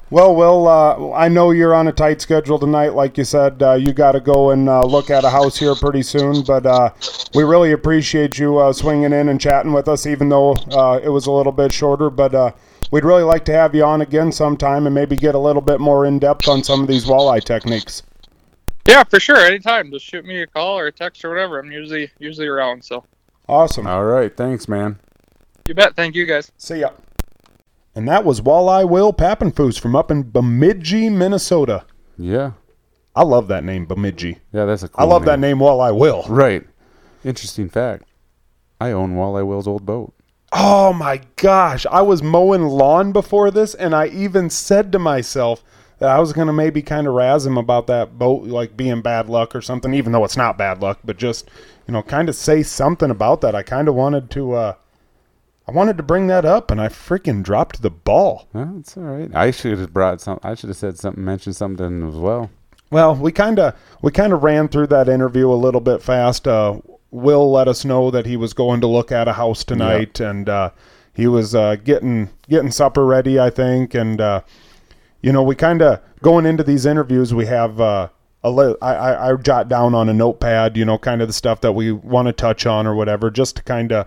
Well, 0.09 0.37
Will, 0.37 0.69
uh, 0.69 1.13
I 1.15 1.29
know 1.29 1.51
you're 1.51 1.75
on 1.75 1.89
a 1.89 1.93
tight 1.93 2.21
schedule 2.21 2.61
tonight. 2.61 2.95
Like 2.95 3.19
you 3.19 3.25
said, 3.25 3.61
uh, 3.61 3.73
you 3.73 3.93
got 3.93 4.13
to 4.13 4.21
go 4.21 4.51
and 4.51 4.69
uh, 4.69 4.85
look 4.85 5.11
at 5.11 5.25
a 5.25 5.31
house 5.31 5.57
here 5.57 5.75
pretty 5.75 6.03
soon. 6.03 6.43
But 6.43 6.65
uh, 6.65 6.91
we 7.35 7.43
really 7.43 7.73
appreciate 7.73 8.39
you 8.39 8.59
uh, 8.59 8.73
swinging 8.73 9.13
in 9.13 9.29
and 9.29 9.41
chatting 9.41 9.73
with 9.73 9.89
us, 9.89 10.07
even 10.07 10.29
though 10.29 10.53
uh, 10.71 11.01
it 11.03 11.09
was 11.09 11.27
a 11.27 11.33
little 11.33 11.51
bit 11.51 11.73
shorter. 11.73 12.09
But 12.09 12.57
we'd 12.93 13.05
really 13.05 13.25
like 13.25 13.45
to 13.47 13.53
have 13.53 13.75
you 13.75 13.83
on 13.83 14.01
again 14.01 14.31
sometime 14.31 14.87
and 14.87 14.95
maybe 14.95 15.17
get 15.17 15.35
a 15.35 15.41
little 15.41 15.63
bit 15.63 15.81
more 15.81 16.07
in 16.07 16.21
depth 16.21 16.47
on 16.47 16.63
some 16.63 16.83
of 16.83 16.87
these 16.87 17.07
walleye 17.07 17.43
techniques. 17.43 18.05
Yeah, 18.87 19.03
for 19.05 19.19
sure. 19.19 19.37
Anytime, 19.39 19.91
just 19.91 20.05
shoot 20.05 20.25
me 20.25 20.43
a 20.43 20.47
call 20.47 20.79
or 20.79 20.87
a 20.87 20.93
text 20.93 21.25
or 21.25 21.29
whatever. 21.31 21.59
I'm 21.59 21.73
usually 21.73 22.11
usually 22.19 22.47
around. 22.47 22.85
So 22.85 23.05
awesome. 23.49 23.87
All 23.87 24.05
right, 24.05 24.35
thanks, 24.35 24.69
man. 24.69 24.99
You 25.67 25.75
bet. 25.75 25.97
Thank 25.97 26.15
you, 26.15 26.25
guys. 26.27 26.53
See 26.57 26.81
ya. 26.81 26.91
And 27.95 28.07
that 28.09 28.25
was 28.25 28.41
Walleye 28.43 28.89
Will 28.89 29.13
Pappenfus 29.13 29.81
from 29.81 29.97
up 29.97 30.11
in 30.11 30.31
Bemidji, 30.31 31.09
Minnesota. 31.09 31.85
Yeah. 32.19 32.53
I 33.17 33.23
love 33.23 33.49
that 33.49 33.65
name, 33.65 33.87
Bemidji. 33.87 34.39
Yeah, 34.53 34.67
that's 34.67 34.83
a 34.83 34.89
cool 34.89 35.05
I 35.05 35.09
love 35.09 35.23
name. 35.23 35.27
that 35.27 35.39
name, 35.41 35.59
Walleye 35.59 35.99
Will. 35.99 36.25
Right. 36.29 36.63
Interesting 37.25 37.69
fact. 37.71 38.05
I 38.81 38.93
own 38.93 39.15
Walleye 39.17 39.47
Will's 39.47 39.67
old 39.67 39.87
boat. 39.87 40.13
Oh 40.53 40.93
my 40.93 41.23
gosh. 41.37 41.87
I 41.87 42.03
was 42.03 42.23
mowing 42.23 42.63
lawn 42.63 43.13
before 43.13 43.51
this, 43.51 43.75
and 43.75 43.95
I 43.95 44.09
even 44.09 44.51
said 44.51 44.93
to 44.93 44.99
myself 44.99 45.65
that 45.65 45.65
I 46.01 46.19
was 46.19 46.33
going 46.33 46.47
to 46.47 46.53
maybe 46.53 46.83
kind 46.83 47.07
of 47.07 47.15
razz 47.15 47.47
him 47.47 47.57
about 47.57 47.87
that 47.87 48.19
boat, 48.19 48.45
like 48.45 48.77
being 48.77 49.01
bad 49.01 49.29
luck 49.29 49.55
or 49.55 49.63
something, 49.63 49.95
even 49.95 50.13
though 50.13 50.25
it's 50.25 50.37
not 50.37 50.59
bad 50.59 50.83
luck, 50.83 50.99
but 51.05 51.17
just, 51.17 51.49
you 51.87 51.93
know, 51.93 52.03
kind 52.03 52.29
of 52.29 52.35
say 52.35 52.63
something 52.63 53.11
about 53.11 53.41
that. 53.41 53.55
I 53.55 53.63
kind 53.63 53.89
of 53.89 53.95
wanted 53.95 54.31
to, 54.33 54.53
uh, 54.53 54.75
I 55.69 55.73
wanted 55.73 55.97
to 55.97 56.03
bring 56.03 56.27
that 56.29 56.45
up, 56.45 56.71
and 56.71 56.81
I 56.81 56.89
freaking 56.89 57.43
dropped 57.43 57.83
the 57.83 57.91
ball. 57.91 58.47
Well, 58.53 58.77
it's 58.79 58.97
all 58.97 59.03
right. 59.03 59.35
I 59.35 59.51
should 59.51 59.79
have 59.79 59.93
brought 59.93 60.21
some. 60.21 60.39
I 60.43 60.55
should 60.55 60.69
have 60.69 60.77
said 60.77 60.99
something, 60.99 61.25
mentioned 61.25 61.57
something 61.57 62.09
as 62.09 62.15
well. 62.15 62.51
Well, 62.91 63.17
we 63.17 63.33
kind 63.33 63.59
of 63.59 63.75
we 64.01 64.13
kind 64.13 64.33
of 64.33 64.45
ran 64.45 64.69
through 64.69 64.87
that 64.89 65.09
interview 65.09 65.51
a 65.51 65.55
little 65.55 65.81
bit 65.81 66.03
fast. 66.03 66.47
Uh, 66.47 66.79
Will 67.11 67.51
let 67.51 67.67
us 67.67 67.85
know 67.85 68.11
that 68.11 68.27
he 68.27 68.37
was 68.37 68.53
going 68.53 68.81
to 68.81 68.87
look 68.87 69.11
at 69.11 69.27
a 69.27 69.33
house 69.33 69.65
tonight, 69.65 70.21
yep. 70.21 70.31
and 70.31 70.49
uh, 70.49 70.71
he 71.15 71.27
was 71.27 71.55
uh, 71.55 71.77
getting 71.77 72.29
getting 72.49 72.71
supper 72.71 73.05
ready, 73.05 73.41
I 73.41 73.51
think. 73.51 73.95
And 73.95 74.21
uh, 74.21 74.43
you 75.23 75.33
know, 75.33 75.43
we 75.43 75.55
kind 75.55 75.83
of 75.83 76.01
going 76.23 76.47
into 76.47 76.63
these 76.63 76.87
interviews, 76.87 77.35
we 77.35 77.47
have 77.47 77.81
uh, 77.81 78.09
a 78.45 78.51
li- 78.51 78.77
I, 78.81 78.95
I, 78.95 79.33
I 79.33 79.37
jot 79.37 79.69
down 79.69 79.95
on 79.95 80.09
a 80.09 80.15
notepad, 80.15 80.77
you 80.77 80.85
know, 80.85 80.99
kind 80.99 81.23
of 81.23 81.29
the 81.29 81.35
stuff 81.35 81.61
that 81.63 81.73
we 81.73 81.93
want 81.93 82.27
to 82.27 82.33
touch 82.33 82.67
on 82.67 82.87
or 82.87 82.95
whatever, 82.95 83.31
just 83.31 83.57
to 83.57 83.63
kind 83.63 83.93
of 83.93 84.07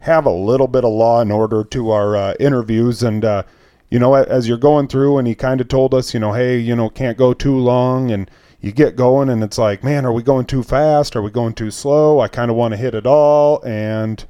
have 0.00 0.26
a 0.26 0.30
little 0.30 0.68
bit 0.68 0.84
of 0.84 0.92
law 0.92 1.20
and 1.20 1.32
order 1.32 1.64
to 1.64 1.90
our 1.90 2.16
uh, 2.16 2.34
interviews. 2.38 3.02
And, 3.02 3.24
uh, 3.24 3.42
you 3.90 3.98
know, 3.98 4.14
as 4.14 4.46
you're 4.46 4.58
going 4.58 4.88
through, 4.88 5.18
and 5.18 5.26
he 5.26 5.34
kind 5.34 5.60
of 5.60 5.68
told 5.68 5.94
us, 5.94 6.14
you 6.14 6.20
know, 6.20 6.32
hey, 6.32 6.58
you 6.58 6.76
know, 6.76 6.88
can't 6.88 7.18
go 7.18 7.32
too 7.32 7.56
long. 7.56 8.10
And 8.10 8.30
you 8.60 8.72
get 8.72 8.96
going, 8.96 9.28
and 9.28 9.42
it's 9.42 9.58
like, 9.58 9.84
man, 9.84 10.04
are 10.04 10.12
we 10.12 10.22
going 10.22 10.46
too 10.46 10.62
fast? 10.62 11.16
Are 11.16 11.22
we 11.22 11.30
going 11.30 11.54
too 11.54 11.70
slow? 11.70 12.20
I 12.20 12.28
kind 12.28 12.50
of 12.50 12.56
want 12.56 12.72
to 12.72 12.78
hit 12.78 12.94
it 12.94 13.06
all. 13.06 13.62
And 13.64 14.24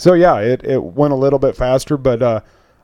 So 0.00 0.14
yeah, 0.14 0.38
it, 0.38 0.64
it 0.64 0.82
went 0.82 1.12
a 1.12 1.16
little 1.16 1.38
bit 1.38 1.54
faster, 1.54 1.98
but 1.98 2.22
uh, 2.22 2.40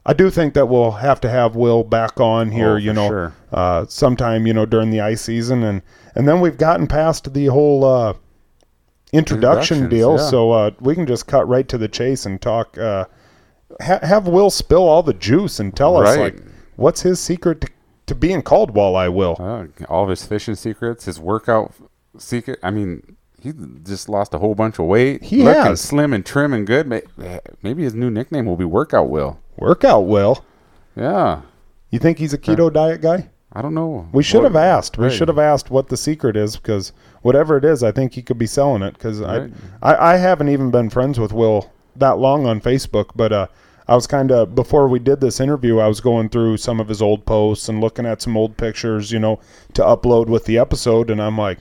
I 0.08 0.12
do 0.12 0.30
think 0.30 0.54
that 0.54 0.66
we'll 0.66 0.92
have 0.92 1.20
to 1.22 1.28
have 1.28 1.56
Will 1.56 1.82
back 1.82 2.20
on 2.20 2.52
here, 2.52 2.74
Oh, 2.74 2.76
you 2.76 2.92
know, 2.92 3.08
sure. 3.08 3.34
uh, 3.52 3.86
sometime, 3.88 4.46
you 4.46 4.54
know, 4.54 4.64
during 4.64 4.90
the 4.90 5.00
ice 5.00 5.20
season, 5.22 5.64
and 5.64 5.82
and 6.14 6.28
then 6.28 6.40
we've 6.40 6.56
gotten 6.56 6.86
past 6.86 7.34
the 7.34 7.46
whole 7.46 7.84
uh, 7.84 8.14
introduction 9.12 9.88
deal, 9.88 10.16
yeah. 10.16 10.30
so 10.30 10.50
uh, 10.52 10.70
we 10.80 10.94
can 10.94 11.06
just 11.06 11.26
cut 11.26 11.48
right 11.48 11.68
to 11.68 11.76
the 11.78 11.88
chase 11.88 12.24
and 12.24 12.40
talk. 12.40 12.78
Uh, 12.78 13.06
ha- 13.80 13.98
have 14.02 14.28
Will 14.28 14.50
spill 14.50 14.88
all 14.88 15.02
the 15.02 15.12
juice 15.14 15.58
and 15.60 15.74
tell 15.76 15.96
us 15.96 16.16
like 16.16 16.40
what's 16.76 17.02
his 17.02 17.18
secret 17.20 17.60
to, 17.62 17.68
to 18.06 18.14
being 18.14 18.42
called 18.42 18.74
Walleye 18.74 19.12
Will. 19.12 19.36
Uh, 19.38 19.66
all 19.88 20.04
of 20.04 20.10
his 20.10 20.24
fishing 20.24 20.54
secrets, 20.54 21.04
his 21.06 21.18
workout 21.18 21.74
secret. 22.18 22.58
I 22.62 22.70
mean, 22.70 23.16
he 23.40 23.52
just 23.82 24.08
lost 24.08 24.34
a 24.34 24.38
whole 24.38 24.54
bunch 24.54 24.78
of 24.78 24.86
weight. 24.86 25.22
He 25.24 25.42
looking 25.42 25.62
has. 25.62 25.80
slim 25.80 26.12
and 26.12 26.24
trim 26.24 26.52
and 26.52 26.66
good. 26.66 26.88
Maybe 27.62 27.82
his 27.82 27.94
new 27.94 28.10
nickname 28.10 28.46
will 28.46 28.56
be 28.56 28.64
Workout 28.64 29.08
Will. 29.08 29.40
Workout 29.58 30.06
Will. 30.06 30.44
Yeah, 30.96 31.42
You 31.90 31.98
think 31.98 32.18
he's 32.18 32.32
a 32.32 32.38
keto 32.38 32.72
diet 32.72 33.00
guy? 33.02 33.28
I 33.52 33.62
don't 33.62 33.74
know. 33.74 34.08
We 34.12 34.22
should 34.22 34.42
What- 34.42 34.52
have 34.52 34.56
asked. 34.56 34.98
We 34.98 35.08
should 35.10 35.28
have 35.28 35.38
asked 35.38 35.70
what 35.70 35.88
the 35.88 35.96
secret 35.96 36.36
is 36.36 36.56
because 36.56 36.92
whatever 37.22 37.56
it 37.56 37.64
is, 37.64 37.82
I 37.82 37.90
think 37.92 38.12
he 38.14 38.22
could 38.22 38.38
be 38.38 38.46
selling 38.46 38.82
it. 38.82 38.94
Because 38.94 39.20
Right. 39.20 39.50
I, 39.82 39.94
I, 39.94 40.12
I 40.12 40.16
haven't 40.16 40.48
even 40.48 40.70
been 40.70 40.90
friends 40.90 41.18
with 41.20 41.32
Will 41.32 41.70
that 41.96 42.18
long 42.18 42.46
on 42.46 42.60
Facebook, 42.60 43.10
but 43.16 43.32
uh, 43.32 43.46
I 43.88 43.94
was 43.94 44.06
kind 44.06 44.30
of 44.32 44.54
before 44.54 44.88
we 44.88 44.98
did 44.98 45.20
this 45.20 45.38
interview, 45.40 45.78
I 45.78 45.86
was 45.88 46.00
going 46.00 46.28
through 46.28 46.56
some 46.58 46.80
of 46.80 46.88
his 46.88 47.00
old 47.00 47.24
posts 47.24 47.68
and 47.68 47.80
looking 47.80 48.04
at 48.04 48.20
some 48.20 48.36
old 48.36 48.56
pictures, 48.58 49.10
you 49.12 49.18
know, 49.18 49.38
to 49.74 49.82
upload 49.82 50.26
with 50.26 50.44
the 50.44 50.58
episode, 50.58 51.08
and 51.08 51.22
I'm 51.22 51.38
like, 51.38 51.58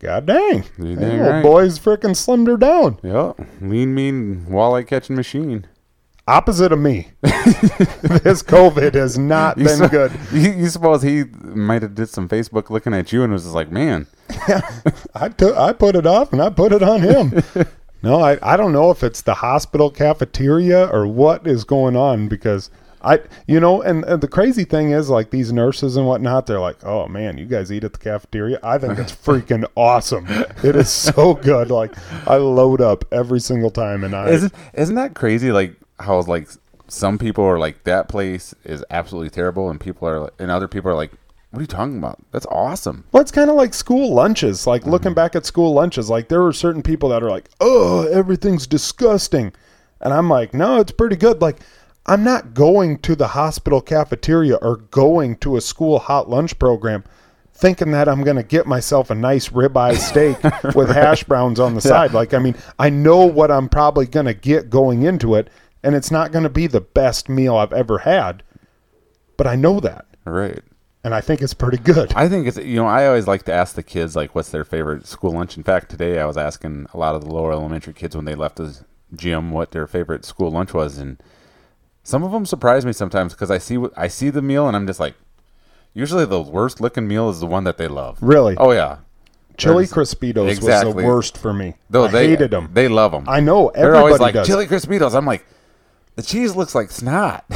God 0.00 0.26
dang, 0.26 0.64
dang 0.78 1.20
old 1.20 1.20
right. 1.30 1.42
boy's 1.42 1.78
freaking 1.78 2.14
slimmed 2.14 2.46
her 2.48 2.56
down. 2.56 2.98
Yeah, 3.02 3.32
lean, 3.60 3.94
mean 3.94 4.46
walleye 4.48 4.86
catching 4.86 5.16
machine. 5.16 5.66
Opposite 6.28 6.72
of 6.72 6.78
me, 6.78 7.08
this 7.22 8.42
COVID 8.42 8.92
has 8.92 9.16
not 9.18 9.56
You 9.56 9.64
been 9.64 9.78
su- 9.78 9.88
good. 9.88 10.12
You, 10.30 10.50
you 10.58 10.68
suppose 10.68 11.00
he 11.00 11.24
might 11.42 11.80
have 11.80 11.94
did 11.94 12.10
some 12.10 12.28
Facebook 12.28 12.68
looking 12.68 12.92
at 12.92 13.14
you 13.14 13.22
and 13.22 13.32
was 13.32 13.44
just 13.44 13.54
like, 13.54 13.70
man, 13.70 14.06
I 15.14 15.30
took 15.30 15.56
I 15.56 15.72
put 15.72 15.96
it 15.96 16.04
off 16.04 16.34
and 16.34 16.42
I 16.42 16.50
put 16.50 16.72
it 16.72 16.82
on 16.82 17.00
him. 17.00 17.42
no, 18.02 18.20
I, 18.20 18.38
I 18.42 18.58
don't 18.58 18.72
know 18.72 18.90
if 18.90 19.02
it's 19.02 19.22
the 19.22 19.32
hospital 19.32 19.90
cafeteria 19.90 20.88
or 20.88 21.06
what 21.06 21.46
is 21.46 21.64
going 21.64 21.96
on 21.96 22.28
because 22.28 22.70
I 23.00 23.20
you 23.46 23.58
know 23.58 23.80
and, 23.80 24.04
and 24.04 24.20
the 24.20 24.28
crazy 24.28 24.64
thing 24.64 24.90
is 24.90 25.08
like 25.08 25.30
these 25.30 25.50
nurses 25.50 25.96
and 25.96 26.06
whatnot 26.06 26.46
they're 26.46 26.60
like 26.60 26.84
oh 26.84 27.06
man 27.06 27.38
you 27.38 27.46
guys 27.46 27.70
eat 27.72 27.84
at 27.84 27.92
the 27.92 27.98
cafeteria 27.98 28.58
I 28.62 28.76
think 28.76 28.98
it's 28.98 29.12
freaking 29.12 29.64
awesome 29.76 30.26
it 30.64 30.74
is 30.76 30.90
so 30.90 31.34
good 31.34 31.70
like 31.70 31.94
I 32.26 32.36
load 32.36 32.80
up 32.80 33.04
every 33.12 33.40
single 33.40 33.70
time 33.70 34.02
and 34.04 34.14
I 34.14 34.28
isn't 34.30 34.52
isn't 34.74 34.96
that 34.96 35.14
crazy? 35.14 35.52
Like 35.52 35.76
how 36.00 36.20
like 36.22 36.48
some 36.88 37.18
people 37.18 37.44
are 37.44 37.58
like 37.58 37.84
that 37.84 38.08
place 38.08 38.54
is 38.64 38.84
absolutely 38.90 39.30
terrible, 39.30 39.70
and 39.70 39.80
people 39.80 40.08
are 40.08 40.30
and 40.38 40.50
other 40.50 40.68
people 40.68 40.90
are 40.90 40.94
like, 40.94 41.12
what 41.50 41.60
are 41.60 41.62
you 41.62 41.66
talking 41.66 41.98
about? 41.98 42.18
That's 42.30 42.46
awesome. 42.46 43.04
Well, 43.12 43.22
it's 43.22 43.30
kind 43.30 43.48
of 43.48 43.56
like 43.56 43.72
school 43.72 44.12
lunches. 44.12 44.66
Like 44.66 44.82
mm-hmm. 44.82 44.90
looking 44.90 45.14
back 45.14 45.34
at 45.34 45.46
school 45.46 45.72
lunches, 45.72 46.10
like 46.10 46.28
there 46.28 46.42
were 46.42 46.52
certain 46.52 46.82
people 46.82 47.08
that 47.10 47.22
are 47.22 47.30
like, 47.30 47.48
"Oh, 47.60 48.06
everything's 48.06 48.66
disgusting," 48.66 49.52
and 50.00 50.12
I'm 50.12 50.28
like, 50.28 50.52
"No, 50.52 50.80
it's 50.80 50.92
pretty 50.92 51.16
good." 51.16 51.40
Like, 51.40 51.60
I'm 52.04 52.22
not 52.22 52.52
going 52.54 52.98
to 53.00 53.16
the 53.16 53.28
hospital 53.28 53.80
cafeteria 53.80 54.56
or 54.56 54.76
going 54.76 55.36
to 55.36 55.56
a 55.56 55.60
school 55.60 55.98
hot 55.98 56.28
lunch 56.28 56.58
program 56.58 57.04
thinking 57.54 57.90
that 57.90 58.08
I'm 58.08 58.22
going 58.22 58.36
to 58.36 58.44
get 58.44 58.66
myself 58.66 59.10
a 59.10 59.14
nice 59.14 59.48
ribeye 59.48 59.96
steak 59.98 60.74
with 60.76 60.90
hash 60.90 61.24
browns 61.24 61.58
on 61.58 61.74
the 61.74 61.80
side. 61.80 62.12
Like, 62.12 62.32
I 62.32 62.38
mean, 62.38 62.54
I 62.78 62.88
know 62.88 63.26
what 63.26 63.50
I'm 63.50 63.68
probably 63.68 64.06
going 64.06 64.26
to 64.26 64.34
get 64.34 64.70
going 64.70 65.02
into 65.02 65.34
it, 65.34 65.50
and 65.82 65.94
it's 65.94 66.10
not 66.10 66.32
going 66.32 66.42
to 66.44 66.48
be 66.50 66.66
the 66.66 66.80
best 66.80 67.28
meal 67.28 67.56
I've 67.56 67.72
ever 67.72 67.98
had, 67.98 68.42
but 69.36 69.46
I 69.46 69.54
know 69.56 69.80
that, 69.80 70.06
Right. 70.24 70.60
and 71.04 71.14
I 71.14 71.20
think 71.20 71.40
it's 71.42 71.54
pretty 71.54 71.78
good. 71.78 72.12
I 72.14 72.28
think 72.28 72.46
it's 72.46 72.56
you 72.58 72.76
know 72.76 72.86
I 72.86 73.06
always 73.06 73.26
like 73.26 73.44
to 73.44 73.52
ask 73.52 73.74
the 73.74 73.82
kids 73.82 74.16
like 74.16 74.34
what's 74.34 74.50
their 74.50 74.64
favorite 74.64 75.06
school 75.06 75.32
lunch. 75.32 75.56
In 75.56 75.62
fact, 75.62 75.90
today 75.90 76.20
I 76.20 76.26
was 76.26 76.36
asking 76.36 76.86
a 76.92 76.98
lot 76.98 77.14
of 77.14 77.22
the 77.24 77.32
lower 77.32 77.52
elementary 77.52 77.92
kids 77.94 78.14
when 78.16 78.24
they 78.24 78.34
left 78.34 78.56
the 78.56 78.78
gym 79.14 79.50
what 79.52 79.70
their 79.70 79.86
favorite 79.86 80.24
school 80.24 80.50
lunch 80.50 80.74
was, 80.74 80.98
and 80.98 81.22
some 82.02 82.22
of 82.24 82.32
them 82.32 82.44
surprise 82.46 82.84
me 82.84 82.92
sometimes 82.92 83.32
because 83.32 83.50
I 83.50 83.58
see 83.58 83.78
I 83.96 84.08
see 84.08 84.30
the 84.30 84.42
meal 84.42 84.66
and 84.66 84.76
I'm 84.76 84.86
just 84.86 85.00
like, 85.00 85.14
usually 85.94 86.24
the 86.24 86.40
worst 86.42 86.80
looking 86.80 87.06
meal 87.06 87.28
is 87.30 87.40
the 87.40 87.46
one 87.46 87.64
that 87.64 87.78
they 87.78 87.88
love. 87.88 88.18
Really? 88.20 88.56
Oh 88.56 88.72
yeah. 88.72 88.98
Chili 89.56 89.86
There's- 89.86 89.92
Crispitos 90.14 90.46
was 90.62 90.94
the 90.94 91.02
worst 91.04 91.36
for 91.36 91.52
me. 91.52 91.74
Though 91.90 92.04
I 92.04 92.08
they 92.08 92.28
hated 92.28 92.50
them. 92.52 92.70
They 92.72 92.86
love 92.88 93.10
them. 93.12 93.24
I 93.28 93.40
know 93.40 93.72
They're 93.74 93.96
always 93.96 94.20
like 94.20 94.34
does. 94.34 94.46
chili 94.46 94.66
Crispitos. 94.68 95.14
I'm 95.16 95.26
like, 95.26 95.44
the 96.18 96.22
cheese 96.24 96.54
looks 96.56 96.74
like 96.74 96.90
snot. 96.90 97.44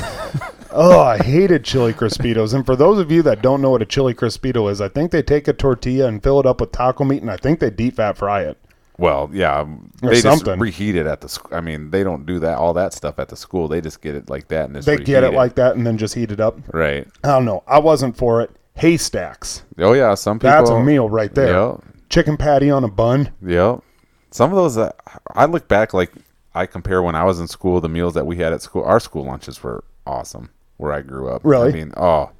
Oh, 0.75 1.01
I 1.03 1.19
hated 1.19 1.65
chili 1.65 1.93
Crispitos. 1.93 2.55
And 2.55 2.65
for 2.65 2.75
those 2.77 2.99
of 2.99 3.13
you 3.13 3.21
that 3.25 3.43
don't 3.43 3.61
know 3.61 3.69
what 3.69 3.83
a 3.83 3.85
chili 3.85 4.15
Crispito 4.15 4.71
is, 4.71 4.81
I 4.81 4.89
think 4.89 5.11
they 5.11 5.21
take 5.23 5.47
a 5.47 5.53
tortilla 5.53 6.09
and 6.09 6.23
fill 6.23 6.41
it 6.41 6.47
up 6.47 6.63
with 6.63 6.73
taco 6.73 7.05
meat, 7.05 7.21
and 7.21 7.31
I 7.31 7.37
think 7.37 7.61
they 7.61 7.69
deep 7.69 7.97
fat 7.97 8.17
fry 8.17 8.41
it. 8.45 8.57
Well, 8.97 9.29
yeah, 9.35 9.61
Or 9.61 9.69
they 10.01 10.23
just 10.23 10.23
something. 10.23 10.59
reheat 10.59 10.95
it 10.97 11.05
at 11.05 11.21
the. 11.21 11.29
sc- 11.29 11.53
I 11.53 11.61
mean, 11.61 11.91
they 11.91 12.03
don't 12.03 12.25
do 12.25 12.39
that 12.39 12.57
all 12.57 12.73
that 12.73 12.95
stuff 12.95 13.19
at 13.19 13.29
the 13.29 13.37
school. 13.37 13.69
They 13.69 13.83
just 13.83 14.01
get 14.01 14.15
it 14.15 14.31
like 14.31 14.49
that 14.49 14.65
and 14.65 14.77
just 14.77 14.87
They 14.87 14.97
get 14.97 15.21
reheat 15.23 15.35
it 15.35 15.37
like 15.37 15.57
that 15.57 15.77
and 15.77 15.87
then 15.87 15.99
just 15.99 16.15
heat 16.15 16.33
it 16.33 16.41
up. 16.41 16.59
right. 16.73 17.07
I 17.23 17.29
don't 17.29 17.45
know. 17.45 17.63
I 17.67 17.79
wasn't 17.79 18.17
for 18.17 18.41
it. 18.41 18.51
Haystacks. 18.77 19.65
Oh 19.79 19.93
yeah, 19.93 20.15
some 20.15 20.39
people. 20.39 20.53
That's 20.53 20.71
a 20.71 20.83
meal 20.83 21.11
right 21.11 21.35
there. 21.35 21.49
Yeah, 21.53 21.77
Chicken 22.09 22.39
patty 22.39 22.71
on 22.71 22.83
a 22.83 22.89
bun. 22.89 23.31
yeah. 23.45 23.77
Some 24.31 24.49
of 24.51 24.57
those, 24.57 24.79
uh, 24.79 24.91
I 25.35 25.45
look 25.45 25.69
back 25.69 25.93
like 25.93 26.13
I 26.55 26.67
compare 26.67 27.03
when 27.03 27.15
I 27.15 27.25
was 27.25 27.41
in 27.41 27.49
school. 27.49 27.81
The 27.81 27.89
meals 27.89 28.15
that 28.15 28.27
we 28.27 28.37
had 28.37 28.53
at 28.53 28.63
school, 28.63 28.85
our 28.85 29.01
school 29.01 29.25
lunches 29.25 29.63
were 29.63 29.85
awesome. 30.07 30.51
Where 30.77 30.93
I 30.93 31.01
grew 31.03 31.29
up, 31.29 31.43
Really? 31.45 31.71
I 31.71 31.73
mean, 31.73 31.93
oh, 31.97 32.31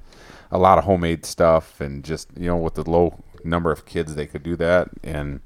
a 0.51 0.57
lot 0.57 0.77
of 0.77 0.83
homemade 0.83 1.25
stuff 1.25 1.79
and 1.79 2.03
just 2.03 2.29
you 2.37 2.47
know 2.47 2.57
with 2.57 2.75
the 2.75 2.89
low 2.89 3.23
number 3.43 3.71
of 3.71 3.85
kids 3.85 4.15
they 4.15 4.27
could 4.27 4.43
do 4.43 4.55
that 4.57 4.89
and. 5.03 5.41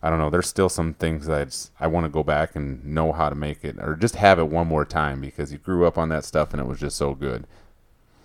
I 0.00 0.10
don't 0.10 0.20
know. 0.20 0.30
There's 0.30 0.46
still 0.46 0.68
some 0.68 0.94
things 0.94 1.26
that 1.26 1.40
I, 1.40 1.44
just, 1.46 1.72
I 1.80 1.88
want 1.88 2.04
to 2.04 2.08
go 2.08 2.22
back 2.22 2.54
and 2.54 2.84
know 2.84 3.10
how 3.10 3.28
to 3.28 3.34
make 3.34 3.64
it, 3.64 3.78
or 3.80 3.96
just 3.96 4.14
have 4.14 4.38
it 4.38 4.46
one 4.46 4.68
more 4.68 4.84
time 4.84 5.20
because 5.20 5.50
you 5.50 5.58
grew 5.58 5.86
up 5.86 5.98
on 5.98 6.08
that 6.10 6.24
stuff 6.24 6.52
and 6.52 6.60
it 6.60 6.66
was 6.66 6.78
just 6.78 6.96
so 6.96 7.14
good. 7.14 7.48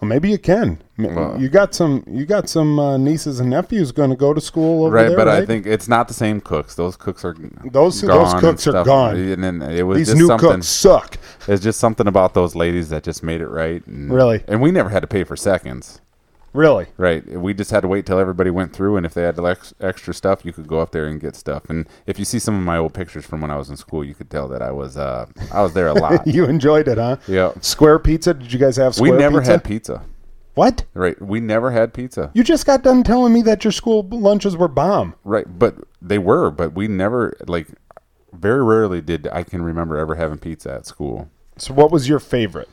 Well, 0.04 0.10
maybe 0.10 0.30
you 0.30 0.38
can. 0.38 0.80
Well- 0.98 1.40
you 1.40 1.48
got 1.48 1.74
some. 1.74 2.04
You 2.06 2.26
got 2.26 2.50
some 2.50 2.78
uh, 2.78 2.98
nieces 2.98 3.40
and 3.40 3.50
nephews 3.50 3.94
going 3.94 4.10
to 4.10 4.18
go 4.18 4.34
to 4.34 4.42
school 4.42 4.84
over 4.84 4.94
right, 4.94 5.08
there, 5.08 5.16
but 5.16 5.28
right? 5.28 5.42
I 5.42 5.46
think 5.46 5.66
it's 5.66 5.88
not 5.88 6.10
the 6.10 6.14
same 6.14 6.42
cooks. 6.42 6.76
Those 6.76 6.98
cooks 6.98 7.24
are 7.24 7.34
Those- 7.64 8.02
those 8.02 8.34
cooks 8.34 8.68
are 8.68 8.84
gone. 8.84 9.16
And 9.16 9.42
then 9.42 9.62
it 9.62 9.84
was 9.84 10.00
these 10.00 10.08
just 10.08 10.18
new 10.18 10.38
cooks 10.38 10.68
suck. 10.68 11.18
It's 11.48 11.64
just 11.64 11.80
something 11.80 12.06
about 12.06 12.34
those 12.34 12.54
ladies 12.54 12.90
that 12.90 13.04
just 13.04 13.24
made 13.24 13.40
it 13.40 13.48
right. 13.48 13.86
And, 13.88 14.12
Really? 14.12 14.44
and 14.46 14.62
we 14.62 14.72
never 14.72 14.90
had 14.90 15.00
to 15.04 15.08
pay 15.08 15.24
for 15.24 15.38
seconds. 15.38 16.02
Really. 16.54 16.86
Right, 16.98 17.28
we 17.28 17.54
just 17.54 17.72
had 17.72 17.82
to 17.82 17.88
wait 17.88 18.06
till 18.06 18.20
everybody 18.20 18.50
went 18.52 18.74
through, 18.74 18.96
and 18.98 19.06
if 19.06 19.14
they 19.14 19.24
had 19.24 19.40
ex- 19.40 19.74
extra 19.80 20.14
stuff, 20.14 20.46
you 20.46 20.54
could 20.54 20.68
go 20.68 20.80
up 20.80 20.92
there 20.92 21.08
and 21.08 21.20
get 21.20 21.36
stuff. 21.36 21.64
And 21.70 21.88
if 22.06 22.20
you 22.20 22.26
see 22.26 22.40
some 22.40 22.56
of 22.56 22.62
my 22.64 22.78
old 22.78 22.94
pictures 22.94 23.26
from 23.26 23.42
when 23.42 23.50
I 23.50 23.58
was 23.58 23.70
in 23.70 23.78
school, 23.78 24.04
you 24.04 24.14
could 24.14 24.30
tell 24.30 24.48
that 24.50 24.62
I 24.62 24.72
was 24.72 24.96
uh, 24.96 25.26
I 25.52 25.62
was 25.62 25.74
there 25.74 25.88
a 25.88 25.94
lot. 25.94 26.26
You 26.34 26.46
enjoyed 26.46 26.88
it, 26.88 26.98
huh? 26.98 27.18
yeah, 27.28 27.52
Square 27.62 28.00
pizza. 28.00 28.34
Did 28.34 28.54
you 28.54 28.60
guys 28.60 28.78
have 28.78 29.00
we 29.00 29.12
never 29.12 29.40
pizza? 29.40 29.52
had 29.52 29.64
pizza. 29.64 30.04
what? 30.54 30.86
Right, 30.94 31.20
we 31.22 31.40
never 31.40 31.72
had 31.72 31.94
pizza. 31.94 32.30
You 32.34 32.44
just 32.44 32.66
got 32.66 32.84
done 32.84 33.04
telling 33.04 33.34
me 33.34 33.42
that 33.44 33.64
your 33.64 33.72
school 33.72 34.04
lunches 34.12 34.56
were 34.56 34.68
bomb. 34.68 35.16
Right, 35.24 35.46
but 35.60 35.76
they 36.02 36.20
were, 36.20 36.52
but 36.52 36.74
we 36.74 36.88
never 36.88 37.36
like 37.48 37.68
very 38.32 38.64
rarely 38.64 39.02
did 39.02 39.28
I 39.32 39.44
can 39.44 39.62
remember 39.64 39.98
ever 39.98 40.16
having 40.16 40.38
pizza 40.38 40.74
at 40.74 40.86
school. 40.86 41.30
So 41.58 41.74
what 41.74 41.92
was 41.92 42.08
your 42.10 42.20
favorite? 42.20 42.70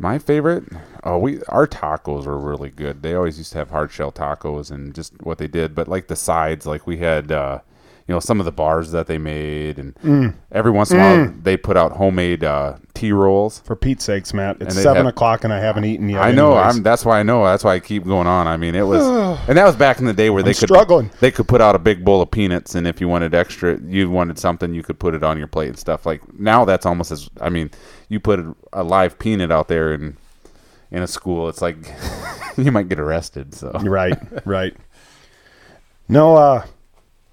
My 0.00 0.18
favorite, 0.18 0.64
oh, 1.02 1.18
we 1.18 1.42
our 1.48 1.66
tacos 1.66 2.26
were 2.26 2.38
really 2.38 2.70
good. 2.70 3.02
They 3.02 3.14
always 3.14 3.38
used 3.38 3.52
to 3.52 3.58
have 3.58 3.70
hard 3.70 3.90
shell 3.90 4.12
tacos 4.12 4.70
and 4.70 4.94
just 4.94 5.12
what 5.22 5.38
they 5.38 5.48
did, 5.48 5.74
but 5.74 5.88
like 5.88 6.06
the 6.06 6.16
sides, 6.16 6.66
like 6.66 6.86
we 6.86 6.98
had, 6.98 7.32
uh, 7.32 7.60
you 8.08 8.14
know, 8.14 8.20
some 8.20 8.40
of 8.40 8.46
the 8.46 8.52
bars 8.52 8.90
that 8.92 9.06
they 9.06 9.18
made, 9.18 9.78
and 9.78 9.94
Mm. 9.96 10.34
every 10.50 10.70
once 10.72 10.90
in 10.90 10.98
a 10.98 11.00
while 11.00 11.32
they 11.42 11.56
put 11.58 11.76
out 11.76 11.92
homemade 11.92 12.42
uh, 12.42 12.76
tea 12.94 13.12
rolls. 13.12 13.60
For 13.66 13.76
Pete's 13.76 14.02
sakes, 14.04 14.32
Matt, 14.32 14.56
it's 14.60 14.74
seven 14.74 15.04
have- 15.04 15.06
o'clock 15.06 15.44
and 15.44 15.52
I 15.52 15.60
haven't 15.60 15.84
eaten 15.84 16.08
yet. 16.08 16.22
I 16.22 16.32
know. 16.32 16.54
I'm. 16.56 16.82
That's 16.82 17.04
why 17.04 17.20
I 17.20 17.22
know. 17.22 17.44
That's 17.44 17.62
why 17.64 17.74
I 17.74 17.80
keep 17.80 18.04
going 18.04 18.26
on. 18.26 18.46
I 18.46 18.56
mean, 18.56 18.74
it 18.74 18.86
was, 18.86 19.02
and 19.48 19.58
that 19.58 19.64
was 19.66 19.76
back 19.76 19.98
in 20.00 20.06
the 20.06 20.14
day 20.14 20.30
where 20.30 20.42
they 20.42 20.50
I'm 20.50 20.54
could 20.56 20.68
struggling. 20.70 21.10
They 21.20 21.30
could 21.30 21.46
put 21.46 21.60
out 21.60 21.74
a 21.74 21.78
big 21.78 22.02
bowl 22.04 22.22
of 22.22 22.30
peanuts, 22.30 22.74
and 22.74 22.86
if 22.86 22.98
you 23.00 23.08
wanted 23.08 23.34
extra, 23.34 23.78
you 23.82 24.10
wanted 24.10 24.38
something, 24.38 24.72
you 24.72 24.82
could 24.82 24.98
put 24.98 25.14
it 25.14 25.22
on 25.22 25.36
your 25.36 25.46
plate 25.46 25.68
and 25.68 25.78
stuff. 25.78 26.06
Like 26.06 26.22
now, 26.38 26.64
that's 26.64 26.86
almost 26.86 27.10
as. 27.12 27.28
I 27.42 27.50
mean, 27.50 27.70
you 28.08 28.20
put 28.20 28.40
a 28.72 28.82
live 28.82 29.18
peanut 29.18 29.52
out 29.52 29.68
there 29.68 29.92
in 29.92 30.16
in 30.90 31.02
a 31.02 31.06
school, 31.06 31.50
it's 31.50 31.60
like 31.60 31.76
you 32.56 32.72
might 32.72 32.88
get 32.88 32.98
arrested. 32.98 33.54
So 33.54 33.70
right, 33.82 34.16
right. 34.46 34.74
No, 36.08 36.36
uh, 36.36 36.64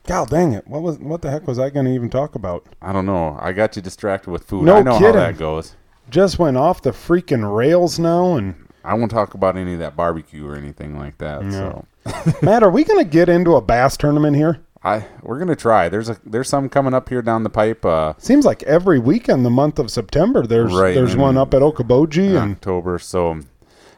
God 0.08 0.30
dang 0.30 0.54
it! 0.54 0.68
What 0.68 0.82
was 0.82 1.00
what 1.00 1.22
the 1.22 1.32
heck 1.32 1.48
was 1.48 1.60
I 1.60 1.70
going 1.70 1.86
to 1.86 1.92
even 1.92 2.10
talk 2.10 2.36
about? 2.36 2.66
I 2.82 2.94
don't 2.94 3.06
know. 3.06 3.38
I 3.42 3.52
got 3.52 3.76
you 3.76 3.82
distracted 3.82 4.30
with 4.30 4.44
food. 4.44 4.64
No 4.64 4.78
I 4.78 4.82
know 4.82 4.98
kidding. 5.00 5.14
how 5.14 5.20
that 5.28 5.38
goes. 5.38 5.76
Just 6.10 6.38
went 6.38 6.58
off 6.58 6.82
the 6.82 6.92
freaking 6.92 7.56
rails 7.56 7.98
now, 7.98 8.36
and 8.36 8.56
I 8.84 8.94
won't 8.94 9.12
talk 9.12 9.34
about 9.34 9.58
any 9.58 9.74
of 9.74 9.80
that 9.80 9.96
barbecue 9.96 10.48
or 10.48 10.56
anything 10.56 10.98
like 10.98 11.18
that. 11.18 11.42
So 11.52 11.86
Matt, 12.42 12.62
are 12.64 12.70
we 12.70 12.84
going 12.84 13.04
to 13.04 13.10
get 13.10 13.30
into 13.30 13.56
a 13.56 13.62
bass 13.62 13.98
tournament 13.98 14.36
here? 14.36 14.60
I 14.84 15.08
we're 15.24 15.40
gonna 15.40 15.56
try. 15.56 15.90
There's 15.90 16.10
a 16.10 16.18
there's 16.24 16.48
some 16.48 16.70
coming 16.70 16.94
up 16.94 17.10
here 17.10 17.24
down 17.24 17.42
the 17.42 17.50
pipe. 17.50 17.84
Uh, 17.84 18.14
Seems 18.20 18.46
like 18.46 18.62
every 18.64 19.00
weekend 19.00 19.44
the 19.44 19.50
month 19.50 19.80
of 19.80 19.90
September 19.90 20.46
there's 20.46 20.72
Right, 20.72 20.94
there's 20.94 21.16
one 21.16 21.38
up 21.38 21.56
at 21.56 21.64
Okoboji 21.64 22.30
in 22.30 22.36
and 22.36 22.52
October. 22.52 23.00
So 23.00 23.40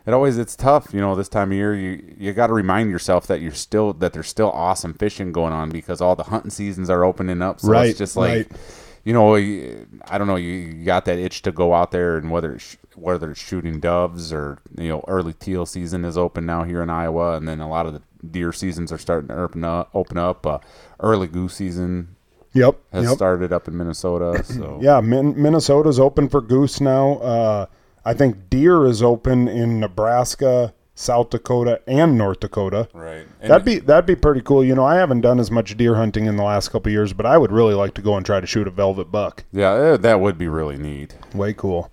it 0.08 0.14
always 0.14 0.38
it's 0.38 0.56
tough, 0.56 0.94
you 0.94 1.02
know, 1.02 1.16
this 1.16 1.28
time 1.28 1.52
of 1.52 1.58
year. 1.58 1.76
You 1.76 2.16
you 2.18 2.32
got 2.32 2.48
to 2.48 2.54
remind 2.54 2.90
yourself 2.90 3.28
that 3.28 3.42
you're 3.42 3.52
still 3.52 3.92
that 3.94 4.14
there's 4.14 4.30
still 4.30 4.50
awesome 4.52 4.94
fishing 4.94 5.34
going 5.34 5.52
on 5.52 5.70
because 5.70 6.00
all 6.00 6.16
the 6.16 6.24
hunting 6.24 6.50
seasons 6.50 6.90
are 6.90 7.04
opening 7.04 7.42
up. 7.42 7.60
So 7.60 7.70
Right, 7.70 7.90
it's 7.90 8.00
just 8.00 8.16
like. 8.16 8.50
right. 8.50 8.60
You 9.04 9.14
know, 9.14 9.36
I 9.38 10.18
don't 10.18 10.28
know. 10.28 10.36
You, 10.36 10.52
you 10.52 10.84
got 10.84 11.06
that 11.06 11.18
itch 11.18 11.42
to 11.44 11.52
go 11.54 11.74
out 11.74 11.92
there, 11.92 12.18
and 12.18 12.30
whether 12.30 12.56
it's, 12.56 12.76
whether 12.94 13.32
it's 13.32 13.40
shooting 13.40 13.80
doves 13.80 14.34
or 14.34 14.60
you 14.78 14.90
know, 14.90 15.02
early 15.08 15.32
teal 15.32 15.66
season 15.66 16.04
is 16.04 16.18
open 16.18 16.46
now 16.46 16.66
here 16.66 16.82
in 16.82 16.90
Iowa, 16.90 17.38
and 17.38 17.48
then 17.48 17.62
a 17.62 17.70
lot 17.70 17.86
of 17.86 17.94
the 17.94 18.02
deer 18.30 18.52
seasons 18.52 18.92
are 18.92 18.98
starting 18.98 19.30
to 19.30 19.38
open 19.38 19.64
up. 19.64 19.90
Open 19.94 20.18
up. 20.18 20.46
Uh, 20.46 20.60
early 21.00 21.28
goose 21.28 21.54
season 21.54 22.18
yep, 22.52 22.78
has 22.92 23.06
yep. 23.06 23.16
started 23.16 23.54
up 23.54 23.70
in 23.70 23.78
Minnesota. 23.78 24.44
So 24.48 24.80
Yeah, 24.82 25.00
Min- 25.00 25.42
Minnesota's 25.42 26.02
open 26.02 26.28
for 26.28 26.42
goose 26.42 26.82
now. 26.82 27.20
Uh, 27.20 27.66
I 28.08 28.14
think 28.14 28.50
deer 28.50 28.86
is 28.86 29.04
open 29.04 29.48
in 29.48 29.80
Nebraska, 29.82 30.74
South 30.96 31.30
Dakota, 31.30 31.82
and 31.88 32.18
North 32.18 32.40
Dakota. 32.40 32.88
right. 32.94 33.28
And 33.42 33.52
That'd 33.52 33.66
be 33.66 33.80
that'd 33.80 34.06
be 34.06 34.16
pretty 34.16 34.42
cool. 34.42 34.64
You 34.64 34.76
know, 34.76 34.86
I 34.86 34.96
haven't 34.96 35.22
done 35.22 35.40
as 35.40 35.52
much 35.52 35.76
deer 35.76 35.96
hunting 35.96 36.26
in 36.26 36.38
the 36.38 36.44
last 36.44 36.70
couple 36.70 36.90
of 36.90 36.94
years, 36.94 37.12
but 37.14 37.26
I 37.26 37.38
would 37.38 37.52
really 37.52 37.74
like 37.74 37.94
to 37.96 38.02
go 38.02 38.16
and 38.16 38.26
try 38.26 38.40
to 38.40 38.48
shoot 38.48 38.68
a 38.68 38.72
velvet 38.72 39.12
buck. 39.12 39.44
yeah, 39.52 39.74
eh, 39.74 39.98
that 39.98 40.20
would 40.22 40.38
be 40.38 40.48
really 40.48 40.78
neat. 40.78 41.16
Way 41.34 41.54
cool. 41.54 41.92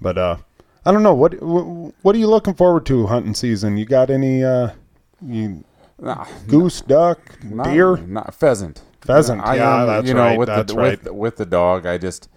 But 0.00 0.18
uh, 0.18 0.36
I 0.84 0.92
don't 0.92 1.02
know 1.02 1.14
what 1.14 1.32
what 1.42 2.14
are 2.14 2.18
you 2.18 2.28
looking 2.28 2.54
forward 2.54 2.84
to 2.86 3.06
hunting 3.06 3.34
season? 3.34 3.76
You 3.78 3.86
got 3.86 4.10
any 4.10 4.44
uh, 4.44 4.70
you 5.26 5.64
Nah, 5.98 6.26
goose, 6.48 6.80
duck, 6.80 7.20
not, 7.44 7.64
deer? 7.72 7.96
not 7.96 8.34
pheasant. 8.34 8.82
Pheasant, 9.00 9.40
I 9.42 9.56
yeah, 9.56 9.80
am, 9.82 9.86
that's 9.86 10.08
you 10.08 10.14
know, 10.14 10.20
right, 10.20 10.38
With 10.38 10.48
that's 10.48 10.72
the 10.72 10.78
right. 10.78 11.02
with 11.04 11.12
with 11.12 11.36
the 11.36 11.46
dog, 11.46 11.86
I 11.86 11.98
just, 11.98 12.28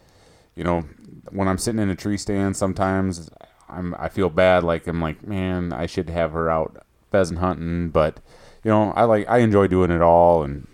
you 0.55 0.63
know, 0.63 0.83
when 1.31 1.47
I'm 1.47 1.57
sitting 1.57 1.81
in 1.81 1.89
a 1.89 1.95
tree 1.95 2.17
stand, 2.17 2.55
sometimes 2.55 3.29
I'm 3.69 3.95
I 3.97 4.09
feel 4.09 4.29
bad. 4.29 4.63
Like 4.63 4.87
I'm 4.87 5.01
like, 5.01 5.25
man, 5.27 5.73
I 5.73 5.85
should 5.85 6.09
have 6.09 6.31
her 6.31 6.49
out 6.49 6.85
pheasant 7.11 7.39
hunting, 7.39 7.89
but 7.89 8.19
you 8.63 8.71
know, 8.71 8.91
I 8.91 9.03
like 9.03 9.27
I 9.29 9.39
enjoy 9.39 9.67
doing 9.67 9.91
it 9.91 10.01
all, 10.01 10.43
and 10.43 10.67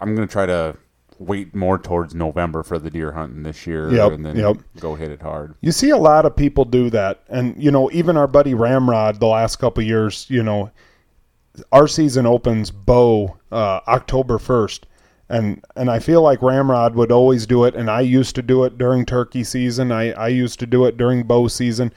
I'm 0.00 0.14
gonna 0.14 0.26
try 0.26 0.46
to 0.46 0.76
wait 1.18 1.54
more 1.54 1.78
towards 1.78 2.14
November 2.14 2.62
for 2.62 2.78
the 2.78 2.90
deer 2.90 3.12
hunting 3.12 3.42
this 3.42 3.66
year, 3.66 3.90
Yep, 3.92 4.12
and 4.12 4.24
then 4.24 4.36
yep. 4.36 4.56
go 4.78 4.94
hit 4.94 5.10
it 5.10 5.20
hard. 5.20 5.54
You 5.60 5.70
see 5.70 5.90
a 5.90 5.96
lot 5.98 6.24
of 6.24 6.34
people 6.34 6.64
do 6.64 6.88
that, 6.90 7.22
and 7.28 7.62
you 7.62 7.70
know, 7.70 7.90
even 7.92 8.16
our 8.16 8.26
buddy 8.26 8.54
Ramrod, 8.54 9.20
the 9.20 9.26
last 9.26 9.56
couple 9.56 9.82
of 9.82 9.86
years, 9.86 10.26
you 10.30 10.42
know, 10.42 10.70
our 11.72 11.86
season 11.86 12.26
opens 12.26 12.70
bow 12.70 13.36
uh, 13.52 13.80
October 13.86 14.38
first, 14.38 14.86
and 15.30 15.64
and 15.76 15.90
I 15.90 15.98
feel 15.98 16.20
like 16.20 16.42
Ramrod 16.42 16.94
would 16.94 17.10
always 17.10 17.46
do 17.46 17.64
it, 17.64 17.74
and 17.74 17.90
I 17.90 18.02
used 18.02 18.34
to 18.34 18.42
do 18.42 18.64
it 18.64 18.76
during 18.76 19.06
turkey 19.06 19.44
season. 19.44 19.90
I 19.90 20.12
I 20.12 20.28
used 20.28 20.58
to 20.60 20.66
do 20.66 20.84
it 20.84 20.96
during 20.96 21.22
bow 21.22 21.48
season. 21.48 21.92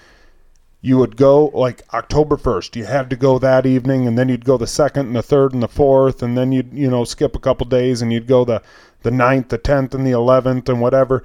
You 0.81 0.97
would 0.97 1.17
go 1.17 1.47
like 1.47 1.81
October 1.93 2.37
first. 2.37 2.75
You 2.75 2.85
had 2.85 3.09
to 3.09 3.15
go 3.15 3.39
that 3.39 3.65
evening, 3.65 4.07
and 4.07 4.17
then 4.17 4.29
you'd 4.29 4.45
go 4.45 4.57
the 4.57 4.67
second 4.67 5.07
and 5.07 5.15
the 5.15 5.23
third 5.23 5.53
and 5.53 5.63
the 5.63 5.67
fourth, 5.67 6.23
and 6.23 6.37
then 6.37 6.51
you'd 6.51 6.73
you 6.73 6.89
know 6.89 7.03
skip 7.03 7.35
a 7.35 7.39
couple 7.39 7.65
days, 7.65 8.01
and 8.01 8.13
you'd 8.13 8.27
go 8.27 8.45
the 8.45 8.61
the 9.01 9.11
ninth, 9.11 9.49
the 9.49 9.57
tenth, 9.57 9.93
and 9.93 10.05
the 10.05 10.11
eleventh, 10.11 10.69
and 10.69 10.79
whatever 10.79 11.23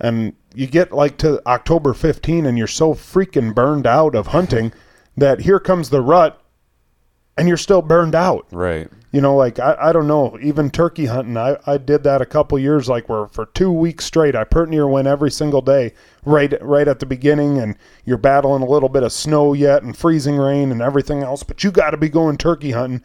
and 0.00 0.34
you 0.54 0.66
get 0.66 0.92
like 0.92 1.16
to 1.18 1.44
October 1.46 1.92
15 1.92 2.46
and 2.46 2.56
you're 2.56 2.66
so 2.66 2.94
freaking 2.94 3.54
burned 3.54 3.86
out 3.86 4.14
of 4.14 4.28
hunting 4.28 4.72
that 5.16 5.40
here 5.40 5.58
comes 5.58 5.90
the 5.90 6.00
rut 6.00 6.40
and 7.36 7.48
you're 7.48 7.56
still 7.56 7.82
burned 7.82 8.14
out. 8.14 8.46
Right. 8.50 8.88
You 9.10 9.22
know, 9.22 9.34
like 9.34 9.58
I, 9.58 9.74
I 9.80 9.92
don't 9.92 10.06
know, 10.06 10.38
even 10.42 10.70
turkey 10.70 11.06
hunting, 11.06 11.38
I, 11.38 11.56
I 11.66 11.78
did 11.78 12.02
that 12.04 12.20
a 12.20 12.26
couple 12.26 12.58
years 12.58 12.90
like 12.90 13.08
where 13.08 13.26
for 13.26 13.46
two 13.46 13.72
weeks 13.72 14.04
straight 14.04 14.36
I 14.36 14.44
pert 14.44 14.68
near 14.68 14.86
went 14.86 15.08
every 15.08 15.30
single 15.30 15.62
day 15.62 15.94
right 16.26 16.52
right 16.60 16.86
at 16.86 16.98
the 16.98 17.06
beginning 17.06 17.58
and 17.58 17.76
you're 18.04 18.18
battling 18.18 18.62
a 18.62 18.68
little 18.68 18.90
bit 18.90 19.02
of 19.02 19.12
snow 19.12 19.54
yet 19.54 19.82
and 19.82 19.96
freezing 19.96 20.36
rain 20.36 20.70
and 20.70 20.82
everything 20.82 21.22
else, 21.22 21.42
but 21.42 21.64
you 21.64 21.70
gotta 21.70 21.96
be 21.96 22.10
going 22.10 22.36
turkey 22.36 22.72
hunting. 22.72 23.02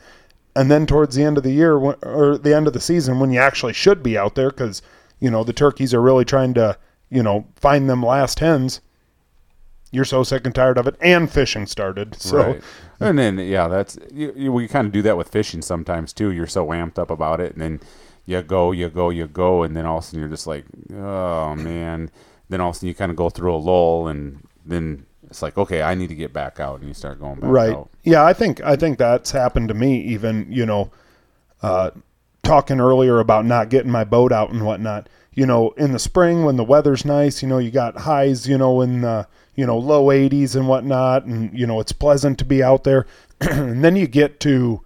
And 0.55 0.69
then 0.69 0.85
towards 0.85 1.15
the 1.15 1.23
end 1.23 1.37
of 1.37 1.43
the 1.43 1.53
year 1.53 1.77
or 1.77 2.37
the 2.37 2.53
end 2.53 2.67
of 2.67 2.73
the 2.73 2.81
season 2.81 3.19
when 3.19 3.31
you 3.31 3.39
actually 3.39 3.73
should 3.73 4.03
be 4.03 4.17
out 4.17 4.35
there 4.35 4.49
because 4.49 4.81
you 5.19 5.31
know 5.31 5.45
the 5.45 5.53
turkeys 5.53 5.93
are 5.93 6.01
really 6.01 6.25
trying 6.25 6.53
to 6.55 6.77
you 7.09 7.23
know 7.23 7.47
find 7.55 7.89
them 7.89 8.03
last 8.03 8.39
hens 8.39 8.81
you're 9.93 10.03
so 10.05 10.23
sick 10.23 10.45
and 10.45 10.53
tired 10.55 10.77
of 10.77 10.87
it 10.87 10.95
and 10.99 11.31
fishing 11.31 11.65
started 11.65 12.15
so 12.19 12.37
right. 12.37 12.61
And 12.99 13.17
then 13.19 13.37
yeah, 13.37 13.67
that's 13.67 13.97
you, 14.11 14.33
you, 14.35 14.51
we 14.51 14.67
kind 14.67 14.87
of 14.87 14.93
do 14.93 15.01
that 15.03 15.17
with 15.17 15.29
fishing 15.29 15.61
sometimes 15.61 16.13
too. 16.13 16.31
You're 16.31 16.47
so 16.47 16.67
amped 16.67 16.97
up 16.97 17.09
about 17.09 17.39
it, 17.39 17.53
and 17.53 17.61
then 17.61 17.79
you 18.25 18.41
go, 18.41 18.71
you 18.71 18.89
go, 18.89 19.09
you 19.09 19.27
go, 19.27 19.63
and 19.63 19.75
then 19.75 19.85
all 19.85 19.97
of 19.97 20.03
a 20.03 20.07
sudden 20.07 20.19
you're 20.21 20.29
just 20.29 20.47
like, 20.47 20.65
oh 20.93 21.55
man. 21.55 22.09
Then 22.49 22.61
all 22.61 22.69
of 22.69 22.75
a 22.75 22.77
sudden 22.77 22.87
you 22.89 22.95
kind 22.95 23.11
of 23.11 23.17
go 23.17 23.29
through 23.29 23.53
a 23.53 23.57
lull, 23.57 24.07
and 24.07 24.47
then 24.65 25.05
it's 25.29 25.41
like, 25.41 25.57
okay, 25.57 25.81
I 25.81 25.95
need 25.95 26.07
to 26.09 26.15
get 26.15 26.31
back 26.31 26.59
out, 26.59 26.79
and 26.79 26.87
you 26.87 26.93
start 26.93 27.19
going 27.19 27.39
back 27.39 27.49
right 27.49 27.73
out. 27.75 27.89
yeah 28.03 28.23
i 28.23 28.33
think 28.33 28.61
i 28.61 28.75
think 28.75 28.97
that's 28.97 29.31
happened 29.31 29.67
to 29.69 29.73
me 29.73 29.99
even 30.01 30.45
you 30.49 30.65
know 30.65 30.91
uh 31.61 31.89
talking 32.43 32.79
earlier 32.79 33.19
about 33.19 33.45
not 33.45 33.69
getting 33.69 33.91
my 33.91 34.03
boat 34.03 34.31
out 34.31 34.49
and 34.51 34.65
whatnot 34.65 35.07
you 35.34 35.45
know 35.45 35.71
in 35.71 35.91
the 35.91 35.99
spring 35.99 36.43
when 36.43 36.57
the 36.57 36.63
weather's 36.63 37.05
nice 37.05 37.41
you 37.41 37.47
know 37.47 37.57
you 37.57 37.71
got 37.71 37.97
highs 37.97 38.47
you 38.47 38.57
know 38.57 38.81
in 38.81 39.01
the 39.01 39.27
you 39.55 39.65
know 39.65 39.77
low 39.77 40.07
80s 40.07 40.55
and 40.55 40.67
whatnot 40.67 41.25
and 41.25 41.57
you 41.57 41.67
know 41.67 41.79
it's 41.79 41.91
pleasant 41.91 42.38
to 42.39 42.45
be 42.45 42.63
out 42.63 42.84
there. 42.84 43.05
And 43.41 43.84
then 43.84 43.95
you 43.95 44.07
get 44.07 44.39
to 44.41 44.81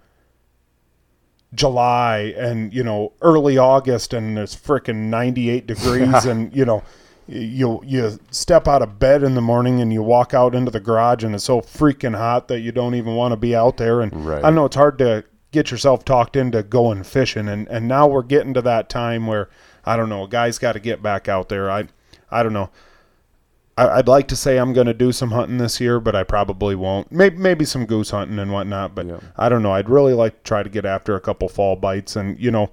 July 1.53 2.33
and 2.37 2.73
you 2.73 2.83
know 2.83 3.13
early 3.21 3.57
August 3.57 4.13
and 4.13 4.37
it's 4.37 4.55
freaking 4.55 5.09
98 5.09 5.67
degrees 5.67 6.25
and 6.31 6.55
you 6.55 6.65
know 6.65 6.83
you 7.27 7.81
you 7.85 8.19
step 8.31 8.67
out 8.67 8.81
of 8.81 8.99
bed 8.99 9.21
in 9.23 9.35
the 9.35 9.41
morning 9.41 9.81
and 9.81 9.93
you 9.93 10.01
walk 10.01 10.33
out 10.33 10.55
into 10.55 10.71
the 10.71 10.79
garage 10.79 11.23
and 11.23 11.35
it's 11.35 11.43
so 11.43 11.61
freaking 11.61 12.15
hot 12.15 12.47
that 12.47 12.61
you 12.61 12.71
don't 12.71 12.95
even 12.95 13.15
want 13.15 13.31
to 13.31 13.37
be 13.37 13.55
out 13.55 13.77
there. 13.77 14.01
And 14.01 14.25
Right. 14.25 14.43
I 14.43 14.49
know 14.49 14.65
it's 14.65 14.75
hard 14.75 14.97
to 14.99 15.23
get 15.51 15.69
yourself 15.71 16.03
talked 16.03 16.35
into 16.35 16.63
going 16.63 17.03
fishing. 17.03 17.47
And 17.47 17.67
and 17.67 17.87
now 17.87 18.07
we're 18.07 18.23
getting 18.23 18.53
to 18.53 18.61
that 18.63 18.89
time 18.89 19.27
where 19.27 19.49
I 19.87 19.95
don't 19.97 20.09
know 20.09 20.23
a 20.23 20.27
guy's 20.27 20.57
got 20.59 20.73
to 20.73 20.79
get 20.79 21.01
back 21.01 21.27
out 21.27 21.49
there 21.49 21.69
I 21.71 21.85
I 22.29 22.43
don't 22.43 22.53
know 22.53 22.69
I, 23.77 23.87
I'd 23.99 24.07
like 24.07 24.27
to 24.29 24.35
say 24.35 24.57
I'm 24.57 24.73
going 24.73 24.87
to 24.87 24.93
do 24.93 25.11
some 25.11 25.29
hunting 25.31 25.59
this 25.59 25.79
year, 25.79 25.99
but 25.99 26.15
I 26.15 26.23
probably 26.23 26.73
won't. 26.75 27.11
Maybe 27.11 27.37
maybe 27.37 27.63
some 27.63 27.85
goose 27.85 28.09
hunting 28.09 28.39
and 28.39 28.51
whatnot, 28.51 28.95
but 28.95 29.05
Yeah. 29.05 29.19
I 29.37 29.49
don't 29.49 29.61
know. 29.61 29.71
I'd 29.71 29.87
really 29.89 30.13
like 30.13 30.37
to 30.37 30.43
try 30.43 30.63
to 30.63 30.69
get 30.69 30.83
after 30.83 31.15
a 31.15 31.21
couple 31.21 31.47
fall 31.47 31.75
bites, 31.75 32.15
and 32.15 32.39
you 32.39 32.49
know, 32.49 32.71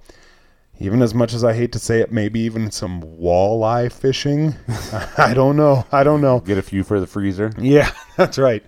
even 0.80 1.02
as 1.02 1.12
much 1.14 1.34
as 1.34 1.44
I 1.44 1.52
hate 1.52 1.72
to 1.72 1.78
say 1.78 2.00
it, 2.00 2.10
maybe 2.10 2.40
even 2.40 2.70
some 2.70 3.02
walleye 3.02 3.92
fishing. 3.92 4.54
I 5.18 5.34
don't 5.34 5.56
know. 5.58 5.84
I 5.92 6.04
don't 6.04 6.22
know. 6.22 6.40
Get 6.40 6.56
a 6.56 6.62
few 6.62 6.82
for 6.82 6.98
the 6.98 7.06
freezer. 7.06 7.52
Yeah, 7.58 7.90
that's 8.16 8.38
right. 8.38 8.64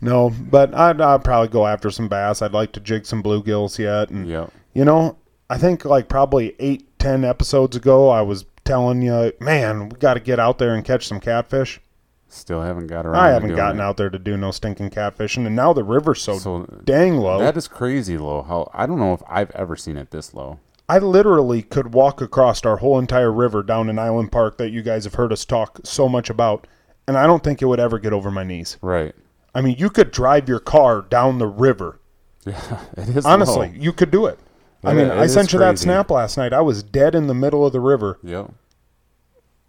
No, 0.00 0.30
but 0.30 0.74
I'd, 0.74 1.02
I'd 1.02 1.22
probably 1.22 1.48
go 1.48 1.66
after 1.66 1.90
some 1.90 2.08
bass. 2.08 2.40
I'd 2.40 2.52
like 2.52 2.72
to 2.72 2.80
jig 2.80 3.04
some 3.04 3.22
bluegills 3.22 3.78
yet, 3.78 4.08
and 4.08 4.26
Yeah. 4.26 4.46
you 4.72 4.86
know, 4.86 5.18
I 5.50 5.58
think 5.58 5.84
like 5.84 6.08
probably 6.08 6.56
eight, 6.60 6.93
ten 7.04 7.24
episodes 7.24 7.76
ago, 7.76 8.08
I 8.08 8.22
was 8.22 8.46
telling 8.64 9.02
you, 9.02 9.32
man, 9.40 9.90
we 9.90 9.96
got 9.98 10.14
to 10.14 10.20
get 10.20 10.38
out 10.40 10.58
there 10.58 10.74
and 10.74 10.84
catch 10.84 11.06
some 11.06 11.20
catfish. 11.20 11.80
Still 12.28 12.62
haven't 12.62 12.86
got 12.88 13.06
around. 13.06 13.16
I 13.22 13.30
haven't 13.30 13.54
gotten 13.54 13.78
it. 13.80 13.82
out 13.84 13.96
there 13.96 14.10
to 14.10 14.18
do 14.18 14.36
no 14.36 14.50
stinking 14.50 14.90
catfishing, 14.90 15.46
and 15.46 15.54
now 15.54 15.72
the 15.72 15.84
river's 15.84 16.20
so, 16.22 16.38
So 16.38 16.64
dang 16.84 17.18
low. 17.18 17.38
that 17.38 17.56
is 17.56 17.68
crazy 17.68 18.18
low. 18.18 18.42
How 18.42 18.70
I 18.72 18.86
don't 18.86 18.98
know 18.98 19.12
if 19.12 19.22
I've 19.28 19.50
ever 19.52 19.76
seen 19.76 19.96
it 19.96 20.10
this 20.10 20.34
low. 20.34 20.58
I 20.88 20.98
literally 20.98 21.62
could 21.62 21.94
walk 21.94 22.20
across 22.20 22.64
our 22.64 22.78
whole 22.78 22.98
entire 22.98 23.32
river 23.32 23.62
down 23.62 23.88
in 23.88 23.98
Island 23.98 24.32
Park 24.32 24.58
that 24.58 24.70
you 24.70 24.82
guys 24.82 25.04
have 25.04 25.14
heard 25.14 25.32
us 25.32 25.44
talk 25.44 25.80
so 25.84 26.08
much 26.08 26.28
about, 26.28 26.66
and 27.06 27.16
I 27.16 27.26
don't 27.26 27.44
think 27.44 27.62
it 27.62 27.66
would 27.66 27.80
ever 27.80 27.98
get 27.98 28.12
over 28.12 28.30
my 28.30 28.44
knees. 28.44 28.78
Right. 28.82 29.14
I 29.54 29.60
mean, 29.60 29.76
you 29.78 29.88
could 29.88 30.10
drive 30.10 30.48
your 30.48 30.58
car 30.58 31.02
down 31.02 31.38
the 31.38 31.46
river. 31.46 32.00
Yeah. 32.46 32.80
It 32.98 33.16
is 33.16 33.24
Honestly, 33.24 33.68
low. 33.68 33.74
you 33.74 33.90
could 33.94 34.10
do 34.10 34.26
it. 34.26 34.38
I 34.84 34.94
mean, 34.94 35.10
I 35.10 35.26
sent 35.26 35.52
you 35.52 35.58
that 35.58 35.70
crazy. 35.70 35.84
snap 35.84 36.10
last 36.10 36.36
night. 36.36 36.52
I 36.52 36.60
was 36.60 36.82
dead 36.82 37.14
in 37.14 37.26
the 37.26 37.34
middle 37.34 37.66
of 37.66 37.72
the 37.72 37.80
river. 37.80 38.18
Yep. 38.22 38.52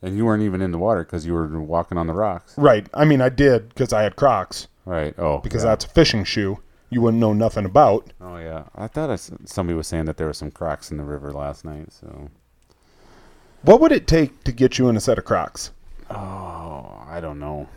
And 0.01 0.17
you 0.17 0.25
weren't 0.25 0.43
even 0.43 0.61
in 0.61 0.71
the 0.71 0.77
water 0.77 1.03
because 1.03 1.25
you 1.25 1.33
were 1.33 1.47
walking 1.61 1.97
on 1.97 2.07
the 2.07 2.13
rocks. 2.13 2.57
Right. 2.57 2.87
I 2.93 3.05
mean, 3.05 3.21
I 3.21 3.29
did 3.29 3.69
because 3.69 3.93
I 3.93 4.03
had 4.03 4.15
Crocs 4.15 4.67
Right. 4.85 5.15
Oh. 5.17 5.39
because 5.39 5.63
yeah. 5.63 5.69
that's 5.69 5.85
a 5.85 5.89
fishing 5.89 6.23
shoe 6.23 6.59
you 6.89 7.01
wouldn't 7.01 7.19
know 7.19 7.33
nothing 7.33 7.65
about. 7.65 8.13
Oh 8.21 8.37
yeah. 8.37 8.65
I 8.75 8.87
thought 8.87 9.09
I 9.09 9.15
somebody 9.15 9.75
was 9.75 9.87
saying 9.87 10.05
that 10.05 10.17
there 10.17 10.27
were 10.27 10.33
some 10.33 10.51
Crocs 10.51 10.91
in 10.91 10.97
the 10.97 11.03
river 11.03 11.31
last 11.33 11.65
night. 11.65 11.91
So. 11.91 12.29
What 13.63 13.81
would 13.81 13.91
it 13.91 14.07
take 14.07 14.43
to 14.43 14.51
get 14.51 14.77
you 14.77 14.87
in 14.89 14.95
a 14.95 15.01
set 15.01 15.17
of 15.17 15.25
Crocs? 15.25 15.71
Oh, 16.09 17.03
I 17.07 17.19
don't 17.19 17.39
know. 17.39 17.67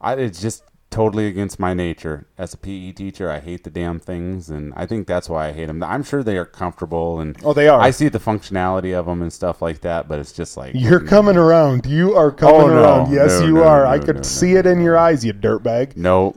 I 0.00 0.14
it's 0.14 0.40
just 0.40 0.64
totally 0.92 1.26
against 1.26 1.58
my 1.58 1.74
nature 1.74 2.26
as 2.38 2.54
a 2.54 2.56
PE 2.56 2.92
teacher. 2.92 3.28
I 3.30 3.40
hate 3.40 3.64
the 3.64 3.70
damn 3.70 3.98
things, 3.98 4.48
and 4.50 4.72
I 4.76 4.86
think 4.86 5.08
that's 5.08 5.28
why 5.28 5.48
I 5.48 5.52
hate 5.52 5.66
them. 5.66 5.82
I'm 5.82 6.04
sure 6.04 6.22
they 6.22 6.36
are 6.36 6.44
comfortable, 6.44 7.18
and 7.18 7.36
Oh, 7.42 7.52
they 7.52 7.66
are. 7.66 7.80
I 7.80 7.90
see 7.90 8.08
the 8.08 8.20
functionality 8.20 8.96
of 8.96 9.06
them 9.06 9.22
and 9.22 9.32
stuff 9.32 9.60
like 9.60 9.80
that, 9.80 10.06
but 10.06 10.20
it's 10.20 10.32
just 10.32 10.56
like 10.56 10.74
You're 10.76 11.00
mm. 11.00 11.08
coming 11.08 11.36
around. 11.36 11.86
You 11.86 12.14
are 12.14 12.28
oh, 12.28 12.32
coming 12.32 12.60
Oh, 12.60 12.66
no. 12.68 12.74
around. 12.82 13.12
Yes, 13.12 13.40
No, 13.40 13.46
you 13.46 13.54
no, 13.54 13.64
are. 13.64 13.86
I 13.86 13.98
could 13.98 14.24
see 14.24 14.52
it 14.52 14.66
in 14.66 14.80
your 14.80 14.96
eyes, 14.96 15.24
you 15.24 15.32
dirtbag. 15.32 15.96
No, 15.96 16.36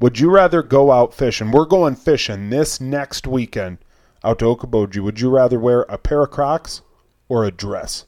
Would 0.00 0.18
you 0.18 0.30
rather 0.30 0.62
go 0.62 0.90
out 0.92 1.12
fishing? 1.12 1.50
We're 1.50 1.66
going 1.66 1.96
fishing 1.96 2.50
this 2.50 2.80
next 2.80 3.26
weekend 3.26 3.78
out 4.22 4.38
to 4.38 4.46
Okoboji. 4.46 5.02
Would 5.02 5.20
you 5.20 5.28
rather 5.30 5.58
wear 5.58 5.82
a 5.82 5.98
pair 5.98 6.22
of 6.22 6.30
Crocs 6.30 6.80
or 7.28 7.44
a 7.44 7.50
dress? 7.50 8.06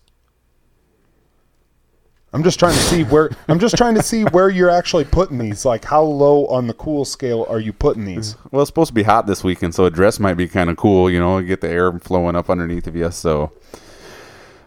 I'm 2.37 2.43
just 2.43 2.59
trying 2.59 2.74
to 2.74 2.80
see 2.80 3.03
where 3.03 3.30
I'm 3.49 3.59
just 3.59 3.78
trying 3.78 3.95
to 3.95 4.03
see 4.03 4.24
where 4.24 4.51
you're 4.51 4.68
actually 4.68 5.05
putting 5.05 5.39
these. 5.39 5.64
Like 5.64 5.87
how 5.87 6.03
low 6.03 6.45
on 6.49 6.66
the 6.66 6.74
cool 6.74 7.07
scale 7.07 7.47
are 7.49 7.59
you 7.59 7.72
putting 7.72 8.05
these? 8.05 8.37
Well, 8.51 8.61
it's 8.61 8.68
supposed 8.68 8.89
to 8.89 8.95
be 8.95 9.05
hot 9.05 9.26
this 9.26 9.43
weekend, 9.43 9.74
so 9.74 9.87
a 9.87 9.91
dress 9.91 10.20
might 10.20 10.34
be 10.34 10.47
kind 10.47 10.68
of 10.68 10.76
cool. 10.76 11.11
You 11.11 11.18
know, 11.18 11.41
get 11.41 11.62
the 11.62 11.70
air 11.70 11.99
flowing 11.99 12.37
up 12.37 12.51
underneath 12.51 12.87
of 12.87 12.95
you. 12.95 13.11
So 13.11 13.53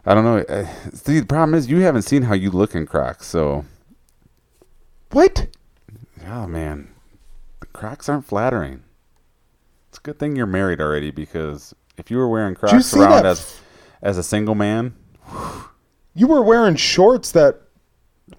I 0.03 0.15
don't 0.15 0.23
know. 0.23 0.39
Uh, 0.39 0.65
See, 0.93 1.19
the 1.19 1.27
problem 1.27 1.53
is 1.53 1.69
you 1.69 1.81
haven't 1.81 2.01
seen 2.01 2.23
how 2.23 2.33
you 2.33 2.49
look 2.49 2.73
in 2.73 2.87
Crocs. 2.87 3.27
So 3.27 3.65
What? 5.11 5.45
oh 6.27 6.47
man, 6.47 6.89
the 7.59 7.67
Crocs 7.67 8.09
aren't 8.09 8.25
flattering. 8.25 8.81
It's 9.89 9.99
a 9.99 10.01
good 10.01 10.17
thing 10.17 10.35
you're 10.35 10.47
married 10.47 10.81
already 10.81 11.11
because 11.11 11.75
if 11.99 12.09
you 12.09 12.17
were 12.17 12.27
wearing 12.29 12.55
Crocs 12.55 12.95
around 12.95 13.11
that 13.11 13.25
as 13.27 13.59
as 14.01 14.17
a 14.17 14.23
single 14.23 14.55
man, 14.55 14.95
You 16.13 16.27
were 16.27 16.41
wearing 16.41 16.75
shorts 16.75 17.31
that 17.33 17.61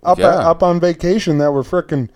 up 0.03 0.19
Yeah. 0.19 0.29
up 0.29 0.63
on 0.63 0.81
vacation 0.81 1.39
that 1.39 1.53
were 1.53 1.63
freaking 1.63 2.09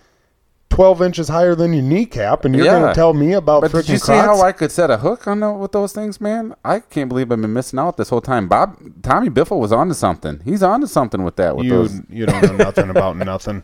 12 0.71 1.03
inches 1.03 1.29
higher 1.29 1.55
than 1.55 1.73
your 1.73 1.83
kneecap, 1.83 2.45
and 2.45 2.55
you're 2.55 2.65
Yeah. 2.65 2.79
going 2.81 2.89
to 2.89 2.95
tell 2.95 3.13
me 3.15 3.33
about 3.33 3.61
But 3.63 3.71
did 3.73 3.89
you 3.89 3.97
see 3.99 4.07
Crocs? 4.07 4.27
how 4.27 4.41
I 4.43 4.51
could 4.53 4.73
set 4.73 4.91
a 4.91 4.97
hook 4.99 5.27
on 5.29 5.41
the, 5.41 5.53
with 5.53 5.71
those 5.73 5.93
things, 5.93 6.21
man? 6.21 6.55
I 6.65 6.81
can't 6.81 7.09
believe 7.09 7.31
I've 7.31 7.41
been 7.41 7.53
missing 7.53 7.79
out 7.79 7.97
this 7.97 8.09
whole 8.09 8.21
time. 8.21 8.49
Bob 8.49 8.77
Tommy 9.03 9.29
Biffle 9.29 9.61
was 9.61 9.71
onto 9.73 9.95
something. 9.95 10.41
He's 10.45 10.63
onto 10.63 10.87
something 10.89 11.23
with 11.23 11.37
that. 11.37 11.57
With 11.57 11.67
you 11.67 11.71
those. 11.73 12.01
you 12.09 12.27
don't 12.27 12.43
know 12.43 12.57
nothing 12.57 12.91
about 12.91 13.17
nothing. 13.25 13.63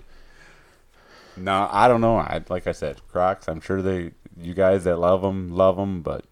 No, 1.36 1.68
I 1.72 1.88
don't 1.88 2.00
know. 2.00 2.16
I 2.16 2.42
like 2.48 2.66
I 2.66 2.72
said, 2.72 3.00
Crocs. 3.10 3.48
I'm 3.48 3.60
sure 3.60 3.82
they, 3.82 4.12
you 4.40 4.54
guys 4.54 4.84
that 4.84 4.96
love 4.98 5.22
them, 5.22 5.50
love 5.50 5.76
them. 5.76 6.02
But 6.02 6.24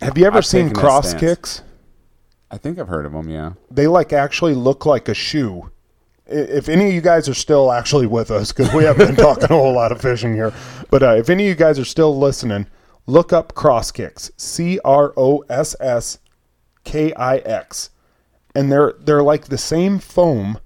Have 0.00 0.16
you 0.16 0.24
ever 0.26 0.38
I've 0.38 0.46
seen 0.46 0.66
taken 0.68 0.74
that 0.74 0.80
cross 0.80 1.08
stance. 1.10 1.20
kicks? 1.20 1.62
I 2.50 2.56
think 2.58 2.78
I've 2.78 2.88
heard 2.88 3.06
of 3.06 3.12
them. 3.12 3.28
Yeah. 3.28 3.52
They 3.70 3.86
like 3.86 4.12
actually 4.12 4.54
look 4.54 4.84
like 4.84 5.08
a 5.08 5.14
shoe. 5.14 5.70
If 6.26 6.68
any 6.68 6.88
of 6.88 6.94
you 6.94 7.00
guys 7.00 7.28
are 7.28 7.34
still 7.34 7.72
actually 7.72 8.06
with 8.06 8.30
us, 8.30 8.52
because 8.52 8.72
we 8.72 8.84
haven't 8.84 9.08
been 9.08 9.16
talking 9.24 9.44
a 9.44 9.48
whole 9.48 9.74
lot 9.74 9.92
of 9.92 10.00
fishing 10.00 10.34
here, 10.34 10.52
but 10.90 11.02
uh, 11.02 11.14
if 11.16 11.28
any 11.28 11.44
of 11.44 11.48
you 11.48 11.54
guys 11.54 11.78
are 11.78 11.84
still 11.84 12.16
listening, 12.16 12.66
look 13.06 13.32
up 13.32 13.54
CrossKix. 13.54 14.30
C 14.36 14.78
R 14.84 15.12
O 15.16 15.44
S 15.48 15.74
S 15.80 16.18
K 16.84 17.12
I 17.14 17.38
X, 17.38 17.90
and 18.54 18.70
they're 18.70 18.94
they're 19.00 19.22
like 19.22 19.46
the 19.46 19.58
same 19.58 19.98
foam 19.98 20.58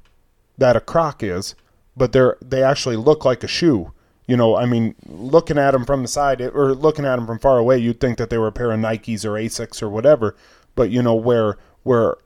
that 0.59 0.77
a 0.77 0.81
croc 0.81 1.23
is, 1.23 1.55
but 1.97 2.13
they're 2.13 2.37
they 2.43 2.63
actually 2.63 2.97
look 2.97 3.25
like 3.25 3.43
a 3.43 3.49
shoe. 3.49 3.93
You 4.27 4.39
know, 4.39 4.57
I 4.57 4.65
mean, 4.65 4.95
looking 5.07 5.59
at 5.59 5.73
them 5.73 5.85
from 5.85 6.01
the 6.03 6.09
side 6.09 6.41
or 6.41 6.75
looking 6.75 7.05
at 7.05 7.17
them 7.17 7.27
from 7.27 7.39
far 7.39 7.59
away, 7.59 7.79
you'd 7.79 8.01
think 8.01 8.17
that 8.19 8.31
they 8.31 8.39
were 8.39 8.47
a 8.47 8.53
pair 8.53 8.73
of 8.73 8.81
Nikes 8.81 9.25
or 9.25 9.33
Asics 9.33 9.83
or 9.83 9.91
whatever. 9.91 10.35
But 10.75 10.91
you 10.91 11.03
know, 11.03 11.15
where 11.15 11.59
where 11.85 12.17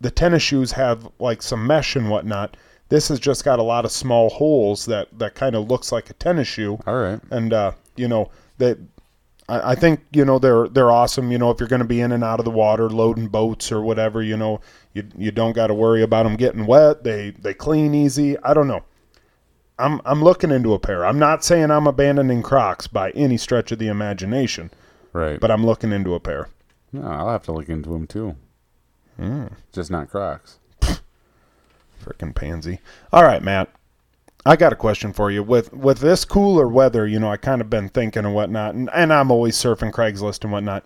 the 0.00 0.10
tennis 0.10 0.42
shoes 0.42 0.72
have 0.72 1.06
like 1.20 1.42
some 1.42 1.64
mesh 1.66 1.94
and 1.94 2.10
whatnot, 2.10 2.56
this 2.88 3.08
has 3.08 3.20
just 3.20 3.44
got 3.44 3.58
a 3.58 3.62
lot 3.62 3.84
of 3.84 3.92
small 3.92 4.30
holes 4.30 4.86
that 4.86 5.06
that 5.18 5.34
kind 5.36 5.54
of 5.54 5.68
looks 5.70 5.92
like 5.92 6.10
a 6.10 6.14
tennis 6.14 6.48
shoe 6.48 6.78
All 6.86 6.96
right. 7.00 7.20
and 7.30 7.52
uh, 7.52 7.72
you 7.96 8.08
know 8.08 8.30
that 8.58 8.78
I, 9.48 9.72
I 9.72 9.74
think 9.74 10.00
you 10.12 10.24
know 10.24 10.38
they're 10.38 10.68
they're 10.68 10.90
awesome. 10.90 11.30
You 11.30 11.38
know 11.38 11.50
if 11.50 11.60
you're 11.60 11.68
going 11.68 11.82
to 11.82 11.86
be 11.86 12.00
in 12.00 12.12
and 12.12 12.24
out 12.24 12.38
of 12.38 12.44
the 12.44 12.50
water, 12.50 12.88
loading 12.90 13.28
boats 13.28 13.70
or 13.70 13.80
whatever, 13.82 14.22
you 14.22 14.36
know 14.36 14.60
you 14.94 15.04
you 15.16 15.30
don't 15.30 15.52
got 15.54 15.68
to 15.68 15.74
worry 15.74 16.02
about 16.02 16.24
them 16.24 16.36
getting 16.36 16.66
wet. 16.66 17.04
They 17.04 17.30
they 17.30 17.54
clean 17.54 17.94
easy. 17.94 18.36
I 18.40 18.54
don't 18.54 18.68
know. 18.68 18.82
I'm 19.78 20.00
I'm 20.04 20.22
looking 20.22 20.50
into 20.50 20.74
a 20.74 20.78
pair. 20.78 21.04
I'm 21.04 21.18
not 21.18 21.44
saying 21.44 21.70
I'm 21.70 21.86
abandoning 21.86 22.42
Crocs 22.42 22.86
by 22.86 23.10
any 23.12 23.36
stretch 23.36 23.72
of 23.72 23.78
the 23.78 23.88
imagination, 23.88 24.70
Right. 25.12 25.40
but 25.40 25.50
I'm 25.50 25.64
looking 25.64 25.92
into 25.92 26.14
a 26.14 26.20
pair. 26.20 26.48
no, 26.92 27.02
I'll 27.06 27.30
have 27.30 27.42
to 27.44 27.52
look 27.52 27.68
into 27.70 27.88
them 27.90 28.06
too. 28.06 28.36
Hmm. 29.22 29.46
Just 29.72 29.88
not 29.88 30.10
Crocs. 30.10 30.58
Freaking 32.02 32.34
pansy. 32.34 32.80
All 33.12 33.22
right, 33.22 33.40
Matt. 33.40 33.70
I 34.44 34.56
got 34.56 34.72
a 34.72 34.76
question 34.76 35.12
for 35.12 35.30
you. 35.30 35.44
With 35.44 35.72
with 35.72 35.98
this 35.98 36.24
cooler 36.24 36.66
weather, 36.66 37.06
you 37.06 37.20
know, 37.20 37.30
I 37.30 37.36
kind 37.36 37.60
of 37.60 37.70
been 37.70 37.88
thinking 37.88 38.24
and 38.24 38.34
whatnot, 38.34 38.74
and, 38.74 38.90
and 38.92 39.12
I'm 39.12 39.30
always 39.30 39.56
surfing 39.56 39.92
Craigslist 39.92 40.42
and 40.42 40.52
whatnot. 40.52 40.84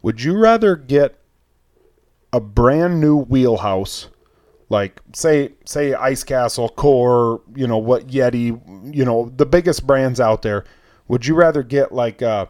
Would 0.00 0.22
you 0.22 0.38
rather 0.38 0.76
get 0.76 1.18
a 2.32 2.40
brand 2.40 2.98
new 2.98 3.18
wheelhouse, 3.18 4.08
like 4.70 5.02
say 5.12 5.52
say 5.66 5.92
Ice 5.92 6.24
Castle, 6.24 6.70
Core, 6.70 7.42
you 7.54 7.66
know 7.66 7.76
what 7.76 8.06
Yetti, 8.06 8.94
you 8.94 9.04
know 9.04 9.30
the 9.36 9.44
biggest 9.44 9.86
brands 9.86 10.20
out 10.20 10.40
there? 10.40 10.64
Would 11.08 11.26
you 11.26 11.34
rather 11.34 11.62
get 11.62 11.92
like 11.92 12.22
a 12.22 12.48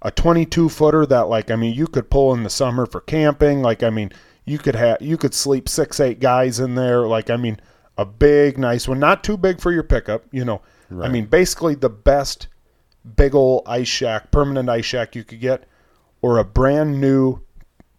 a 0.00 0.10
22 0.10 0.70
footer 0.70 1.04
that 1.04 1.28
like 1.28 1.50
I 1.50 1.56
mean 1.56 1.74
you 1.74 1.86
could 1.86 2.08
pull 2.08 2.32
in 2.32 2.42
the 2.42 2.48
summer 2.48 2.86
for 2.86 3.02
camping, 3.02 3.60
like 3.60 3.82
I 3.82 3.90
mean 3.90 4.12
you 4.48 4.58
could 4.58 4.74
have 4.74 5.00
you 5.00 5.16
could 5.16 5.34
sleep 5.34 5.68
six 5.68 6.00
eight 6.00 6.20
guys 6.20 6.60
in 6.60 6.74
there, 6.74 7.06
like 7.06 7.30
I 7.30 7.36
mean 7.36 7.60
a 7.96 8.04
big 8.04 8.58
nice 8.58 8.86
one, 8.88 8.98
not 8.98 9.24
too 9.24 9.36
big 9.36 9.60
for 9.60 9.72
your 9.72 9.82
pickup, 9.82 10.24
you 10.30 10.44
know. 10.44 10.62
I 11.02 11.08
mean 11.08 11.26
basically 11.26 11.74
the 11.74 11.90
best 11.90 12.48
big 13.16 13.34
old 13.34 13.62
ice 13.66 13.88
shack, 13.88 14.30
permanent 14.30 14.68
ice 14.68 14.84
shack 14.84 15.14
you 15.14 15.24
could 15.24 15.40
get, 15.40 15.64
or 16.22 16.38
a 16.38 16.44
brand 16.44 17.00
new 17.00 17.40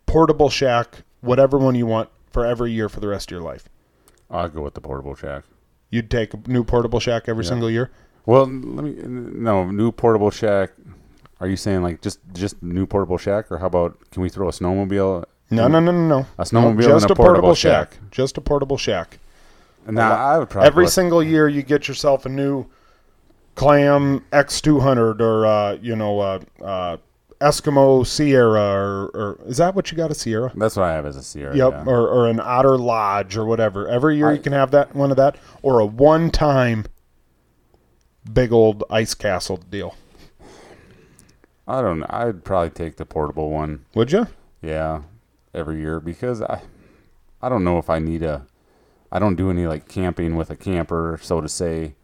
portable 0.05 0.49
shack, 0.49 1.03
whatever 1.21 1.57
one 1.57 1.75
you 1.75 1.85
want 1.85 2.09
for 2.31 2.45
every 2.45 2.71
year 2.71 2.89
for 2.89 2.99
the 2.99 3.07
rest 3.07 3.29
of 3.29 3.35
your 3.35 3.41
life. 3.41 3.69
I'll 4.29 4.49
go 4.49 4.61
with 4.61 4.73
the 4.73 4.81
portable 4.81 5.15
shack. 5.15 5.43
You'd 5.89 6.11
take 6.11 6.33
a 6.33 6.37
new 6.47 6.63
portable 6.63 6.99
shack 6.99 7.27
every 7.27 7.45
single 7.45 7.69
year. 7.69 7.91
Well, 8.25 8.45
let 8.45 8.83
me 8.83 8.95
no 9.03 9.69
new 9.71 9.91
portable 9.91 10.29
shack. 10.29 10.71
Are 11.39 11.47
you 11.47 11.55
saying 11.55 11.81
like 11.81 12.01
just 12.01 12.19
just 12.33 12.61
new 12.61 12.85
portable 12.85 13.17
shack, 13.17 13.51
or 13.51 13.57
how 13.57 13.67
about 13.67 13.97
can 14.11 14.21
we 14.21 14.29
throw 14.29 14.47
a 14.47 14.51
snowmobile? 14.51 15.25
No, 15.51 15.67
no, 15.67 15.79
no, 15.79 15.91
no, 15.91 16.07
no. 16.07 16.25
A 16.37 16.43
snowmobile 16.43 16.75
No, 16.75 16.81
just 16.81 17.09
a 17.09 17.13
a 17.13 17.15
portable, 17.15 17.25
portable 17.25 17.55
shack. 17.55 17.93
shack. 17.93 18.11
Just 18.11 18.37
a 18.37 18.41
portable 18.41 18.77
shack. 18.77 19.17
Now 19.87 20.13
I 20.13 20.37
would 20.37 20.49
probably 20.49 20.67
Every 20.67 20.85
go- 20.85 20.89
single 20.89 21.23
year, 21.23 21.47
you 21.47 21.63
get 21.63 21.87
yourself 21.87 22.25
a 22.25 22.29
new 22.29 22.65
Clam 23.55 24.23
X200 24.31 25.19
or 25.21 25.45
uh, 25.45 25.73
you 25.81 25.95
know 25.95 26.19
uh, 26.19 26.39
uh, 26.63 26.97
Eskimo 27.41 28.05
Sierra 28.05 28.59
or, 28.61 29.05
or 29.15 29.39
is 29.47 29.57
that 29.57 29.73
what 29.73 29.89
you 29.91 29.97
got 29.97 30.11
a 30.11 30.13
Sierra? 30.15 30.51
That's 30.55 30.75
what 30.75 30.83
I 30.85 30.93
have 30.93 31.05
as 31.05 31.15
a 31.15 31.23
Sierra. 31.23 31.55
Yep, 31.55 31.71
yeah. 31.71 31.83
or, 31.91 32.07
or 32.07 32.27
an 32.27 32.39
Otter 32.39 32.77
Lodge 32.77 33.35
or 33.35 33.45
whatever. 33.45 33.87
Every 33.87 34.17
year 34.17 34.29
I- 34.29 34.33
you 34.33 34.39
can 34.39 34.53
have 34.53 34.69
that 34.71 34.95
one 34.95 35.09
of 35.09 35.17
that 35.17 35.37
or 35.63 35.79
a 35.79 35.85
one-time 35.85 36.85
big 38.31 38.51
old 38.51 38.83
ice 38.91 39.13
castle 39.15 39.57
deal. 39.57 39.95
I 41.67 41.81
don't 41.81 41.99
know. 41.99 42.07
I'd 42.09 42.43
probably 42.43 42.71
take 42.71 42.97
the 42.97 43.05
portable 43.05 43.49
one. 43.49 43.85
Would 43.95 44.11
you? 44.11 44.27
Yeah, 44.61 45.01
every 45.53 45.79
year 45.79 45.99
because 45.99 46.41
I, 46.41 46.61
I 47.41 47.49
don't 47.49 47.63
know 47.63 47.77
if 47.77 47.89
I 47.89 47.99
need 47.99 48.23
a, 48.23 48.45
I 49.11 49.19
don't 49.19 49.35
do 49.35 49.49
any 49.49 49.67
like 49.67 49.87
camping 49.87 50.35
with 50.35 50.49
a 50.49 50.55
camper, 50.55 51.19
so 51.21 51.41
to 51.41 51.49
say, 51.49 51.95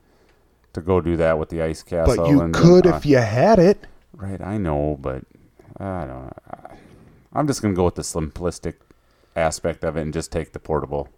to 0.74 0.82
go 0.82 1.02
do 1.02 1.18
that 1.18 1.40
with 1.40 1.50
the 1.50 1.62
ice 1.62 1.84
castle. 1.84 2.18
But 2.18 2.30
you 2.30 2.42
and, 2.42 2.54
could 2.54 2.86
uh, 2.86 2.96
if 2.96 3.06
you 3.06 3.18
had 3.18 3.60
it. 3.60 3.88
Right, 4.14 4.42
I 4.42 4.58
know, 4.58 4.98
but 5.00 5.24
I 5.78 6.06
don't. 6.06 6.34
I- 6.50 6.76
I'm 7.36 7.48
just 7.48 7.62
gonna 7.62 7.74
go 7.74 7.84
with 7.84 7.96
the 7.96 8.02
simplistic 8.02 8.76
aspect 9.36 9.84
of 9.84 9.98
it 9.98 10.02
and 10.02 10.14
just 10.14 10.32
take 10.32 10.54
the 10.54 10.60
portable. 10.60 11.10